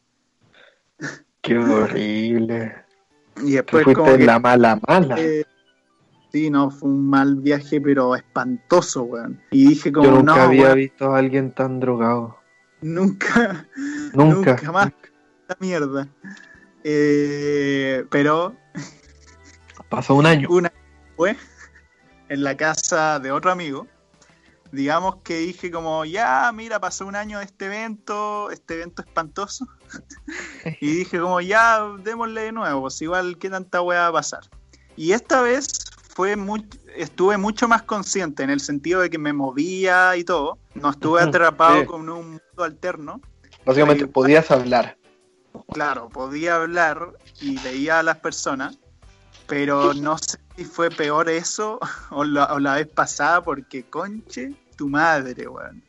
Qué 1.41 1.57
horrible. 1.57 2.75
Y 3.43 3.53
después 3.53 3.83
como 3.83 4.15
que... 4.15 4.25
la 4.25 4.37
mala 4.37 4.79
mala. 4.87 5.15
eh, 5.19 5.43
sí, 6.33 6.49
no, 6.49 6.71
fue 6.71 6.89
un 6.89 7.07
mal 7.09 7.35
viaje, 7.37 7.79
pero 7.79 8.15
espantoso, 8.15 9.03
weón. 9.03 9.39
Y 9.51 9.67
dije 9.69 9.91
como, 9.91 10.07
Yo 10.07 10.11
nunca 10.17 10.35
no, 10.35 10.41
había 10.41 10.63
weón, 10.63 10.75
visto 10.77 11.13
a 11.13 11.19
alguien 11.19 11.51
tan 11.53 11.79
drogado. 11.79 12.37
nunca, 12.81 13.67
Nunca. 14.13 14.51
nunca 14.55 14.71
más. 14.71 14.91
La 15.47 15.57
mierda. 15.59 16.07
Eh, 16.83 18.05
pero 18.09 18.55
Pasó 19.89 20.15
un 20.15 20.25
año. 20.25 20.47
una 20.49 20.71
fue 21.15 21.37
en 22.29 22.43
la 22.43 22.57
casa 22.57 23.19
de 23.19 23.31
otro 23.31 23.51
amigo. 23.51 23.87
Digamos 24.71 25.17
que 25.17 25.37
dije 25.37 25.69
como, 25.69 26.03
ya, 26.03 26.51
mira, 26.51 26.79
pasó 26.79 27.05
un 27.05 27.15
año 27.15 27.37
de 27.37 27.45
este 27.45 27.65
evento, 27.67 28.49
este 28.49 28.73
evento 28.73 29.03
espantoso. 29.03 29.67
y 30.81 30.95
dije 30.95 31.19
como, 31.19 31.39
ya, 31.41 31.79
démosle 32.03 32.41
de 32.41 32.51
nuevo, 32.53 32.81
pues 32.81 32.99
igual, 33.03 33.37
¿qué 33.37 33.51
tanta 33.51 33.83
weá 33.83 34.01
va 34.01 34.07
a 34.07 34.13
pasar? 34.13 34.41
Y 34.95 35.11
esta 35.11 35.43
vez 35.43 35.82
fue 36.15 36.35
muy, 36.35 36.67
estuve 36.95 37.37
mucho 37.37 37.67
más 37.67 37.83
consciente 37.83 38.43
en 38.43 38.49
el 38.49 38.59
sentido 38.59 39.01
de 39.01 39.09
que 39.09 39.17
me 39.17 39.33
movía 39.33 40.15
y 40.15 40.23
todo. 40.23 40.59
No 40.75 40.91
estuve 40.91 41.21
atrapado 41.21 41.81
sí. 41.81 41.85
con 41.85 42.09
un 42.09 42.25
mundo 42.31 42.63
alterno. 42.63 43.21
Básicamente 43.65 44.03
Ahí- 44.05 44.09
podías 44.09 44.51
hablar. 44.51 44.97
Claro, 45.71 46.09
podía 46.09 46.55
hablar 46.55 47.13
y 47.39 47.57
veía 47.59 47.99
a 47.99 48.03
las 48.03 48.17
personas, 48.17 48.77
pero 49.47 49.93
no 49.93 50.17
sé 50.17 50.37
si 50.55 50.65
fue 50.65 50.89
peor 50.89 51.29
eso 51.29 51.79
o 52.11 52.23
la, 52.23 52.53
o 52.53 52.59
la 52.59 52.75
vez 52.75 52.87
pasada, 52.87 53.43
porque 53.43 53.83
conche 53.83 54.53
tu 54.77 54.89
madre, 54.89 55.47
weón. 55.47 55.83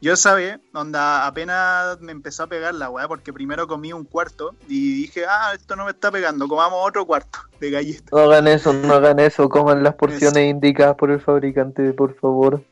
Yo 0.00 0.16
sabía, 0.16 0.60
onda, 0.74 1.26
apenas 1.26 2.00
me 2.00 2.12
empezó 2.12 2.44
a 2.44 2.46
pegar 2.46 2.72
la 2.72 2.88
weá, 2.88 3.08
porque 3.08 3.32
primero 3.32 3.66
comí 3.66 3.92
un 3.92 4.04
cuarto 4.04 4.54
y 4.68 4.92
dije, 4.94 5.24
ah, 5.28 5.52
esto 5.54 5.74
no 5.74 5.84
me 5.84 5.90
está 5.90 6.12
pegando, 6.12 6.46
comamos 6.46 6.78
otro 6.86 7.04
cuarto 7.04 7.40
de 7.58 7.70
galletas. 7.70 8.12
No 8.12 8.18
hagan 8.18 8.46
eso, 8.46 8.72
no 8.72 8.94
hagan 8.94 9.18
eso. 9.18 9.48
Coman 9.48 9.82
las 9.82 9.94
porciones 9.94 10.48
indicadas 10.48 10.94
por 10.94 11.10
el 11.10 11.20
fabricante, 11.20 11.92
por 11.92 12.14
favor. 12.14 12.62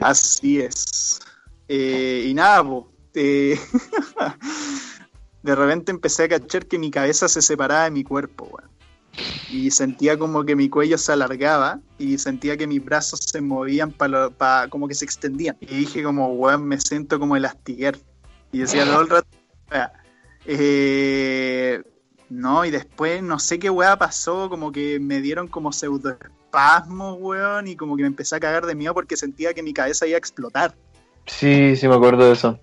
Así 0.00 0.60
es. 0.60 1.20
Eh, 1.68 2.24
y 2.26 2.34
nada, 2.34 2.64
po, 2.64 2.88
eh, 3.14 3.56
de 5.42 5.54
repente 5.54 5.92
empecé 5.92 6.24
a 6.24 6.28
cachar 6.28 6.66
que 6.66 6.80
mi 6.80 6.90
cabeza 6.90 7.28
se 7.28 7.42
separaba 7.42 7.84
de 7.84 7.92
mi 7.92 8.02
cuerpo, 8.02 8.48
weón. 8.50 8.73
Y 9.50 9.70
sentía 9.70 10.18
como 10.18 10.44
que 10.44 10.56
mi 10.56 10.68
cuello 10.68 10.98
se 10.98 11.12
alargaba 11.12 11.80
y 11.98 12.18
sentía 12.18 12.56
que 12.56 12.66
mis 12.66 12.84
brazos 12.84 13.20
se 13.20 13.40
movían 13.40 13.92
para 13.92 14.68
como 14.68 14.88
que 14.88 14.94
se 14.94 15.04
extendían. 15.04 15.56
Y 15.60 15.66
dije 15.66 16.02
como, 16.02 16.28
weón, 16.32 16.66
me 16.66 16.80
siento 16.80 17.18
como 17.20 17.36
el 17.36 17.44
astiguer. 17.44 17.98
Y 18.52 18.58
decía 18.58 18.84
todo 18.84 19.00
el 19.00 19.08
rato. 19.10 19.28
Eh, 20.46 21.82
no, 22.30 22.64
y 22.64 22.70
después 22.70 23.22
no 23.22 23.38
sé 23.38 23.58
qué 23.58 23.70
weá 23.70 23.96
pasó, 23.98 24.48
como 24.48 24.72
que 24.72 24.98
me 24.98 25.20
dieron 25.20 25.48
como 25.48 25.72
pseudoespasmos, 25.72 27.16
weón, 27.20 27.68
y 27.68 27.76
como 27.76 27.96
que 27.96 28.02
me 28.02 28.08
empecé 28.08 28.36
a 28.36 28.40
cagar 28.40 28.66
de 28.66 28.74
miedo 28.74 28.94
porque 28.94 29.16
sentía 29.16 29.54
que 29.54 29.62
mi 29.62 29.72
cabeza 29.72 30.06
iba 30.06 30.16
a 30.16 30.18
explotar. 30.18 30.74
Sí, 31.26 31.76
sí 31.76 31.88
me 31.88 31.94
acuerdo 31.94 32.26
de 32.26 32.32
eso. 32.32 32.60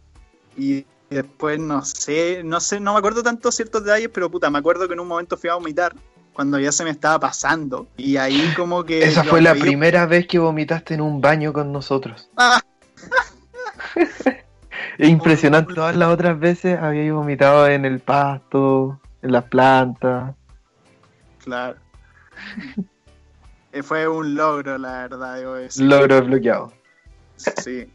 Y 0.57 0.85
después 1.09 1.59
no 1.59 1.83
sé, 1.83 2.41
no 2.43 2.59
sé, 2.59 2.79
no 2.79 2.93
me 2.93 2.99
acuerdo 2.99 3.23
tanto 3.23 3.51
ciertos 3.51 3.83
detalles, 3.83 4.09
pero 4.13 4.29
puta, 4.29 4.49
me 4.49 4.59
acuerdo 4.59 4.87
que 4.87 4.93
en 4.93 4.99
un 4.99 5.07
momento 5.07 5.37
fui 5.37 5.49
a 5.49 5.55
vomitar 5.55 5.95
cuando 6.33 6.59
ya 6.59 6.71
se 6.71 6.83
me 6.83 6.89
estaba 6.89 7.19
pasando. 7.19 7.87
Y 7.97 8.17
ahí 8.17 8.53
como 8.55 8.83
que. 8.83 9.03
Esa 9.03 9.23
fue 9.23 9.41
la 9.41 9.55
primera 9.55 10.05
vez 10.05 10.27
que 10.27 10.39
vomitaste 10.39 10.93
en 10.93 11.01
un 11.01 11.21
baño 11.21 11.53
con 11.53 11.71
nosotros. 11.71 12.29
Ah. 12.37 12.61
Es 14.97 15.09
impresionante. 15.09 15.73
Todas 15.73 15.95
las 15.95 16.09
otras 16.09 16.39
veces 16.39 16.77
había 16.79 17.11
vomitado 17.13 17.67
en 17.67 17.85
el 17.85 17.99
pasto, 18.01 18.99
en 19.21 19.31
las 19.31 19.45
plantas. 19.45 20.35
Claro. 21.43 21.77
Eh, 23.71 23.83
Fue 23.83 24.07
un 24.07 24.35
logro, 24.35 24.77
la 24.77 25.07
verdad, 25.07 25.55
decir. 25.55 25.85
Logro 25.85 26.15
desbloqueado. 26.15 26.73
Sí. 27.37 27.89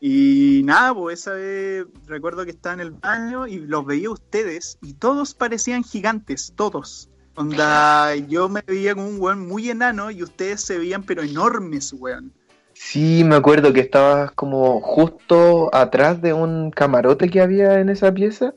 Y 0.00 0.62
nada, 0.64 0.94
pues 0.94 1.20
esa 1.20 1.32
vez 1.34 1.86
recuerdo 2.06 2.44
que 2.44 2.50
estaba 2.50 2.74
en 2.74 2.80
el 2.80 2.90
baño 2.92 3.46
y 3.46 3.58
los 3.58 3.84
veía 3.84 4.10
ustedes 4.10 4.78
y 4.82 4.94
todos 4.94 5.34
parecían 5.34 5.84
gigantes, 5.84 6.52
todos. 6.56 7.10
Onda, 7.36 8.14
yo 8.16 8.48
me 8.48 8.62
veía 8.66 8.94
como 8.94 9.08
un 9.08 9.20
weón 9.20 9.46
muy 9.46 9.70
enano 9.70 10.10
y 10.10 10.22
ustedes 10.22 10.62
se 10.62 10.78
veían 10.78 11.02
pero 11.02 11.22
enormes, 11.22 11.92
weón. 11.92 12.32
Sí, 12.72 13.24
me 13.24 13.36
acuerdo 13.36 13.72
que 13.72 13.80
estabas 13.80 14.30
como 14.32 14.80
justo 14.80 15.74
atrás 15.74 16.20
de 16.20 16.32
un 16.32 16.70
camarote 16.70 17.28
que 17.28 17.40
había 17.40 17.80
en 17.80 17.88
esa 17.88 18.12
pieza 18.12 18.52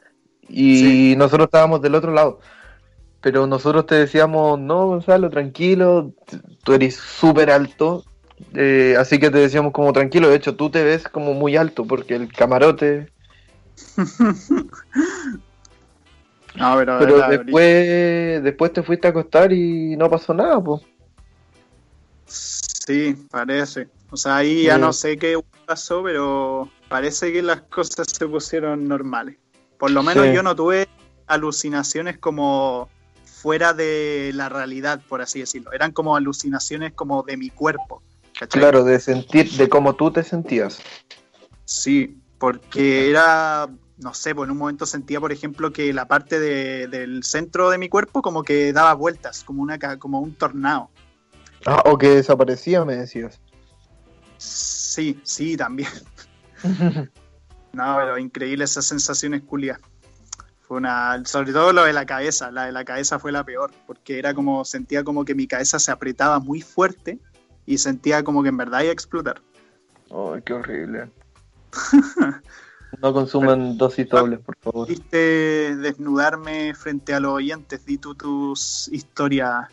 y 0.48 0.80
Sí. 0.80 1.16
nosotros 1.18 1.46
estábamos 1.48 1.82
del 1.82 1.96
otro 1.96 2.14
lado. 2.14 2.40
pero 3.22 3.46
nosotros 3.48 3.86
te 3.86 3.96
decíamos, 3.96 4.58
no, 4.62 4.88
Gonzalo, 4.88 5.30
tranquilo, 5.30 6.14
tú 6.64 6.72
eres 6.72 6.96
súper 6.96 7.52
alto, 7.52 8.06
eh, 8.54 8.96
así 8.98 9.20
que 9.20 9.30
te 9.30 9.40
decíamos 9.40 9.74
como 9.74 9.92
tranquilo, 9.92 10.30
de 10.30 10.38
hecho 10.38 10.56
tú 10.56 10.70
te 10.70 10.82
ves 10.86 11.04
como 11.04 11.34
muy 11.34 11.58
alto 11.58 11.84
porque 11.86 12.16
el 12.16 12.32
camarote... 12.32 13.10
no, 16.56 16.76
pero, 16.78 17.00
pero 17.00 17.28
después, 17.30 18.44
después 18.44 18.74
te 18.74 18.84
fuiste 18.84 19.08
a 19.08 19.12
acostar 19.12 19.54
y 19.54 19.96
no 19.96 20.10
pasó 20.10 20.34
nada, 20.34 20.62
pues. 20.62 20.82
Sí, 22.26 23.16
parece. 23.30 23.88
O 24.12 24.18
sea, 24.18 24.38
ahí 24.38 24.64
ya 24.64 24.78
no 24.78 24.92
sé 24.94 25.18
qué 25.18 25.40
pasó, 25.66 26.02
pero 26.04 26.70
parece 26.88 27.32
que 27.32 27.42
las 27.42 27.62
cosas 27.62 28.08
se 28.12 28.28
pusieron 28.28 28.88
normales. 28.88 29.38
Por 29.78 29.92
lo 29.92 30.02
menos 30.04 30.26
yo 30.34 30.44
no 30.44 30.56
tuve 30.56 30.88
alucinaciones 31.28 32.18
como 32.18 32.90
fuera 33.24 33.74
de 33.74 34.32
la 34.34 34.50
realidad, 34.50 35.02
por 35.08 35.22
así 35.22 35.40
decirlo. 35.40 35.72
Eran 35.72 35.92
como 35.92 36.16
alucinaciones 36.16 36.94
como 36.94 37.24
de 37.24 37.38
mi 37.38 37.50
cuerpo. 37.50 38.02
Claro, 38.50 38.84
de 38.84 39.00
sentir, 39.00 39.52
de 39.52 39.70
cómo 39.70 39.96
tú 39.96 40.12
te 40.12 40.24
sentías. 40.24 40.82
Sí, 41.66 42.18
porque 42.38 43.10
era, 43.10 43.70
no 44.00 44.14
sé, 44.14 44.34
pues 44.34 44.48
en 44.48 44.52
un 44.52 44.58
momento 44.58 44.86
sentía, 44.86 45.20
por 45.20 45.32
ejemplo, 45.32 45.74
que 45.74 45.94
la 45.94 46.08
parte 46.08 46.40
del 46.40 47.24
centro 47.24 47.70
de 47.70 47.78
mi 47.78 47.90
cuerpo 47.90 48.22
como 48.22 48.44
que 48.44 48.72
daba 48.72 48.94
vueltas, 48.94 49.44
como, 49.44 49.62
una, 49.62 49.78
como 50.00 50.22
un 50.22 50.34
tornado. 50.34 50.90
Ah, 51.66 51.84
o 51.86 51.98
que 51.98 52.10
desaparecía, 52.10 52.86
me 52.86 52.96
decías. 52.96 53.40
Sí, 54.38 55.20
sí, 55.24 55.58
también. 55.58 55.90
no, 57.74 57.98
pero 57.98 58.18
increíble 58.18 58.64
esas 58.64 58.86
sensaciones 58.86 59.42
culias. 59.44 59.80
Fue 60.62 60.78
una, 60.78 61.22
sobre 61.26 61.52
todo 61.52 61.74
lo 61.74 61.84
de 61.84 61.94
la 61.94 62.06
cabeza, 62.06 62.52
la 62.52 62.66
de 62.66 62.72
la 62.72 62.86
cabeza 62.86 63.20
fue 63.20 63.32
la 63.32 63.44
peor, 63.44 63.72
porque 63.86 64.18
era 64.18 64.34
como, 64.34 64.64
sentía 64.64 65.04
como 65.04 65.26
que 65.26 65.36
mi 65.36 65.48
cabeza 65.48 65.78
se 65.80 65.92
apretaba 65.92 66.40
muy 66.40 66.62
fuerte 66.62 67.20
y 67.66 67.80
sentía 67.80 68.24
como 68.24 68.44
que 68.44 68.50
en 68.50 68.58
verdad 68.58 68.82
iba 68.82 68.92
a 68.92 68.94
explotar. 68.94 69.42
Ay, 70.10 70.42
qué 70.46 70.54
horrible. 70.54 71.10
no 73.02 73.14
consuman 73.14 73.78
dosis 73.78 74.10
dobles, 74.10 74.40
por 74.40 74.58
favor. 74.58 74.88
Quisiste 74.88 75.76
desnudarme 75.78 76.74
frente 76.74 77.14
a 77.14 77.20
los 77.20 77.34
oyentes, 77.34 77.86
di 77.86 77.98
tú 77.98 78.16
tus 78.16 78.90
historias 78.92 79.68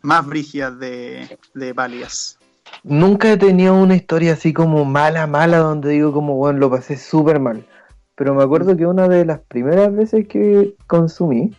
más 0.00 0.26
brígidas 0.26 0.78
de, 0.78 1.38
de 1.54 1.74
palias. 1.74 2.38
Nunca 2.82 3.30
he 3.30 3.36
tenido 3.36 3.76
una 3.76 3.94
historia 3.94 4.32
así 4.32 4.52
como 4.52 4.84
mala, 4.84 5.26
mala, 5.26 5.58
donde 5.58 5.90
digo 5.90 6.12
como, 6.12 6.36
bueno, 6.36 6.58
lo 6.58 6.70
pasé 6.70 6.96
súper 6.96 7.38
mal. 7.38 7.64
Pero 8.14 8.34
me 8.34 8.42
acuerdo 8.42 8.76
que 8.76 8.86
una 8.86 9.08
de 9.08 9.24
las 9.24 9.40
primeras 9.40 9.94
veces 9.94 10.26
que 10.26 10.74
consumí, 10.86 11.54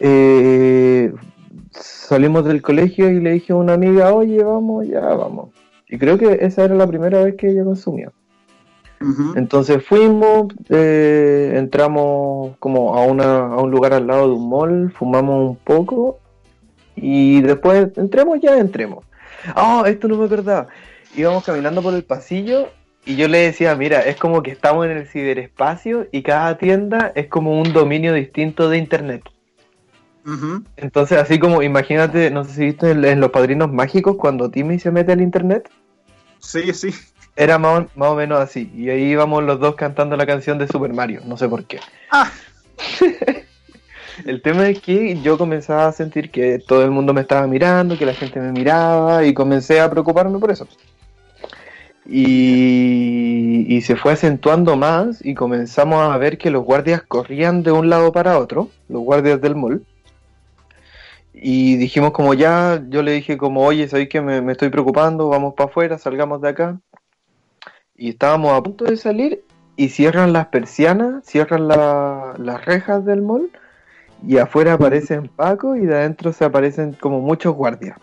eh, 0.00 1.12
salimos 1.70 2.44
del 2.44 2.62
colegio 2.62 3.10
y 3.10 3.20
le 3.20 3.32
dije 3.32 3.52
a 3.52 3.56
una 3.56 3.74
amiga, 3.74 4.12
oye, 4.12 4.42
vamos, 4.42 4.86
ya 4.86 5.00
vamos. 5.00 5.50
Y 5.88 5.98
creo 5.98 6.18
que 6.18 6.38
esa 6.40 6.64
era 6.64 6.74
la 6.74 6.86
primera 6.86 7.24
vez 7.24 7.36
que 7.36 7.48
ella 7.48 7.64
consumía. 7.64 8.12
Entonces 9.36 9.84
fuimos, 9.84 10.52
eh, 10.70 11.52
entramos 11.54 12.56
como 12.58 12.96
a, 12.96 13.02
una, 13.04 13.46
a 13.46 13.56
un 13.58 13.70
lugar 13.70 13.92
al 13.92 14.06
lado 14.08 14.26
de 14.26 14.34
un 14.34 14.48
mall, 14.48 14.92
fumamos 14.92 15.50
un 15.50 15.56
poco 15.56 16.18
y 16.96 17.40
después 17.42 17.96
entremos 17.96 18.40
ya, 18.40 18.58
entremos. 18.58 19.04
Oh, 19.54 19.84
esto 19.86 20.08
no 20.08 20.16
me 20.16 20.26
acordaba. 20.26 20.66
Íbamos 21.16 21.44
caminando 21.44 21.80
por 21.80 21.94
el 21.94 22.02
pasillo 22.02 22.70
y 23.04 23.16
yo 23.16 23.28
le 23.28 23.38
decía, 23.38 23.74
mira, 23.74 24.00
es 24.00 24.16
como 24.16 24.42
que 24.42 24.50
estamos 24.50 24.84
en 24.86 24.92
el 24.92 25.06
ciberespacio 25.06 26.08
y 26.12 26.22
cada 26.22 26.58
tienda 26.58 27.12
es 27.14 27.28
como 27.28 27.60
un 27.60 27.72
dominio 27.72 28.12
distinto 28.12 28.68
de 28.68 28.78
internet. 28.78 29.22
Entonces, 30.76 31.16
así 31.16 31.38
como, 31.38 31.62
imagínate, 31.62 32.30
no 32.30 32.44
sé 32.44 32.52
si 32.52 32.64
viste 32.66 32.90
en, 32.90 33.20
Los 33.20 33.30
Padrinos 33.30 33.72
Mágicos 33.72 34.16
cuando 34.16 34.50
Timmy 34.50 34.78
se 34.78 34.90
mete 34.90 35.12
al 35.12 35.22
internet. 35.22 35.70
Sí, 36.38 36.74
sí. 36.74 36.90
Era 37.38 37.56
más, 37.56 37.86
o 37.96 38.14
menos 38.16 38.40
así. 38.40 38.68
Y 38.74 38.90
ahí 38.90 39.04
íbamos 39.04 39.44
los 39.44 39.60
dos 39.60 39.76
cantando 39.76 40.16
la 40.16 40.26
canción 40.26 40.58
de 40.58 40.66
Super 40.66 40.92
Mario, 40.92 41.20
no 41.24 41.36
sé 41.36 41.48
por 41.48 41.64
qué. 41.66 41.78
Ah. 42.10 42.32
el 44.26 44.42
tema 44.42 44.68
es 44.68 44.80
que 44.80 45.20
yo 45.22 45.38
comenzaba 45.38 45.86
a 45.86 45.92
sentir 45.92 46.32
que 46.32 46.58
todo 46.58 46.82
el 46.82 46.90
mundo 46.90 47.14
me 47.14 47.20
estaba 47.20 47.46
mirando, 47.46 47.96
que 47.96 48.06
la 48.06 48.14
gente 48.14 48.40
me 48.40 48.50
miraba 48.50 49.24
y 49.24 49.34
comencé 49.34 49.80
a 49.80 49.88
preocuparme 49.88 50.36
por 50.40 50.50
eso. 50.50 50.66
Y, 52.04 53.66
y, 53.68 53.82
se 53.82 53.94
fue 53.94 54.14
acentuando 54.14 54.76
más 54.76 55.24
y 55.24 55.34
comenzamos 55.34 56.10
a 56.10 56.18
ver 56.18 56.38
que 56.38 56.50
los 56.50 56.64
guardias 56.64 57.02
corrían 57.06 57.62
de 57.62 57.70
un 57.70 57.88
lado 57.88 58.10
para 58.10 58.38
otro, 58.38 58.68
los 58.88 59.02
guardias 59.02 59.40
del 59.40 59.54
mall. 59.54 59.84
Y 61.40 61.76
dijimos 61.76 62.10
como 62.10 62.34
ya, 62.34 62.82
yo 62.88 63.02
le 63.02 63.12
dije 63.12 63.36
como, 63.38 63.64
oye, 63.64 63.86
¿sabéis 63.88 64.08
que 64.08 64.20
me, 64.20 64.50
estoy 64.50 64.70
preocupando? 64.70 65.28
Vamos 65.28 65.54
para 65.54 65.70
afuera, 65.70 65.98
salgamos 65.98 66.40
de 66.40 66.48
acá. 66.48 66.80
Y 67.98 68.10
estábamos 68.10 68.52
a 68.52 68.62
punto 68.62 68.84
de 68.84 68.96
salir 68.96 69.44
y 69.76 69.88
cierran 69.88 70.32
las 70.32 70.46
persianas, 70.46 71.24
cierran 71.26 71.66
las 71.68 72.64
rejas 72.64 73.04
del 73.04 73.22
mall 73.22 73.50
y 74.26 74.38
afuera 74.38 74.74
aparecen 74.74 75.28
Paco 75.28 75.76
y 75.76 75.80
de 75.80 75.96
adentro 75.96 76.32
se 76.32 76.44
aparecen 76.44 76.92
como 76.92 77.20
muchos 77.20 77.54
guardias. 77.54 77.98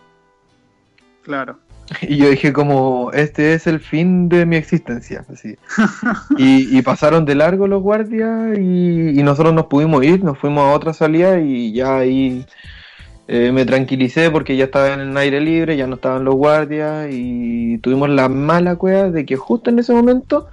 Claro. 1.24 1.60
Y 2.02 2.18
yo 2.18 2.30
dije 2.30 2.52
como, 2.52 3.12
este 3.14 3.54
es 3.54 3.68
el 3.68 3.80
fin 3.80 4.28
de 4.28 4.46
mi 4.48 4.56
existencia. 4.56 5.24
Así. 5.32 5.56
y, 6.38 6.82
pasaron 6.82 7.26
de 7.26 7.36
largo 7.36 7.68
los 7.68 7.84
guardias 7.84 8.58
y, 8.58 9.20
y, 9.20 9.24
nosotros 9.24 9.54
nos 9.54 9.68
pudimos 9.68 10.04
ir, 10.04 10.24
nos 10.24 10.38
fuimos 10.40 10.64
a 10.64 10.74
otra 10.74 10.94
salida 10.94 11.40
y 11.40 11.74
ya 11.74 11.98
ahí 11.98 12.44
eh, 13.28 13.52
me 13.52 13.66
tranquilicé 13.66 14.30
porque 14.30 14.56
ya 14.56 14.66
estaba 14.66 14.94
en 14.94 15.00
el 15.00 15.18
aire 15.18 15.42
libre, 15.42 15.76
ya 15.76 15.88
no 15.88 15.96
estaban 15.96 16.24
los 16.24 16.36
guardias 16.36 17.08
y 17.12 17.80
tuvimos 17.80 18.10
la 18.10 18.30
mala 18.30 18.76
cueva 18.76 19.10
de 19.10 19.26
que 19.26 19.36
justo 19.36 19.72
en 19.72 19.80
ese 19.80 19.94
momento 19.94 20.48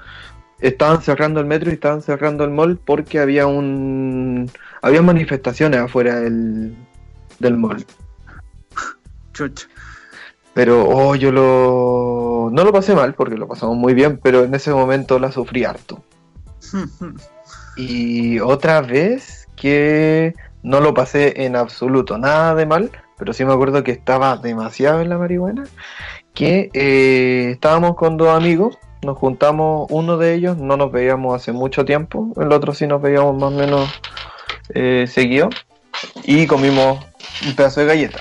estaban 0.59 1.03
cerrando 1.03 1.41
el 1.41 1.47
metro 1.47 1.71
y 1.71 1.75
estaban 1.75 2.01
cerrando 2.01 2.45
el 2.45 2.51
mall 2.51 2.79
porque 2.79 3.19
había 3.19 3.47
un 3.47 4.51
había 4.81 5.03
manifestaciones 5.03 5.81
afuera 5.81 6.21
del, 6.21 6.75
del 7.41 7.57
mall. 7.59 7.85
Pero 10.55 10.89
oh, 10.89 11.15
yo 11.15 11.31
lo 11.31 12.49
no 12.53 12.65
lo 12.65 12.73
pasé 12.73 12.95
mal 12.95 13.13
porque 13.15 13.37
lo 13.37 13.49
pasamos 13.49 13.77
muy 13.77 13.93
bien, 13.93 14.19
pero 14.23 14.45
en 14.45 14.55
ese 14.55 14.73
momento 14.73 15.19
la 15.19 15.31
sufrí 15.31 15.65
harto. 15.65 16.03
y 17.77 18.41
otra 18.41 18.81
vez 18.81 19.47
que 19.57 20.35
no 20.63 20.81
lo 20.81 20.95
pasé 20.95 21.45
en 21.45 21.57
absoluto, 21.57 22.19
nada 22.19 22.55
de 22.55 22.67
mal, 22.67 22.91
pero 23.19 23.33
sí 23.33 23.45
me 23.45 23.53
acuerdo 23.53 23.83
que 23.83 23.93
estaba 23.93 24.37
demasiado 24.37 25.01
en 25.01 25.09
la 25.09 25.19
marihuana, 25.19 25.65
que 26.35 26.71
eh, 26.73 27.51
estábamos 27.53 27.97
con 27.97 28.17
dos 28.17 28.29
amigos, 28.29 28.79
nos 29.03 29.19
juntamos, 29.19 29.87
uno 29.91 30.17
de 30.17 30.35
ellos 30.35 30.57
no 30.57 30.77
nos 30.77 30.93
veíamos 30.93 31.35
hace 31.35 31.53
mucho 31.53 31.85
tiempo, 31.85 32.33
el 32.41 32.53
otro 32.53 32.75
sí 32.75 32.87
nos 32.87 33.03
veíamos 33.03 33.35
más 33.35 33.53
o 33.53 33.57
menos 33.57 34.01
eh, 34.75 35.07
seguido, 35.09 35.51
y 36.25 36.47
comimos 36.47 37.05
un 37.47 37.55
pedazo 37.55 37.81
de 37.81 37.87
galleta. 37.87 38.21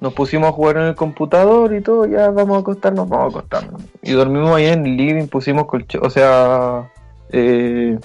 Nos 0.00 0.14
pusimos 0.14 0.48
a 0.48 0.52
jugar 0.52 0.78
en 0.78 0.82
el 0.84 0.94
computador 0.96 1.72
y 1.74 1.80
todo, 1.80 2.06
ya 2.06 2.30
vamos 2.30 2.56
a 2.56 2.60
acostarnos, 2.60 3.08
vamos 3.08 3.26
a 3.26 3.38
acostarnos. 3.38 3.82
Y 4.02 4.12
dormimos 4.12 4.50
ahí 4.56 4.66
en 4.66 4.84
el 4.84 4.96
living, 4.96 5.26
pusimos 5.28 5.66
colchón, 5.66 6.04
o 6.04 6.10
sea, 6.10 6.90
eh, 7.30 7.98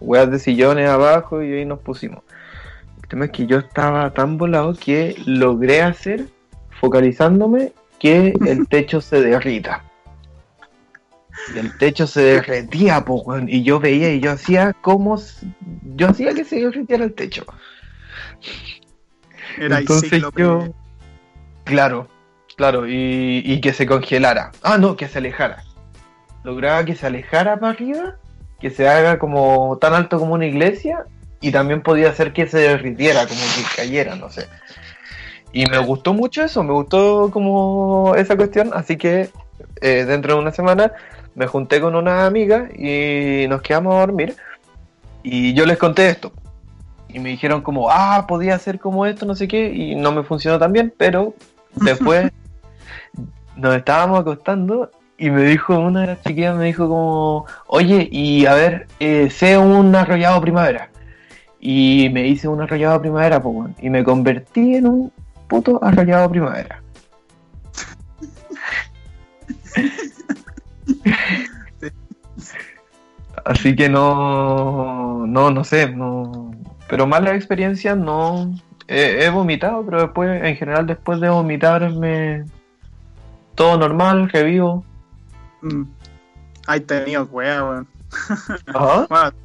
hueas 0.00 0.30
de 0.30 0.38
sillones 0.38 0.88
abajo 0.88 1.42
y 1.42 1.52
ahí 1.52 1.64
nos 1.66 1.80
pusimos 1.80 2.22
tema 3.12 3.26
es 3.26 3.30
que 3.32 3.46
yo 3.46 3.58
estaba 3.58 4.10
tan 4.14 4.38
volado 4.38 4.72
que 4.72 5.14
logré 5.26 5.82
hacer, 5.82 6.24
focalizándome, 6.80 7.72
que 8.00 8.32
el 8.46 8.66
techo 8.70 9.02
se 9.02 9.20
derrita. 9.20 9.84
Y 11.54 11.58
el 11.58 11.76
techo 11.76 12.06
se 12.06 12.22
derretía, 12.22 13.04
y 13.48 13.62
yo 13.64 13.80
veía 13.80 14.14
y 14.14 14.20
yo 14.20 14.32
hacía 14.32 14.72
como. 14.80 15.20
Yo 15.94 16.08
hacía 16.08 16.32
que 16.32 16.44
se 16.44 16.60
derritiera 16.60 17.04
el 17.04 17.12
techo. 17.12 17.44
Era 19.58 19.80
Entonces 19.80 20.22
yo. 20.34 20.72
Claro, 21.64 22.08
claro, 22.56 22.88
y, 22.88 23.42
y 23.44 23.60
que 23.60 23.74
se 23.74 23.84
congelara. 23.84 24.52
Ah, 24.62 24.78
no, 24.78 24.96
que 24.96 25.06
se 25.06 25.18
alejara. 25.18 25.64
Lograba 26.44 26.82
que 26.86 26.94
se 26.94 27.06
alejara 27.06 27.60
para 27.60 27.72
arriba, 27.72 28.16
que 28.58 28.70
se 28.70 28.88
haga 28.88 29.18
como 29.18 29.76
tan 29.78 29.92
alto 29.92 30.18
como 30.18 30.32
una 30.32 30.46
iglesia 30.46 31.04
y 31.42 31.50
también 31.50 31.82
podía 31.82 32.08
hacer 32.08 32.32
que 32.32 32.46
se 32.46 32.58
derritiera, 32.58 33.26
como 33.26 33.40
que 33.40 33.76
cayera, 33.76 34.14
no 34.14 34.30
sé. 34.30 34.46
Y 35.52 35.66
me 35.66 35.78
gustó 35.78 36.14
mucho 36.14 36.42
eso, 36.42 36.62
me 36.62 36.72
gustó 36.72 37.30
como 37.30 38.14
esa 38.16 38.36
cuestión, 38.36 38.70
así 38.72 38.96
que 38.96 39.28
eh, 39.82 40.04
dentro 40.06 40.34
de 40.34 40.40
una 40.40 40.52
semana 40.52 40.92
me 41.34 41.46
junté 41.46 41.80
con 41.80 41.94
una 41.96 42.26
amiga 42.26 42.68
y 42.74 43.46
nos 43.48 43.60
quedamos 43.60 43.94
a 43.96 44.00
dormir 44.00 44.36
y 45.22 45.52
yo 45.52 45.66
les 45.66 45.76
conté 45.76 46.08
esto. 46.08 46.32
Y 47.08 47.18
me 47.18 47.30
dijeron 47.30 47.60
como, 47.60 47.90
ah, 47.90 48.24
podía 48.26 48.54
hacer 48.54 48.78
como 48.78 49.04
esto, 49.04 49.26
no 49.26 49.34
sé 49.34 49.48
qué, 49.48 49.70
y 49.70 49.96
no 49.96 50.12
me 50.12 50.22
funcionó 50.22 50.58
tan 50.58 50.72
bien, 50.72 50.94
pero 50.96 51.34
después 51.74 52.30
nos 53.56 53.74
estábamos 53.74 54.20
acostando 54.20 54.90
y 55.18 55.30
me 55.30 55.42
dijo, 55.42 55.78
una 55.78 56.02
de 56.02 56.06
las 56.06 56.22
chiquillas 56.22 56.56
me 56.56 56.66
dijo 56.66 56.88
como, 56.88 57.46
oye, 57.66 58.08
y 58.10 58.46
a 58.46 58.54
ver, 58.54 58.86
eh, 59.00 59.28
sé 59.28 59.58
un 59.58 59.94
arrollado 59.94 60.40
primavera. 60.40 60.88
Y 61.62 62.10
me 62.12 62.26
hice 62.26 62.48
un 62.48 62.60
arrollado 62.60 63.00
primavera, 63.00 63.38
weón. 63.38 63.74
Y 63.80 63.88
me 63.88 64.02
convertí 64.02 64.74
en 64.74 64.86
un 64.88 65.12
puto 65.48 65.78
arrollado 65.82 66.28
primavera. 66.28 66.82
Así 73.44 73.74
que 73.74 73.88
no, 73.88 75.26
no, 75.26 75.50
no 75.50 75.64
sé, 75.64 75.88
no, 75.90 76.52
pero 76.88 77.06
malas 77.06 77.34
experiencias 77.34 77.96
no, 77.96 78.54
he, 78.86 79.24
he 79.24 79.30
vomitado, 79.30 79.84
pero 79.84 80.02
después, 80.02 80.42
en 80.42 80.56
general, 80.56 80.86
después 80.86 81.20
de 81.20 81.28
vomitarme, 81.28 82.44
todo 83.54 83.76
normal, 83.78 84.28
revivo. 84.30 84.84
Mm. 85.62 85.84
Hay 86.66 86.80
tenido 86.80 87.24
weá, 87.24 87.64
weón. 87.64 87.88
Ajá. 88.66 89.06
Bueno, 89.08 89.30
mm, 89.30 89.41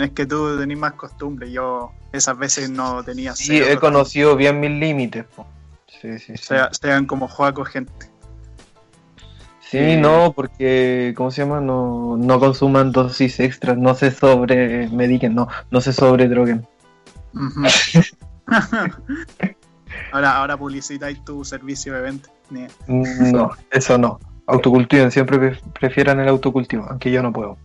es 0.00 0.10
que 0.12 0.26
tú 0.26 0.58
tenés 0.58 0.78
más 0.78 0.92
costumbre, 0.92 1.50
yo 1.50 1.92
esas 2.12 2.36
veces 2.38 2.70
no 2.70 3.02
tenía 3.02 3.34
Sí, 3.34 3.56
he 3.58 3.76
conocido 3.78 4.36
bien 4.36 4.60
mis 4.60 4.70
límites. 4.70 5.24
po. 5.34 5.46
Sí, 6.00 6.18
sí, 6.18 6.36
sí. 6.36 6.44
Sea- 6.44 6.70
sean 6.72 7.06
como 7.06 7.28
juegos 7.28 7.68
gente. 7.68 7.92
Sí, 9.60 9.78
Eh, 9.78 9.96
no, 9.96 10.32
porque, 10.34 11.14
¿cómo 11.16 11.30
se 11.30 11.42
llama? 11.42 11.60
No, 11.60 12.16
no 12.18 12.38
consuman 12.38 12.92
dosis 12.92 13.40
extras, 13.40 13.78
no 13.78 13.94
se 13.94 14.10
sobre 14.10 14.88
mediquen, 14.88 15.34
no, 15.34 15.48
no 15.70 15.80
se 15.80 15.92
sobre 15.94 16.28
droguen. 16.28 16.66
Ujú. 17.34 17.62
ahora, 20.12 20.36
ahora 20.36 20.56
publicitáis 20.56 21.24
tu 21.24 21.44
servicio 21.44 21.94
de 21.94 22.00
venta. 22.02 22.28
Ni- 22.50 22.66
No, 23.32 23.50
eso 23.70 23.96
no. 23.98 24.20
Autocultiven, 24.46 25.10
siempre 25.10 25.38
pre- 25.38 25.60
prefieran 25.72 26.20
el 26.20 26.28
autocultivo, 26.28 26.84
aunque 26.90 27.10
yo 27.10 27.22
no 27.22 27.32
puedo. 27.32 27.56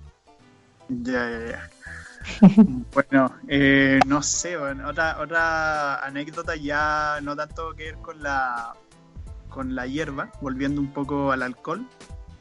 Ya, 0.87 1.29
ya, 1.29 1.51
ya. 1.51 1.69
bueno, 2.93 3.33
eh, 3.47 3.99
no 4.05 4.21
sé, 4.21 4.57
otra, 4.57 6.05
anécdota 6.05 6.55
ya 6.55 7.19
no 7.21 7.35
tanto 7.35 7.73
que 7.73 7.85
ver 7.85 7.95
con 7.95 8.21
la 8.21 8.73
con 9.49 9.75
la 9.75 9.87
hierba, 9.87 10.31
volviendo 10.41 10.81
un 10.81 10.93
poco 10.93 11.31
al 11.31 11.41
alcohol. 11.41 11.87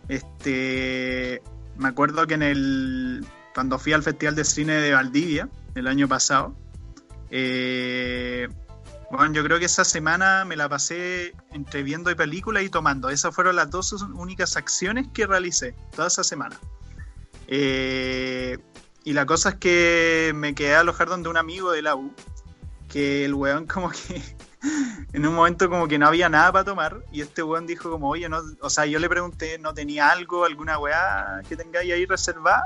Este, 0.09 1.41
me 1.77 1.89
acuerdo 1.89 2.27
que 2.27 2.35
en 2.35 2.43
el 2.43 3.27
cuando 3.55 3.79
fui 3.79 3.93
al 3.95 4.03
Festival 4.03 4.35
de 4.35 4.45
Cine 4.45 4.75
de 4.75 4.93
Valdivia 4.93 5.49
el 5.75 5.87
año 5.87 6.09
pasado, 6.09 6.55
eh, 7.31 8.49
bueno, 9.11 9.33
yo 9.33 9.45
creo 9.45 9.59
que 9.59 9.67
esa 9.67 9.85
semana 9.85 10.45
me 10.45 10.57
la 10.57 10.69
pasé 10.69 11.33
entre 11.53 11.83
viendo 11.83 12.15
películas 12.17 12.65
y 12.65 12.69
tomando. 12.69 13.09
Esas 13.09 13.35
fueron 13.35 13.57
las 13.57 13.71
dos 13.71 13.93
únicas 14.15 14.57
acciones 14.57 15.07
que 15.15 15.27
realicé 15.27 15.75
toda 15.95 16.09
esa 16.09 16.25
semana. 16.25 16.59
Eh, 17.47 18.59
y 19.07 19.13
la 19.13 19.25
cosa 19.25 19.51
es 19.51 19.55
que 19.55 20.33
me 20.35 20.53
quedé 20.57 20.75
a 20.75 20.81
alojar 20.81 21.09
donde 21.09 21.29
un 21.29 21.37
amigo 21.37 21.71
de 21.71 21.81
la 21.81 21.95
U, 21.95 22.13
que 22.89 23.25
el 23.25 23.35
weón 23.35 23.67
como 23.73 23.91
que 23.91 24.21
en 25.13 25.25
un 25.25 25.33
momento 25.33 25.71
como 25.71 25.87
que 25.87 25.97
no 25.97 26.09
había 26.09 26.29
nada 26.29 26.51
para 26.51 26.65
tomar 26.65 27.05
y 27.13 27.21
este 27.21 27.45
weón 27.45 27.69
dijo 27.69 27.89
como, 27.89 28.11
oye, 28.11 28.29
no, 28.29 28.43
o 28.61 28.69
sea, 28.69 28.85
yo 28.85 28.99
le 28.99 29.09
pregunté, 29.09 29.61
¿no 29.61 29.73
tenía 29.73 30.11
algo, 30.11 30.45
alguna 30.45 30.81
weá 30.81 31.41
que 31.49 31.55
tengáis 31.55 31.93
ahí 31.93 32.05
reservada? 32.05 32.65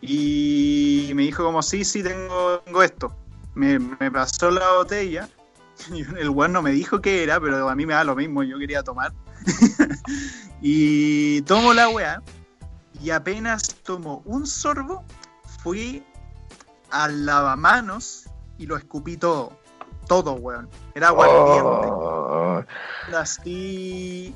Y 0.00 1.10
me 1.14 1.24
dijo 1.24 1.44
como, 1.44 1.62
sí, 1.62 1.84
sí, 1.84 2.02
tengo, 2.02 2.60
tengo 2.60 2.82
esto. 2.82 3.14
Me, 3.54 3.78
me 3.78 4.10
pasó 4.10 4.50
la 4.50 4.72
botella 4.72 5.28
y 5.92 6.00
el 6.18 6.30
weón 6.30 6.54
no 6.54 6.62
me 6.62 6.70
dijo 6.70 7.02
qué 7.02 7.22
era, 7.22 7.38
pero 7.38 7.68
a 7.68 7.76
mí 7.76 7.84
me 7.84 7.92
da 7.92 8.02
lo 8.02 8.16
mismo, 8.16 8.42
yo 8.42 8.58
quería 8.58 8.82
tomar. 8.82 9.12
y 10.62 11.42
tomo 11.42 11.74
la 11.74 11.90
weá 11.90 12.22
y 13.02 13.10
apenas 13.10 13.74
tomo 13.82 14.22
un 14.24 14.46
sorbo, 14.46 15.04
fui 15.66 16.00
al 16.92 17.26
lavamanos 17.26 18.26
y 18.56 18.66
lo 18.66 18.76
escupí 18.76 19.16
todo. 19.16 19.50
Todo, 20.06 20.34
weón. 20.34 20.68
Era 20.94 21.08
aguardiente. 21.08 21.88
Oh, 21.90 22.62
Así, 23.16 24.32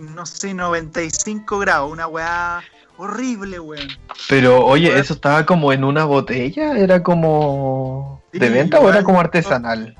no 0.00 0.26
sé, 0.26 0.52
95 0.52 1.60
grados. 1.60 1.92
Una 1.92 2.08
weá 2.08 2.60
horrible, 2.96 3.60
weón. 3.60 3.86
pero 4.28 4.66
oye, 4.66 4.98
¿eso 4.98 5.14
estaba 5.14 5.46
como 5.46 5.72
en 5.72 5.84
una 5.84 6.04
botella? 6.06 6.76
¿Era 6.76 7.04
como 7.04 8.20
de 8.32 8.48
Sí, 8.48 8.52
venta 8.52 8.80
o 8.80 8.88
era 8.88 9.04
como 9.04 9.20
artesanal? 9.20 9.96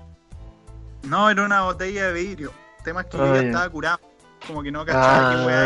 No, 1.04 1.30
era 1.30 1.44
una 1.44 1.62
botella 1.62 2.08
de 2.08 2.12
vidrio. 2.14 2.52
El 2.78 2.84
tema 2.84 3.02
es 3.02 3.06
que 3.06 3.16
yo 3.18 3.22
Ah, 3.26 3.34
ya 3.36 3.42
ya. 3.42 3.46
estaba 3.46 3.68
curado. 3.70 4.00
Como 4.44 4.60
que 4.64 4.72
no 4.72 4.84
cachaba 4.84 5.36
qué 5.36 5.46
weá 5.46 5.64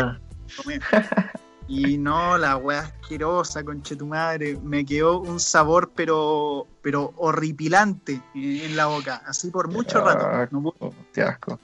Ah. 0.91 1.31
Y 1.67 1.97
no, 1.97 2.37
la 2.37 2.55
weá 2.55 2.79
asquerosa, 2.79 3.63
conche 3.63 3.95
tu 3.95 4.05
madre. 4.05 4.57
Me 4.63 4.85
quedó 4.85 5.19
un 5.19 5.39
sabor, 5.39 5.91
pero, 5.93 6.65
pero 6.81 7.13
horripilante 7.17 8.21
en, 8.33 8.75
la 8.75 8.85
boca. 8.85 9.21
Así 9.25 9.51
por 9.51 9.67
mucho 9.67 9.99
rato. 10.01 10.47
No 10.51 10.73
qué 11.13 11.21
asco. 11.21 11.59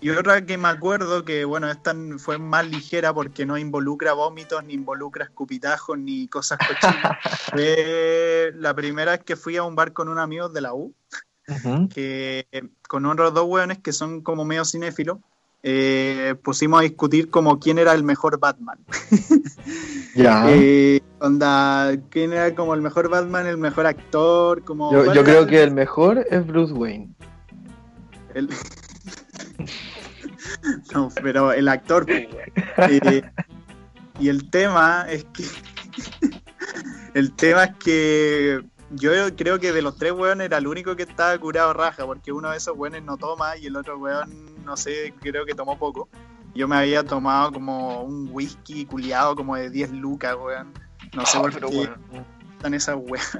Y 0.00 0.10
otra 0.10 0.44
que 0.44 0.58
me 0.58 0.66
acuerdo 0.66 1.24
que, 1.24 1.44
bueno, 1.44 1.70
esta 1.70 1.94
fue 2.18 2.36
más 2.36 2.66
ligera 2.66 3.14
porque 3.14 3.46
no 3.46 3.56
involucra 3.56 4.14
vómitos, 4.14 4.64
ni 4.64 4.74
involucra 4.74 5.26
escupitajos, 5.26 5.96
ni 5.96 6.26
cosas 6.26 6.58
cochinas. 6.58 7.18
fue 7.52 8.52
la 8.56 8.74
primera 8.74 9.12
vez 9.12 9.22
que 9.22 9.36
fui 9.36 9.56
a 9.56 9.62
un 9.62 9.76
bar 9.76 9.92
con 9.92 10.08
un 10.08 10.18
amigo 10.18 10.48
de 10.48 10.60
la 10.60 10.74
U, 10.74 10.92
Ujú. 11.46 11.88
que 11.88 12.48
eh, 12.50 12.68
con 12.88 13.06
otros 13.06 13.32
dos 13.32 13.44
hueones 13.44 13.78
que 13.78 13.92
son 13.92 14.22
como 14.22 14.44
medio 14.44 14.64
cinéfilos, 14.64 15.18
eh, 15.62 16.34
pusimos 16.42 16.80
a 16.80 16.82
discutir 16.82 17.30
como 17.30 17.58
quién 17.58 17.78
era 17.78 17.92
el 17.92 18.04
mejor 18.04 18.38
Batman. 18.38 18.78
Ya. 20.14 20.44
Eh, 20.50 21.00
onda, 21.20 21.96
quién 22.10 22.34
era 22.34 22.54
como 22.54 22.74
el 22.74 22.82
mejor 22.82 23.08
Batman, 23.08 23.46
el 23.46 23.56
mejor 23.56 23.86
actor, 23.86 24.62
como... 24.62 24.92
yo 24.92 25.04
¿cuál 25.04 25.16
yo 25.16 25.22
era 25.22 25.30
creo 25.30 25.46
que 25.46 25.62
el 25.62 25.70
mejor 25.70 26.26
es 26.28 26.46
Bruce 26.46 26.74
Wayne. 26.74 27.08
El- 28.34 28.50
no, 30.94 31.10
pero 31.22 31.52
el 31.52 31.68
actor. 31.68 32.06
pues. 32.06 32.26
Eh, 32.90 33.22
y 34.18 34.28
el 34.28 34.50
tema 34.50 35.06
es 35.08 35.24
que. 35.24 35.44
el 37.14 37.32
tema 37.34 37.64
es 37.64 37.76
que. 37.76 38.62
Yo 38.90 39.10
creo 39.36 39.58
que 39.58 39.72
de 39.72 39.80
los 39.80 39.96
tres 39.96 40.12
weones 40.12 40.44
era 40.44 40.58
el 40.58 40.66
único 40.66 40.96
que 40.96 41.04
estaba 41.04 41.36
curado 41.38 41.72
raja, 41.72 42.04
porque 42.04 42.30
uno 42.30 42.50
de 42.50 42.58
esos 42.58 42.76
weones 42.76 43.02
no 43.02 43.16
toma 43.16 43.56
y 43.56 43.66
el 43.66 43.76
otro 43.76 43.98
weón, 43.98 44.30
no 44.64 44.76
sé, 44.76 45.14
creo 45.20 45.44
que 45.44 45.54
tomó 45.54 45.78
poco. 45.78 46.08
Yo 46.54 46.68
me 46.68 46.76
había 46.76 47.02
tomado 47.02 47.52
como 47.52 48.02
un 48.02 48.28
whisky 48.30 48.84
culiado 48.84 49.34
como 49.34 49.56
de 49.56 49.70
10 49.70 49.92
lucas, 49.92 50.36
weón. 50.38 50.72
No 51.14 51.24
sé 51.26 51.38
Ah, 51.38 51.40
por 51.42 51.50
qué 51.70 51.90
están 52.56 52.74
esas 52.74 52.96
weas. 52.98 53.38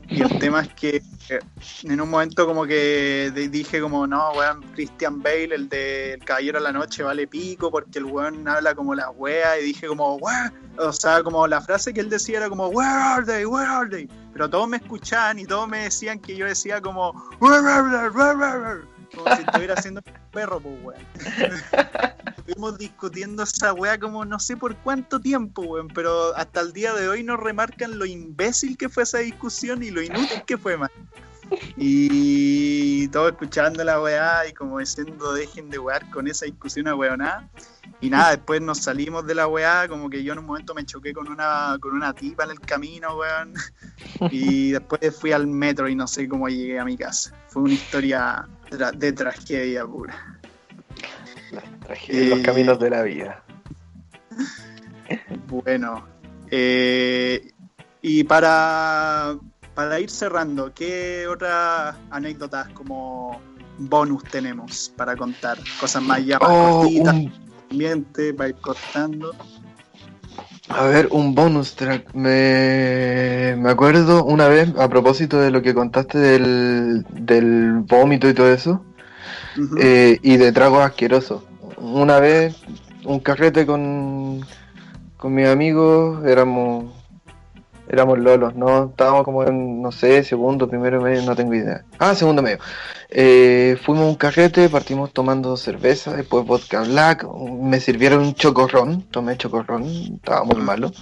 Y 0.08 0.22
el 0.22 0.38
tema 0.40 0.62
es 0.62 0.74
que 0.74 1.02
eh, 1.28 1.38
en 1.84 2.00
un 2.00 2.10
momento 2.10 2.44
como 2.46 2.66
que 2.66 3.30
dije 3.50 3.80
como, 3.80 4.06
no, 4.08 4.32
weón, 4.32 4.62
Christian 4.74 5.22
Bale, 5.22 5.54
el 5.54 5.68
de 5.68 6.14
El 6.14 6.24
Caballero 6.24 6.58
de 6.58 6.64
la 6.64 6.72
Noche, 6.72 7.02
vale 7.04 7.28
pico 7.28 7.70
porque 7.70 8.00
el 8.00 8.06
weón 8.06 8.46
habla 8.48 8.74
como 8.74 8.94
la 8.94 9.10
wea 9.10 9.58
y 9.60 9.64
dije 9.64 9.86
como, 9.86 10.16
where, 10.16 10.50
o 10.78 10.92
sea, 10.92 11.22
como 11.22 11.46
la 11.46 11.60
frase 11.60 11.94
que 11.94 12.00
él 12.00 12.10
decía 12.10 12.38
era 12.38 12.48
como, 12.48 12.68
where 12.68 12.90
are 12.90 13.24
they, 13.24 13.44
where 13.44 13.68
are 13.68 13.88
they? 13.88 14.08
Pero 14.32 14.48
todos 14.50 14.68
me 14.68 14.78
escuchaban 14.78 15.38
y 15.38 15.44
todos 15.44 15.68
me 15.68 15.82
decían 15.84 16.18
que 16.18 16.34
yo 16.36 16.46
decía 16.46 16.80
como, 16.80 17.10
where 17.40 17.56
are 17.68 17.88
they, 17.88 18.08
where 18.08 18.44
are 18.44 18.80
they? 18.80 18.88
Como 19.14 19.36
si 19.36 19.42
estuviera 19.42 19.74
haciendo 19.74 20.02
un 20.06 20.30
perro, 20.30 20.60
pues, 20.60 20.74
weón. 20.82 21.06
Estuvimos 22.38 22.78
discutiendo 22.78 23.42
esa 23.42 23.72
weá 23.72 23.98
como 23.98 24.24
no 24.24 24.38
sé 24.38 24.56
por 24.56 24.76
cuánto 24.76 25.20
tiempo, 25.20 25.62
weón, 25.62 25.88
pero 25.88 26.34
hasta 26.36 26.60
el 26.60 26.72
día 26.72 26.92
de 26.94 27.08
hoy 27.08 27.22
nos 27.22 27.38
remarcan 27.38 27.98
lo 27.98 28.06
imbécil 28.06 28.76
que 28.76 28.88
fue 28.88 29.04
esa 29.04 29.18
discusión 29.18 29.82
y 29.82 29.90
lo 29.90 30.02
inútil 30.02 30.42
que 30.46 30.58
fue, 30.58 30.76
man. 30.76 30.90
Y 31.76 33.08
todos 33.08 33.32
escuchando 33.32 33.82
la 33.82 34.00
weá 34.00 34.46
y 34.48 34.52
como 34.52 34.78
diciendo 34.78 35.32
dejen 35.32 35.68
de 35.70 35.78
wear 35.78 36.08
con 36.10 36.28
esa 36.28 36.46
discusión 36.46 36.88
a 36.88 36.94
weonada. 36.94 37.48
Y 38.00 38.08
nada, 38.08 38.30
después 38.30 38.60
nos 38.60 38.78
salimos 38.78 39.26
de 39.26 39.34
la 39.34 39.46
weá, 39.46 39.88
como 39.88 40.08
que 40.08 40.22
yo 40.22 40.32
en 40.32 40.38
un 40.38 40.46
momento 40.46 40.74
me 40.74 40.84
choqué 40.84 41.12
con 41.12 41.28
una, 41.28 41.76
con 41.80 41.92
una 41.92 42.14
tipa 42.14 42.44
en 42.44 42.50
el 42.50 42.60
camino, 42.60 43.16
weón. 43.16 43.54
Y 44.30 44.72
después 44.72 45.00
fui 45.18 45.32
al 45.32 45.46
metro 45.46 45.88
y 45.88 45.94
no 45.94 46.06
sé 46.06 46.28
cómo 46.28 46.48
llegué 46.48 46.78
a 46.78 46.84
mi 46.84 46.96
casa. 46.96 47.34
Fue 47.48 47.62
una 47.62 47.74
historia 47.74 48.48
tra- 48.70 48.92
de 48.92 49.12
tragedia 49.12 49.84
pura. 49.86 50.40
Las 51.52 51.80
tragedias, 51.80 52.28
los 52.30 52.38
Eh, 52.38 52.42
caminos 52.42 52.78
de 52.78 52.90
la 52.90 53.02
vida. 53.02 53.42
Bueno, 55.48 56.06
eh, 56.50 57.52
y 58.02 58.24
para, 58.24 59.36
para 59.74 59.98
ir 60.00 60.10
cerrando, 60.10 60.72
¿qué 60.72 61.26
otras 61.28 61.96
anécdotas 62.10 62.68
como 62.68 63.40
bonus 63.78 64.22
tenemos 64.24 64.92
para 64.96 65.16
contar? 65.16 65.58
Cosas 65.80 66.02
más 66.02 66.24
ya 66.24 66.38
más 66.38 66.50
Oh, 66.50 66.80
cortitas, 66.80 67.14
un- 67.14 67.32
ambiente, 67.70 68.32
para 68.34 68.48
ir 68.50 68.54
cortando. 68.56 69.34
A 70.70 70.84
ver, 70.86 71.08
un 71.10 71.34
bonus 71.34 71.74
track. 71.74 72.14
Me, 72.14 73.56
me 73.58 73.70
acuerdo 73.70 74.24
una 74.24 74.48
vez, 74.48 74.72
a 74.78 74.88
propósito 74.88 75.40
de 75.40 75.50
lo 75.50 75.62
que 75.62 75.74
contaste 75.74 76.18
del, 76.18 77.04
del 77.10 77.80
vómito 77.80 78.28
y 78.28 78.34
todo 78.34 78.52
eso, 78.52 78.84
eh, 79.78 80.18
y 80.22 80.36
de 80.36 80.52
tragos 80.52 80.82
asquerosos. 80.82 81.42
Una 81.76 82.20
vez, 82.20 82.56
un 83.04 83.20
carrete 83.20 83.66
con, 83.66 84.40
con 85.16 85.34
mis 85.34 85.48
amigos, 85.48 86.24
éramos 86.24 86.99
éramos 87.90 88.20
lolos, 88.20 88.54
no 88.54 88.90
estábamos 88.90 89.24
como 89.24 89.42
en, 89.42 89.82
no 89.82 89.90
sé, 89.90 90.22
segundo, 90.22 90.68
primero 90.68 91.00
medio, 91.00 91.22
no 91.22 91.34
tengo 91.34 91.54
idea. 91.54 91.84
Ah, 91.98 92.14
segundo 92.14 92.40
medio. 92.40 92.58
Eh, 93.10 93.76
fuimos 93.82 94.04
a 94.04 94.08
un 94.08 94.14
carrete, 94.14 94.68
partimos 94.68 95.12
tomando 95.12 95.56
cerveza, 95.56 96.14
después 96.14 96.46
vodka 96.46 96.82
black, 96.82 97.26
me 97.60 97.80
sirvieron 97.80 98.20
un 98.20 98.34
chocorrón, 98.34 99.02
tomé 99.10 99.36
chocorrón, 99.36 99.84
estaba 100.14 100.44
muy 100.44 100.62
malo. 100.62 100.92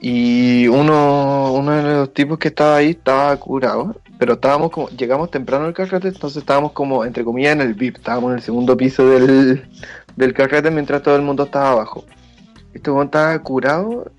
Y 0.00 0.68
uno, 0.68 1.52
uno 1.54 1.72
de 1.72 1.82
los 1.82 2.12
tipos 2.12 2.38
que 2.38 2.48
estaba 2.48 2.76
ahí 2.76 2.90
estaba 2.90 3.34
curado, 3.38 3.96
pero 4.18 4.34
estábamos 4.34 4.70
como, 4.70 4.90
llegamos 4.90 5.30
temprano 5.30 5.64
al 5.64 5.72
carrete, 5.72 6.08
entonces 6.08 6.36
estábamos 6.36 6.72
como, 6.72 7.04
entre 7.06 7.24
comillas, 7.24 7.54
en 7.54 7.62
el 7.62 7.72
VIP, 7.72 7.96
estábamos 7.96 8.32
en 8.32 8.36
el 8.36 8.42
segundo 8.42 8.76
piso 8.76 9.08
del, 9.08 9.66
del 10.16 10.34
carrete 10.34 10.70
mientras 10.70 11.02
todo 11.02 11.16
el 11.16 11.22
mundo 11.22 11.44
estaba 11.44 11.70
abajo. 11.70 12.04
Este 12.74 12.90
estaba 13.02 13.38
curado 13.42 14.12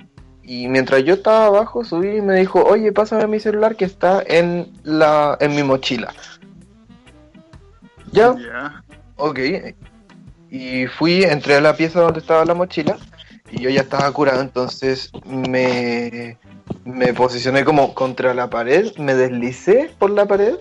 y 0.50 0.68
mientras 0.68 1.04
yo 1.04 1.14
estaba 1.14 1.46
abajo 1.46 1.86
subí 1.86 2.18
y 2.18 2.22
me 2.24 2.34
dijo, 2.34 2.64
oye, 2.64 2.92
pásame 2.92 3.28
mi 3.28 3.40
celular 3.40 3.76
que 3.76 3.86
está 3.86 4.24
en 4.26 4.74
la 4.82 5.38
en 5.40 5.56
mi 5.56 5.62
mochila. 5.62 6.12
¿Ya? 8.12 8.36
Ya. 8.36 8.84
Ok. 9.18 9.40
Y 10.50 10.88
fui, 10.88 11.22
entré 11.24 11.54
a 11.54 11.62
la 11.62 11.76
pieza 11.76 12.02
donde 12.02 12.22
estaba 12.22 12.46
la 12.46 12.56
mochila 12.56 12.98
y 13.52 13.62
yo 13.62 13.70
ya 13.70 13.82
estaba 13.82 14.12
curado, 14.12 14.42
entonces 14.42 15.12
me, 15.24 16.40
me 16.84 17.14
posicioné 17.14 17.64
como 17.64 17.94
contra 17.94 18.34
la 18.34 18.50
pared, 18.50 18.92
me 18.98 19.14
deslicé 19.14 19.92
por 20.00 20.10
la 20.10 20.26
pared 20.26 20.56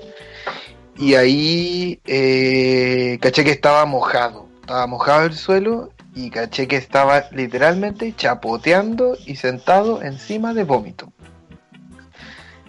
y 0.98 1.14
ahí 1.14 1.98
eh, 2.04 3.16
caché 3.22 3.42
que 3.42 3.52
estaba 3.52 3.86
mojado, 3.86 4.48
estaba 4.60 4.86
mojado 4.86 5.24
el 5.24 5.32
suelo 5.32 5.94
y 6.18 6.30
caché 6.30 6.66
que 6.66 6.74
estaba 6.74 7.26
literalmente 7.30 8.12
chapoteando 8.16 9.16
y 9.24 9.36
sentado 9.36 10.02
encima 10.02 10.52
de 10.52 10.64
vómito. 10.64 11.12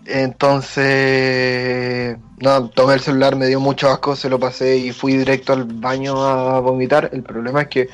Entonces, 0.06 0.86
no, 2.40 2.70
tomé 2.70 2.94
el 2.94 3.00
celular, 3.00 3.36
me 3.36 3.48
dio 3.48 3.60
mucho 3.60 3.90
asco, 3.90 4.16
se 4.16 4.30
lo 4.30 4.40
pasé 4.40 4.78
y 4.78 4.92
fui 4.92 5.18
directo 5.18 5.54
al 5.54 5.64
baño 5.64 6.24
a 6.24 6.60
vomitar. 6.60 7.10
El 7.12 7.24
problema 7.24 7.64
es 7.64 7.68
que 7.70 7.90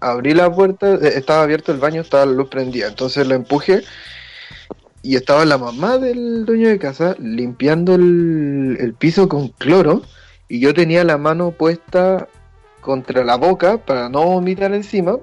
abrí 0.00 0.34
la 0.34 0.52
puerta, 0.52 0.92
eh, 0.94 1.12
estaba 1.16 1.44
abierto 1.44 1.72
el 1.72 1.78
baño, 1.78 2.02
estaba 2.02 2.26
la 2.26 2.32
luz 2.32 2.50
prendida, 2.50 2.88
entonces 2.88 3.26
la 3.26 3.36
empujé 3.36 3.82
y 5.02 5.16
estaba 5.16 5.46
la 5.46 5.56
mamá 5.56 5.96
del 5.96 6.44
dueño 6.44 6.68
de 6.68 6.78
casa 6.78 7.16
limpiando 7.18 7.94
el, 7.94 8.76
el 8.78 8.92
piso 8.92 9.30
con 9.30 9.48
cloro 9.48 10.02
y 10.46 10.60
yo 10.60 10.74
tenía 10.74 11.04
la 11.04 11.16
mano 11.16 11.52
puesta 11.52 12.28
contra 12.80 13.24
la 13.24 13.36
boca 13.36 13.78
para 13.78 14.08
no 14.08 14.24
vomitar 14.24 14.72
encima, 14.74 15.18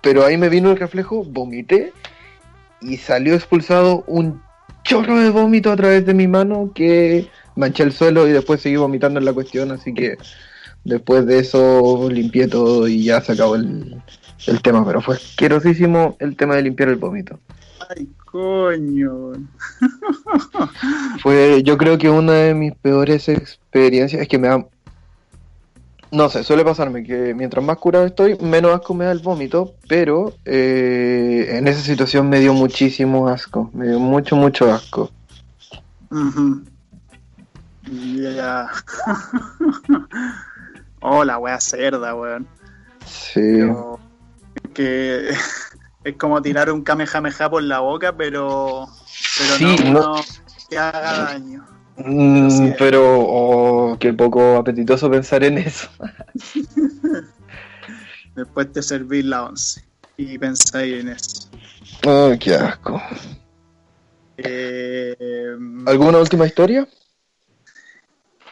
pero 0.00 0.24
ahí 0.24 0.36
me 0.36 0.48
vino 0.48 0.70
el 0.70 0.76
reflejo, 0.76 1.24
vomité 1.24 1.92
y 2.80 2.96
salió 2.96 3.34
expulsado 3.34 4.04
un 4.06 4.42
chorro 4.82 5.18
de 5.18 5.30
vómito 5.30 5.72
a 5.72 5.76
través 5.76 6.04
de 6.04 6.14
mi 6.14 6.28
mano 6.28 6.70
que 6.74 7.28
manché 7.56 7.82
el 7.82 7.92
suelo 7.92 8.28
y 8.28 8.32
después 8.32 8.60
seguí 8.60 8.76
vomitando 8.76 9.18
en 9.18 9.24
la 9.24 9.32
cuestión, 9.32 9.70
así 9.70 9.94
que 9.94 10.18
después 10.84 11.26
de 11.26 11.38
eso 11.38 12.08
limpié 12.10 12.48
todo 12.48 12.86
y 12.86 13.04
ya 13.04 13.20
se 13.20 13.32
acabó 13.32 13.56
el, 13.56 14.02
el 14.46 14.62
tema, 14.62 14.84
pero 14.86 15.00
fue 15.00 15.16
asquerosísimo 15.16 16.16
el 16.20 16.36
tema 16.36 16.56
de 16.56 16.62
limpiar 16.62 16.90
el 16.90 16.96
vómito. 16.96 17.38
Ay, 17.88 18.08
coño. 18.24 19.32
Fue, 21.22 21.62
yo 21.62 21.76
creo 21.76 21.98
que 21.98 22.08
una 22.08 22.32
de 22.32 22.54
mis 22.54 22.74
peores 22.74 23.28
experiencias 23.28 24.22
es 24.22 24.28
que 24.28 24.38
me 24.38 24.48
da. 24.48 24.66
No 26.14 26.28
sé, 26.28 26.44
suele 26.44 26.64
pasarme 26.64 27.02
que 27.02 27.34
mientras 27.34 27.64
más 27.64 27.76
curado 27.78 28.06
estoy, 28.06 28.38
menos 28.38 28.72
asco 28.72 28.94
me 28.94 29.04
da 29.04 29.10
el 29.10 29.18
vómito, 29.18 29.74
pero 29.88 30.32
eh, 30.44 31.48
en 31.50 31.66
esa 31.66 31.80
situación 31.80 32.28
me 32.28 32.38
dio 32.38 32.54
muchísimo 32.54 33.26
asco, 33.26 33.68
me 33.74 33.88
dio 33.88 33.98
mucho, 33.98 34.36
mucho 34.36 34.72
asco. 34.72 35.10
Ujú. 36.12 36.62
Ya. 37.82 38.70
oh, 41.00 41.24
la 41.24 41.38
wea 41.38 41.58
cerda, 41.58 42.14
weón. 42.14 42.46
Sí, 43.04 43.40
Pero 43.42 43.98
que 44.72 45.30
es 46.04 46.16
como 46.16 46.40
tirar 46.40 46.70
un 46.70 46.84
kamehameha 46.84 47.50
por 47.50 47.64
la 47.64 47.80
boca, 47.80 48.16
pero, 48.16 48.86
pero 49.36 49.58
Sí, 49.58 49.76
no, 49.82 49.92
no- 49.92 50.24
que 50.70 50.78
haga 50.78 51.24
daño. 51.24 51.73
Mm, 51.96 52.72
pero 52.78 53.20
oh, 53.20 53.96
qué 53.98 54.12
poco 54.12 54.56
apetitoso 54.56 55.10
pensar 55.10 55.44
en 55.44 55.58
eso. 55.58 55.88
Después 58.34 58.72
te 58.72 58.82
servís 58.82 59.24
la 59.24 59.44
once 59.44 59.84
y 60.16 60.38
pensáis 60.38 61.00
en 61.00 61.08
eso. 61.10 61.48
Oh, 62.06 62.32
qué 62.38 62.54
asco. 62.54 63.00
Eh, 64.36 65.56
¿Alguna 65.86 66.18
última 66.18 66.46
historia? 66.46 66.86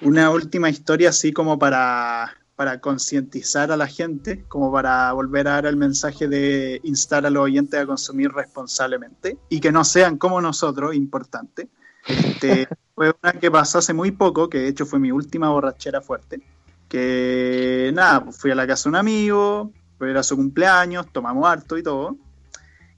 una 0.02 0.30
última 0.30 0.68
historia 0.68 1.10
así 1.10 1.32
como 1.32 1.58
para, 1.58 2.36
para 2.56 2.80
concientizar 2.80 3.72
a 3.72 3.76
la 3.76 3.86
gente, 3.86 4.44
como 4.48 4.72
para 4.72 5.12
volver 5.12 5.48
a 5.48 5.52
dar 5.52 5.66
el 5.66 5.76
mensaje 5.76 6.28
de 6.28 6.80
instar 6.82 7.24
a 7.24 7.30
los 7.30 7.44
oyentes 7.44 7.80
a 7.80 7.86
consumir 7.86 8.30
responsablemente 8.32 9.38
y 9.48 9.60
que 9.60 9.72
no 9.72 9.84
sean 9.84 10.18
como 10.18 10.40
nosotros, 10.40 10.94
importante. 10.94 11.68
Este, 12.06 12.68
fue 12.94 13.14
una 13.22 13.32
que 13.32 13.50
pasó 13.50 13.78
hace 13.78 13.92
muy 13.92 14.10
poco, 14.10 14.48
que 14.48 14.58
de 14.58 14.68
hecho 14.68 14.86
fue 14.86 14.98
mi 14.98 15.12
última 15.12 15.50
borrachera 15.50 16.00
fuerte, 16.00 16.42
que 16.88 17.90
nada, 17.94 18.24
pues 18.24 18.38
fui 18.38 18.50
a 18.50 18.54
la 18.54 18.66
casa 18.66 18.84
de 18.84 18.88
un 18.90 18.96
amigo, 18.96 19.70
era 20.00 20.22
su 20.22 20.36
cumpleaños, 20.36 21.06
tomamos 21.12 21.46
harto 21.46 21.78
y 21.78 21.82
todo, 21.82 22.16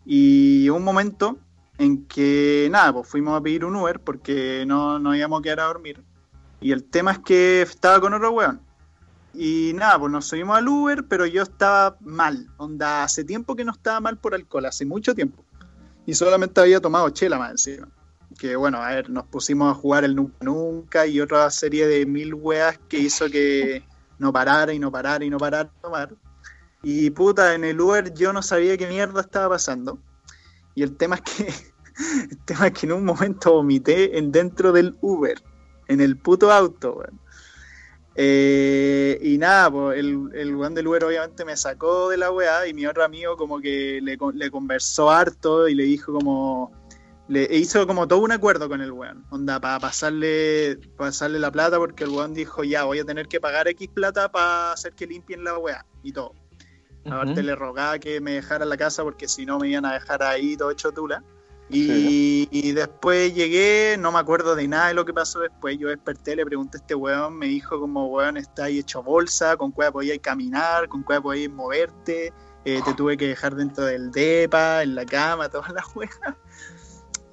y 0.04 0.68
un 0.68 0.82
momento 0.82 1.38
en 1.78 2.06
que 2.06 2.68
nada, 2.70 2.92
pues 2.92 3.08
fuimos 3.08 3.38
a 3.38 3.42
pedir 3.42 3.64
un 3.64 3.76
Uber 3.76 4.00
porque 4.00 4.64
no 4.66 4.98
nos 4.98 5.16
íbamos 5.16 5.40
a 5.40 5.42
quedar 5.42 5.60
a 5.60 5.64
dormir. 5.64 6.02
Y 6.60 6.72
el 6.72 6.84
tema 6.84 7.12
es 7.12 7.18
que 7.18 7.62
estaba 7.62 8.00
con 8.00 8.14
otro 8.14 8.30
weón. 8.30 8.60
Y 9.34 9.72
nada, 9.74 9.98
pues 9.98 10.12
nos 10.12 10.26
subimos 10.26 10.56
al 10.56 10.68
Uber, 10.68 11.04
pero 11.08 11.26
yo 11.26 11.42
estaba 11.42 11.96
mal. 12.00 12.48
Onda, 12.56 13.02
hace 13.02 13.24
tiempo 13.24 13.56
que 13.56 13.64
no 13.64 13.72
estaba 13.72 14.00
mal 14.00 14.16
por 14.16 14.34
alcohol, 14.34 14.66
hace 14.66 14.86
mucho 14.86 15.14
tiempo. 15.14 15.44
Y 16.06 16.14
solamente 16.14 16.60
había 16.60 16.80
tomado 16.80 17.10
chela 17.10 17.38
más 17.38 17.50
encima. 17.50 17.88
Que 18.38 18.56
bueno, 18.56 18.82
a 18.82 18.90
ver, 18.90 19.10
nos 19.10 19.24
pusimos 19.26 19.70
a 19.70 19.74
jugar 19.74 20.04
el 20.04 20.16
Nunca 20.16 20.36
Nunca 20.40 21.06
y 21.06 21.20
otra 21.20 21.50
serie 21.50 21.86
de 21.86 22.04
mil 22.06 22.34
weas 22.34 22.78
que 22.88 22.98
hizo 22.98 23.30
que 23.30 23.84
no 24.18 24.32
parara 24.32 24.72
y 24.72 24.78
no 24.78 24.90
parara 24.90 25.24
y 25.24 25.30
no 25.30 25.38
parara 25.38 25.70
tomar. 25.80 26.14
Y 26.82 27.10
puta, 27.10 27.54
en 27.54 27.64
el 27.64 27.80
Uber 27.80 28.12
yo 28.12 28.32
no 28.32 28.42
sabía 28.42 28.76
qué 28.76 28.86
mierda 28.86 29.20
estaba 29.20 29.50
pasando. 29.50 29.98
Y 30.74 30.82
el 30.82 30.96
tema 30.96 31.16
es 31.16 31.22
que, 31.22 31.54
el 32.30 32.38
tema 32.44 32.66
es 32.66 32.72
que 32.74 32.86
en 32.86 32.92
un 32.92 33.04
momento 33.04 33.52
vomité 33.52 34.18
en 34.18 34.32
dentro 34.32 34.72
del 34.72 34.96
Uber 35.00 35.40
en 35.88 36.00
el 36.00 36.16
puto 36.16 36.52
auto. 36.52 37.02
Eh, 38.16 39.18
y 39.22 39.38
nada, 39.38 39.94
el, 39.94 40.30
el 40.34 40.54
weón 40.54 40.74
del 40.74 40.86
Uber 40.86 41.04
obviamente 41.04 41.44
me 41.44 41.56
sacó 41.56 42.10
de 42.10 42.16
la 42.16 42.30
weá 42.30 42.66
y 42.66 42.74
mi 42.74 42.86
otro 42.86 43.02
amigo 43.02 43.36
como 43.36 43.60
que 43.60 44.00
le, 44.00 44.16
le 44.34 44.50
conversó 44.50 45.10
harto 45.10 45.68
y 45.68 45.74
le 45.74 45.84
dijo 45.84 46.12
como... 46.12 46.83
Le 47.26 47.48
hizo 47.56 47.86
como 47.86 48.06
todo 48.06 48.20
un 48.20 48.32
acuerdo 48.32 48.68
con 48.68 48.82
el 48.82 48.92
weón, 48.92 49.24
onda, 49.30 49.58
para 49.58 49.80
pasarle, 49.80 50.78
pasarle 50.96 51.38
la 51.38 51.50
plata 51.50 51.78
porque 51.78 52.04
el 52.04 52.10
weón 52.10 52.34
dijo, 52.34 52.64
ya, 52.64 52.84
voy 52.84 52.98
a 52.98 53.04
tener 53.04 53.28
que 53.28 53.40
pagar 53.40 53.66
X 53.68 53.88
plata 53.88 54.30
para 54.30 54.72
hacer 54.72 54.92
que 54.92 55.06
limpien 55.06 55.42
la 55.42 55.56
weá 55.58 55.86
y 56.02 56.12
todo. 56.12 56.34
Aparte 57.06 57.42
le 57.42 57.54
rogaba 57.54 57.98
que 57.98 58.20
me 58.20 58.32
dejara 58.32 58.64
la 58.64 58.76
casa 58.76 59.02
porque 59.02 59.28
si 59.28 59.44
no 59.44 59.58
me 59.58 59.68
iban 59.68 59.84
a 59.84 59.94
dejar 59.94 60.22
ahí 60.22 60.56
todo 60.56 60.70
hecho 60.70 60.92
tula. 60.92 61.22
Y, 61.70 62.46
y 62.50 62.72
después 62.72 63.34
llegué, 63.34 63.96
no 63.98 64.12
me 64.12 64.18
acuerdo 64.18 64.54
de 64.54 64.68
nada 64.68 64.88
de 64.88 64.94
lo 64.94 65.04
que 65.04 65.14
pasó 65.14 65.40
después. 65.40 65.78
Yo 65.78 65.88
desperté, 65.88 66.36
le 66.36 66.44
pregunté 66.44 66.78
a 66.78 66.80
este 66.80 66.94
weón, 66.94 67.38
me 67.38 67.46
dijo 67.46 67.80
como 67.80 68.06
weón 68.06 68.36
está 68.36 68.64
ahí 68.64 68.78
hecho 68.78 69.02
bolsa, 69.02 69.56
con 69.56 69.72
cuál 69.72 69.92
podías 69.92 70.18
caminar, 70.18 70.88
con 70.88 71.02
cuál 71.02 71.22
podías 71.22 71.50
moverte, 71.50 72.32
eh, 72.64 72.80
te 72.84 72.94
tuve 72.94 73.16
que 73.16 73.28
dejar 73.28 73.54
dentro 73.54 73.84
del 73.84 74.10
depa, 74.10 74.82
en 74.82 74.94
la 74.94 75.04
cama, 75.04 75.48
todas 75.50 75.72
las 75.72 75.84
weas. 75.96 76.18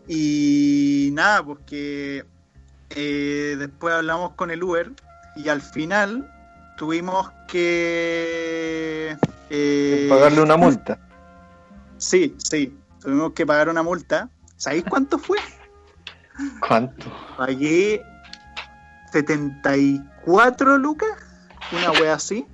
Y 0.08 1.10
nada, 1.14 1.44
porque 1.44 2.26
eh, 2.90 3.56
después 3.58 3.94
hablamos 3.94 4.34
con 4.34 4.52
el 4.52 4.64
Uber 4.64 4.92
y 5.36 5.48
al 5.50 5.62
final 5.62 6.30
tuvimos 6.78 7.32
que... 7.48 9.16
eh, 9.50 10.08
Pagarle 10.10 10.42
una 10.42 10.58
multa. 10.58 11.00
Sí, 11.98 12.36
sí, 12.40 12.76
tuvimos 13.00 13.34
que 13.34 13.46
pagar 13.46 13.70
una 13.70 13.84
multa. 13.84 14.30
¿Sabéis 14.58 14.84
cuánto 14.90 15.18
fue? 15.20 15.38
¿Cuánto? 16.68 17.06
Pagué 17.38 18.02
74 19.12 20.78
lucas, 20.78 21.10
una 21.72 21.92
wea 22.00 22.16
así. 22.16 22.46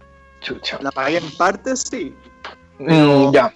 Chucha. 0.41 0.77
La 0.81 0.91
pagué 0.91 1.17
en 1.17 1.31
partes, 1.37 1.81
sí, 1.89 2.13
Mm, 2.79 3.31
ya. 3.33 3.51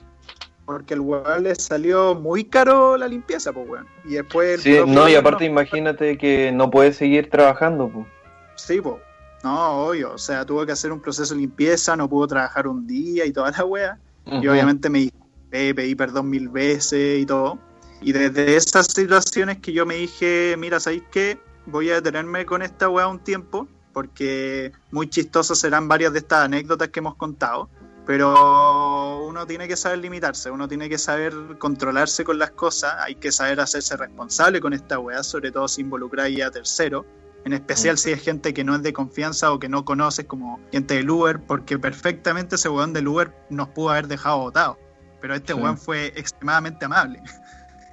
Porque 0.71 0.93
el 0.93 0.99
weón 1.01 1.43
le 1.43 1.55
salió 1.55 2.15
muy 2.15 2.43
caro 2.45 2.97
la 2.97 3.07
limpieza, 3.07 3.51
pues 3.53 3.67
weón. 3.69 3.87
Y 4.05 4.13
después 4.13 4.61
Sí, 4.61 4.77
no, 4.87 5.07
y 5.09 5.15
aparte 5.15 5.45
imagínate 5.45 6.17
que 6.17 6.51
no 6.51 6.69
puedes 6.71 6.97
seguir 6.97 7.29
trabajando. 7.29 7.89
pues. 7.89 8.07
Sí, 8.55 8.81
pues. 8.81 8.95
No, 9.43 9.85
obvio. 9.87 10.13
O 10.13 10.17
sea, 10.17 10.45
tuvo 10.45 10.65
que 10.65 10.71
hacer 10.71 10.91
un 10.91 10.99
proceso 10.99 11.33
de 11.33 11.41
limpieza, 11.41 11.95
no 11.95 12.07
pudo 12.09 12.27
trabajar 12.27 12.67
un 12.67 12.85
día 12.85 13.25
y 13.25 13.31
toda 13.31 13.51
la 13.51 13.65
wea. 13.65 13.99
Y 14.25 14.37
Ujú. 14.37 14.51
obviamente 14.51 14.89
me 14.89 14.99
disculpé, 14.99 15.73
pedí 15.73 15.95
perdón 15.95 16.29
mil 16.29 16.47
veces 16.49 17.19
y 17.21 17.25
todo. 17.25 17.57
Y 18.01 18.11
desde 18.11 18.55
esas 18.55 18.87
situaciones 18.87 19.57
que 19.59 19.73
yo 19.73 19.85
me 19.85 19.95
dije, 19.95 20.55
mira, 20.57 20.79
¿sabéis 20.79 21.03
qué? 21.11 21.39
Voy 21.65 21.89
a 21.91 21.95
detenerme 21.95 22.45
con 22.45 22.61
esta 22.61 22.89
weá 22.89 23.07
un 23.07 23.19
tiempo, 23.19 23.67
porque 23.93 24.71
muy 24.91 25.09
chistosas 25.09 25.59
serán 25.59 25.87
varias 25.87 26.13
de 26.13 26.19
estas 26.19 26.45
anécdotas 26.45 26.89
que 26.89 26.99
hemos 26.99 27.15
contado, 27.15 27.69
pero 28.05 29.25
uno 29.25 29.45
tiene 29.45 29.67
que 29.67 29.75
saber 29.75 29.99
limitarse, 29.99 30.49
uno 30.49 30.67
tiene 30.67 30.89
que 30.89 30.97
saber 30.97 31.33
controlarse 31.59 32.23
con 32.23 32.39
las 32.39 32.51
cosas, 32.51 32.95
hay 32.99 33.15
que 33.15 33.31
saber 33.31 33.59
hacerse 33.59 33.95
responsable 33.95 34.59
con 34.59 34.73
esta 34.73 34.99
weá, 34.99 35.23
sobre 35.23 35.51
todo 35.51 35.67
si 35.67 35.81
involucra 35.81 36.25
a 36.25 36.51
tercero, 36.51 37.05
en 37.45 37.53
especial 37.53 37.97
si 37.97 38.11
es 38.11 38.21
gente 38.21 38.53
que 38.53 38.63
no 38.63 38.75
es 38.75 38.83
de 38.83 38.93
confianza 38.93 39.51
o 39.51 39.59
que 39.59 39.69
no 39.69 39.85
conoces, 39.85 40.25
como 40.25 40.59
gente 40.71 40.95
del 40.95 41.09
Uber, 41.09 41.39
porque 41.39 41.77
perfectamente 41.79 42.55
ese 42.55 42.69
weón 42.69 42.93
del 42.93 43.07
Uber 43.07 43.33
nos 43.49 43.69
pudo 43.69 43.91
haber 43.91 44.07
dejado 44.07 44.39
votados, 44.39 44.77
pero 45.19 45.35
este 45.35 45.53
weón 45.53 45.77
fue 45.77 46.07
extremadamente 46.15 46.85
amable. 46.85 47.21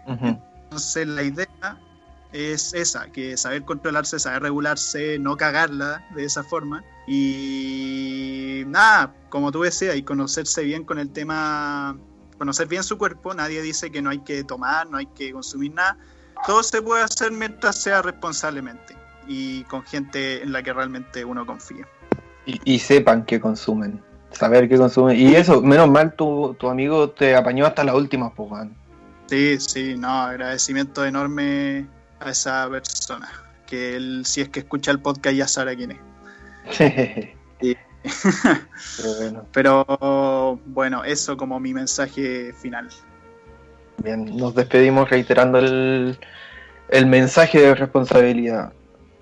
Entonces 0.06 1.06
la 1.06 1.22
idea 1.22 1.78
es 2.32 2.74
esa, 2.74 3.10
que 3.10 3.36
saber 3.36 3.64
controlarse, 3.64 4.18
saber 4.18 4.42
regularse, 4.42 5.18
no 5.18 5.36
cagarla 5.36 6.06
de 6.14 6.24
esa 6.24 6.44
forma. 6.44 6.84
Y 7.06 8.64
nada, 8.66 9.14
como 9.28 9.50
tú 9.50 9.62
decías, 9.62 9.96
y 9.96 10.02
conocerse 10.02 10.62
bien 10.62 10.84
con 10.84 10.98
el 10.98 11.10
tema, 11.10 11.98
conocer 12.36 12.68
bien 12.68 12.82
su 12.84 12.98
cuerpo, 12.98 13.34
nadie 13.34 13.62
dice 13.62 13.90
que 13.90 14.02
no 14.02 14.10
hay 14.10 14.20
que 14.20 14.44
tomar, 14.44 14.88
no 14.88 14.98
hay 14.98 15.06
que 15.06 15.32
consumir 15.32 15.72
nada. 15.72 15.96
Todo 16.46 16.62
se 16.62 16.82
puede 16.82 17.02
hacer 17.02 17.32
mientras 17.32 17.80
sea 17.82 18.02
responsablemente 18.02 18.96
y 19.26 19.64
con 19.64 19.82
gente 19.82 20.42
en 20.42 20.52
la 20.52 20.62
que 20.62 20.72
realmente 20.72 21.24
uno 21.24 21.46
confía. 21.46 21.86
Y, 22.64 22.78
sepan 22.78 23.26
que 23.26 23.40
consumen, 23.40 24.02
saber 24.30 24.70
que 24.70 24.78
consumen. 24.78 25.18
Y 25.18 25.34
eso, 25.34 25.60
menos 25.60 25.90
mal 25.90 26.14
tu, 26.14 26.56
tu 26.58 26.70
amigo 26.70 27.10
te 27.10 27.36
apañó 27.36 27.66
hasta 27.66 27.84
la 27.84 27.94
última, 27.94 28.32
pues, 28.34 28.68
Sí, 29.26 29.60
sí, 29.60 29.94
no, 29.98 30.08
agradecimiento 30.08 31.04
enorme 31.04 31.86
a 32.20 32.30
esa 32.30 32.68
persona. 32.68 33.28
Que 33.66 33.96
él, 33.96 34.24
si 34.24 34.40
es 34.40 34.48
que 34.48 34.60
escucha 34.60 34.90
el 34.90 35.00
podcast, 35.00 35.36
ya 35.36 35.48
sabe 35.48 35.76
quién 35.76 35.92
es. 35.92 35.98
Pero, 38.96 39.14
bueno. 39.18 39.46
Pero 39.52 40.60
bueno, 40.66 41.04
eso 41.04 41.36
como 41.36 41.60
mi 41.60 41.74
mensaje 41.74 42.52
final. 42.54 42.88
Bien, 44.02 44.36
nos 44.36 44.54
despedimos 44.54 45.10
reiterando 45.10 45.58
el, 45.58 46.18
el 46.88 47.06
mensaje 47.06 47.60
de 47.60 47.74
responsabilidad. 47.74 48.72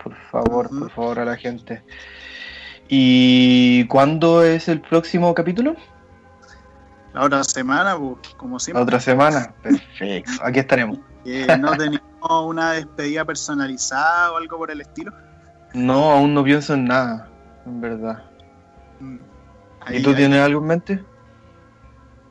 Por 0.03 0.15
favor, 0.31 0.69
por 0.69 0.91
favor, 0.91 1.19
a 1.21 1.25
la 1.25 1.37
gente. 1.37 1.83
¿Y 2.89 3.85
cuándo 3.87 4.45
es 4.45 4.69
el 4.69 4.81
próximo 4.81 5.35
capítulo? 5.35 5.75
La 7.15 7.25
otra 7.25 7.43
semana, 7.43 7.97
como 8.37 8.61
siempre. 8.61 8.81
La 8.81 8.85
otra 8.85 9.01
semana, 9.01 9.55
perfecto. 9.63 10.33
Aquí 10.43 10.59
estaremos. 10.61 10.99
¿No 11.59 11.77
tenemos 11.77 12.01
una 12.29 12.73
despedida 12.73 13.25
personalizada 13.25 14.33
o 14.33 14.37
algo 14.37 14.59
por 14.59 14.71
el 14.71 14.81
estilo? 14.81 15.13
No, 15.75 16.13
aún 16.13 16.35
no 16.35 16.45
pienso 16.45 16.75
en 16.75 16.85
nada, 16.87 17.29
en 17.67 17.81
verdad. 17.81 18.25
Mm. 19.01 19.19
¿Y 19.91 20.03
tú 20.03 20.15
tienes 20.15 20.41
algo 20.41 20.61
en 20.61 20.67
mente? 20.67 21.05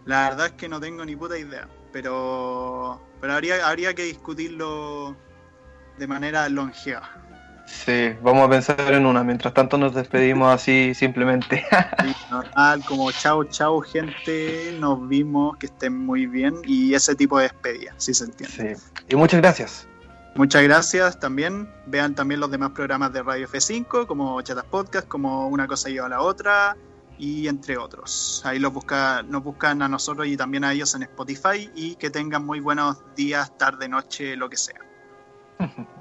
La 0.06 0.30
verdad 0.30 0.48
es 0.48 0.52
que 0.54 0.70
no 0.70 0.80
tengo 0.80 1.06
ni 1.06 1.16
puta 1.16 1.38
idea, 1.38 1.68
pero, 1.92 3.02
pero 3.22 3.34
habría, 3.34 3.68
habría 3.68 3.94
que 3.94 4.04
discutirlo 4.04 5.16
de 5.98 6.08
manera 6.08 6.48
longeva. 6.50 7.10
Sí, 7.66 8.16
vamos 8.22 8.48
a 8.48 8.50
pensar 8.50 8.94
en 8.94 9.06
una. 9.06 9.24
Mientras 9.24 9.54
tanto 9.54 9.78
nos 9.78 9.94
despedimos 9.94 10.54
así 10.54 10.94
simplemente. 10.94 11.66
normal, 12.32 12.84
como 12.88 13.12
chao, 13.12 13.44
chao 13.46 13.82
gente, 13.82 14.76
nos 14.80 15.08
vimos, 15.08 15.58
que 15.58 15.66
estén 15.68 15.98
muy 16.06 16.28
bien 16.28 16.56
y 16.64 16.94
ese 16.94 17.16
tipo 17.16 17.38
de 17.38 17.44
despedida, 17.44 17.94
si 17.98 18.14
se 18.14 18.26
entiende. 18.26 18.76
Sí. 18.76 19.02
Y 19.10 19.16
muchas 19.16 19.42
gracias. 19.42 19.88
Muchas 20.36 20.64
gracias 20.64 21.20
también. 21.20 21.70
Vean 21.86 22.14
también 22.14 22.40
los 22.40 22.52
demás 22.52 22.72
programas 22.72 23.14
de 23.14 23.24
Radio 23.24 23.48
F5, 23.48 24.06
como 24.06 24.42
Chatas 24.42 24.66
Podcast, 24.66 25.08
como 25.08 25.48
Una 25.48 25.66
cosa 25.66 25.90
lleva 25.90 26.08
a 26.08 26.10
la 26.10 26.22
otra 26.22 26.76
y 27.18 27.48
entre 27.48 27.78
otros. 27.78 28.42
Ahí 28.46 28.60
los 28.60 28.74
busca, 28.74 29.24
nos 29.24 29.44
buscan 29.44 29.82
a 29.82 29.88
nosotros 29.88 30.28
y 30.28 30.36
también 30.36 30.64
a 30.66 30.74
ellos 30.74 30.94
en 30.96 31.04
Spotify 31.04 31.70
y 31.74 31.96
que 31.96 32.10
tengan 32.10 32.46
muy 32.46 32.60
buenos 32.60 32.98
días, 33.16 33.58
tarde, 33.58 33.88
noche, 33.88 34.36
lo 34.36 34.50
que 34.50 34.58
sea. 34.58 34.80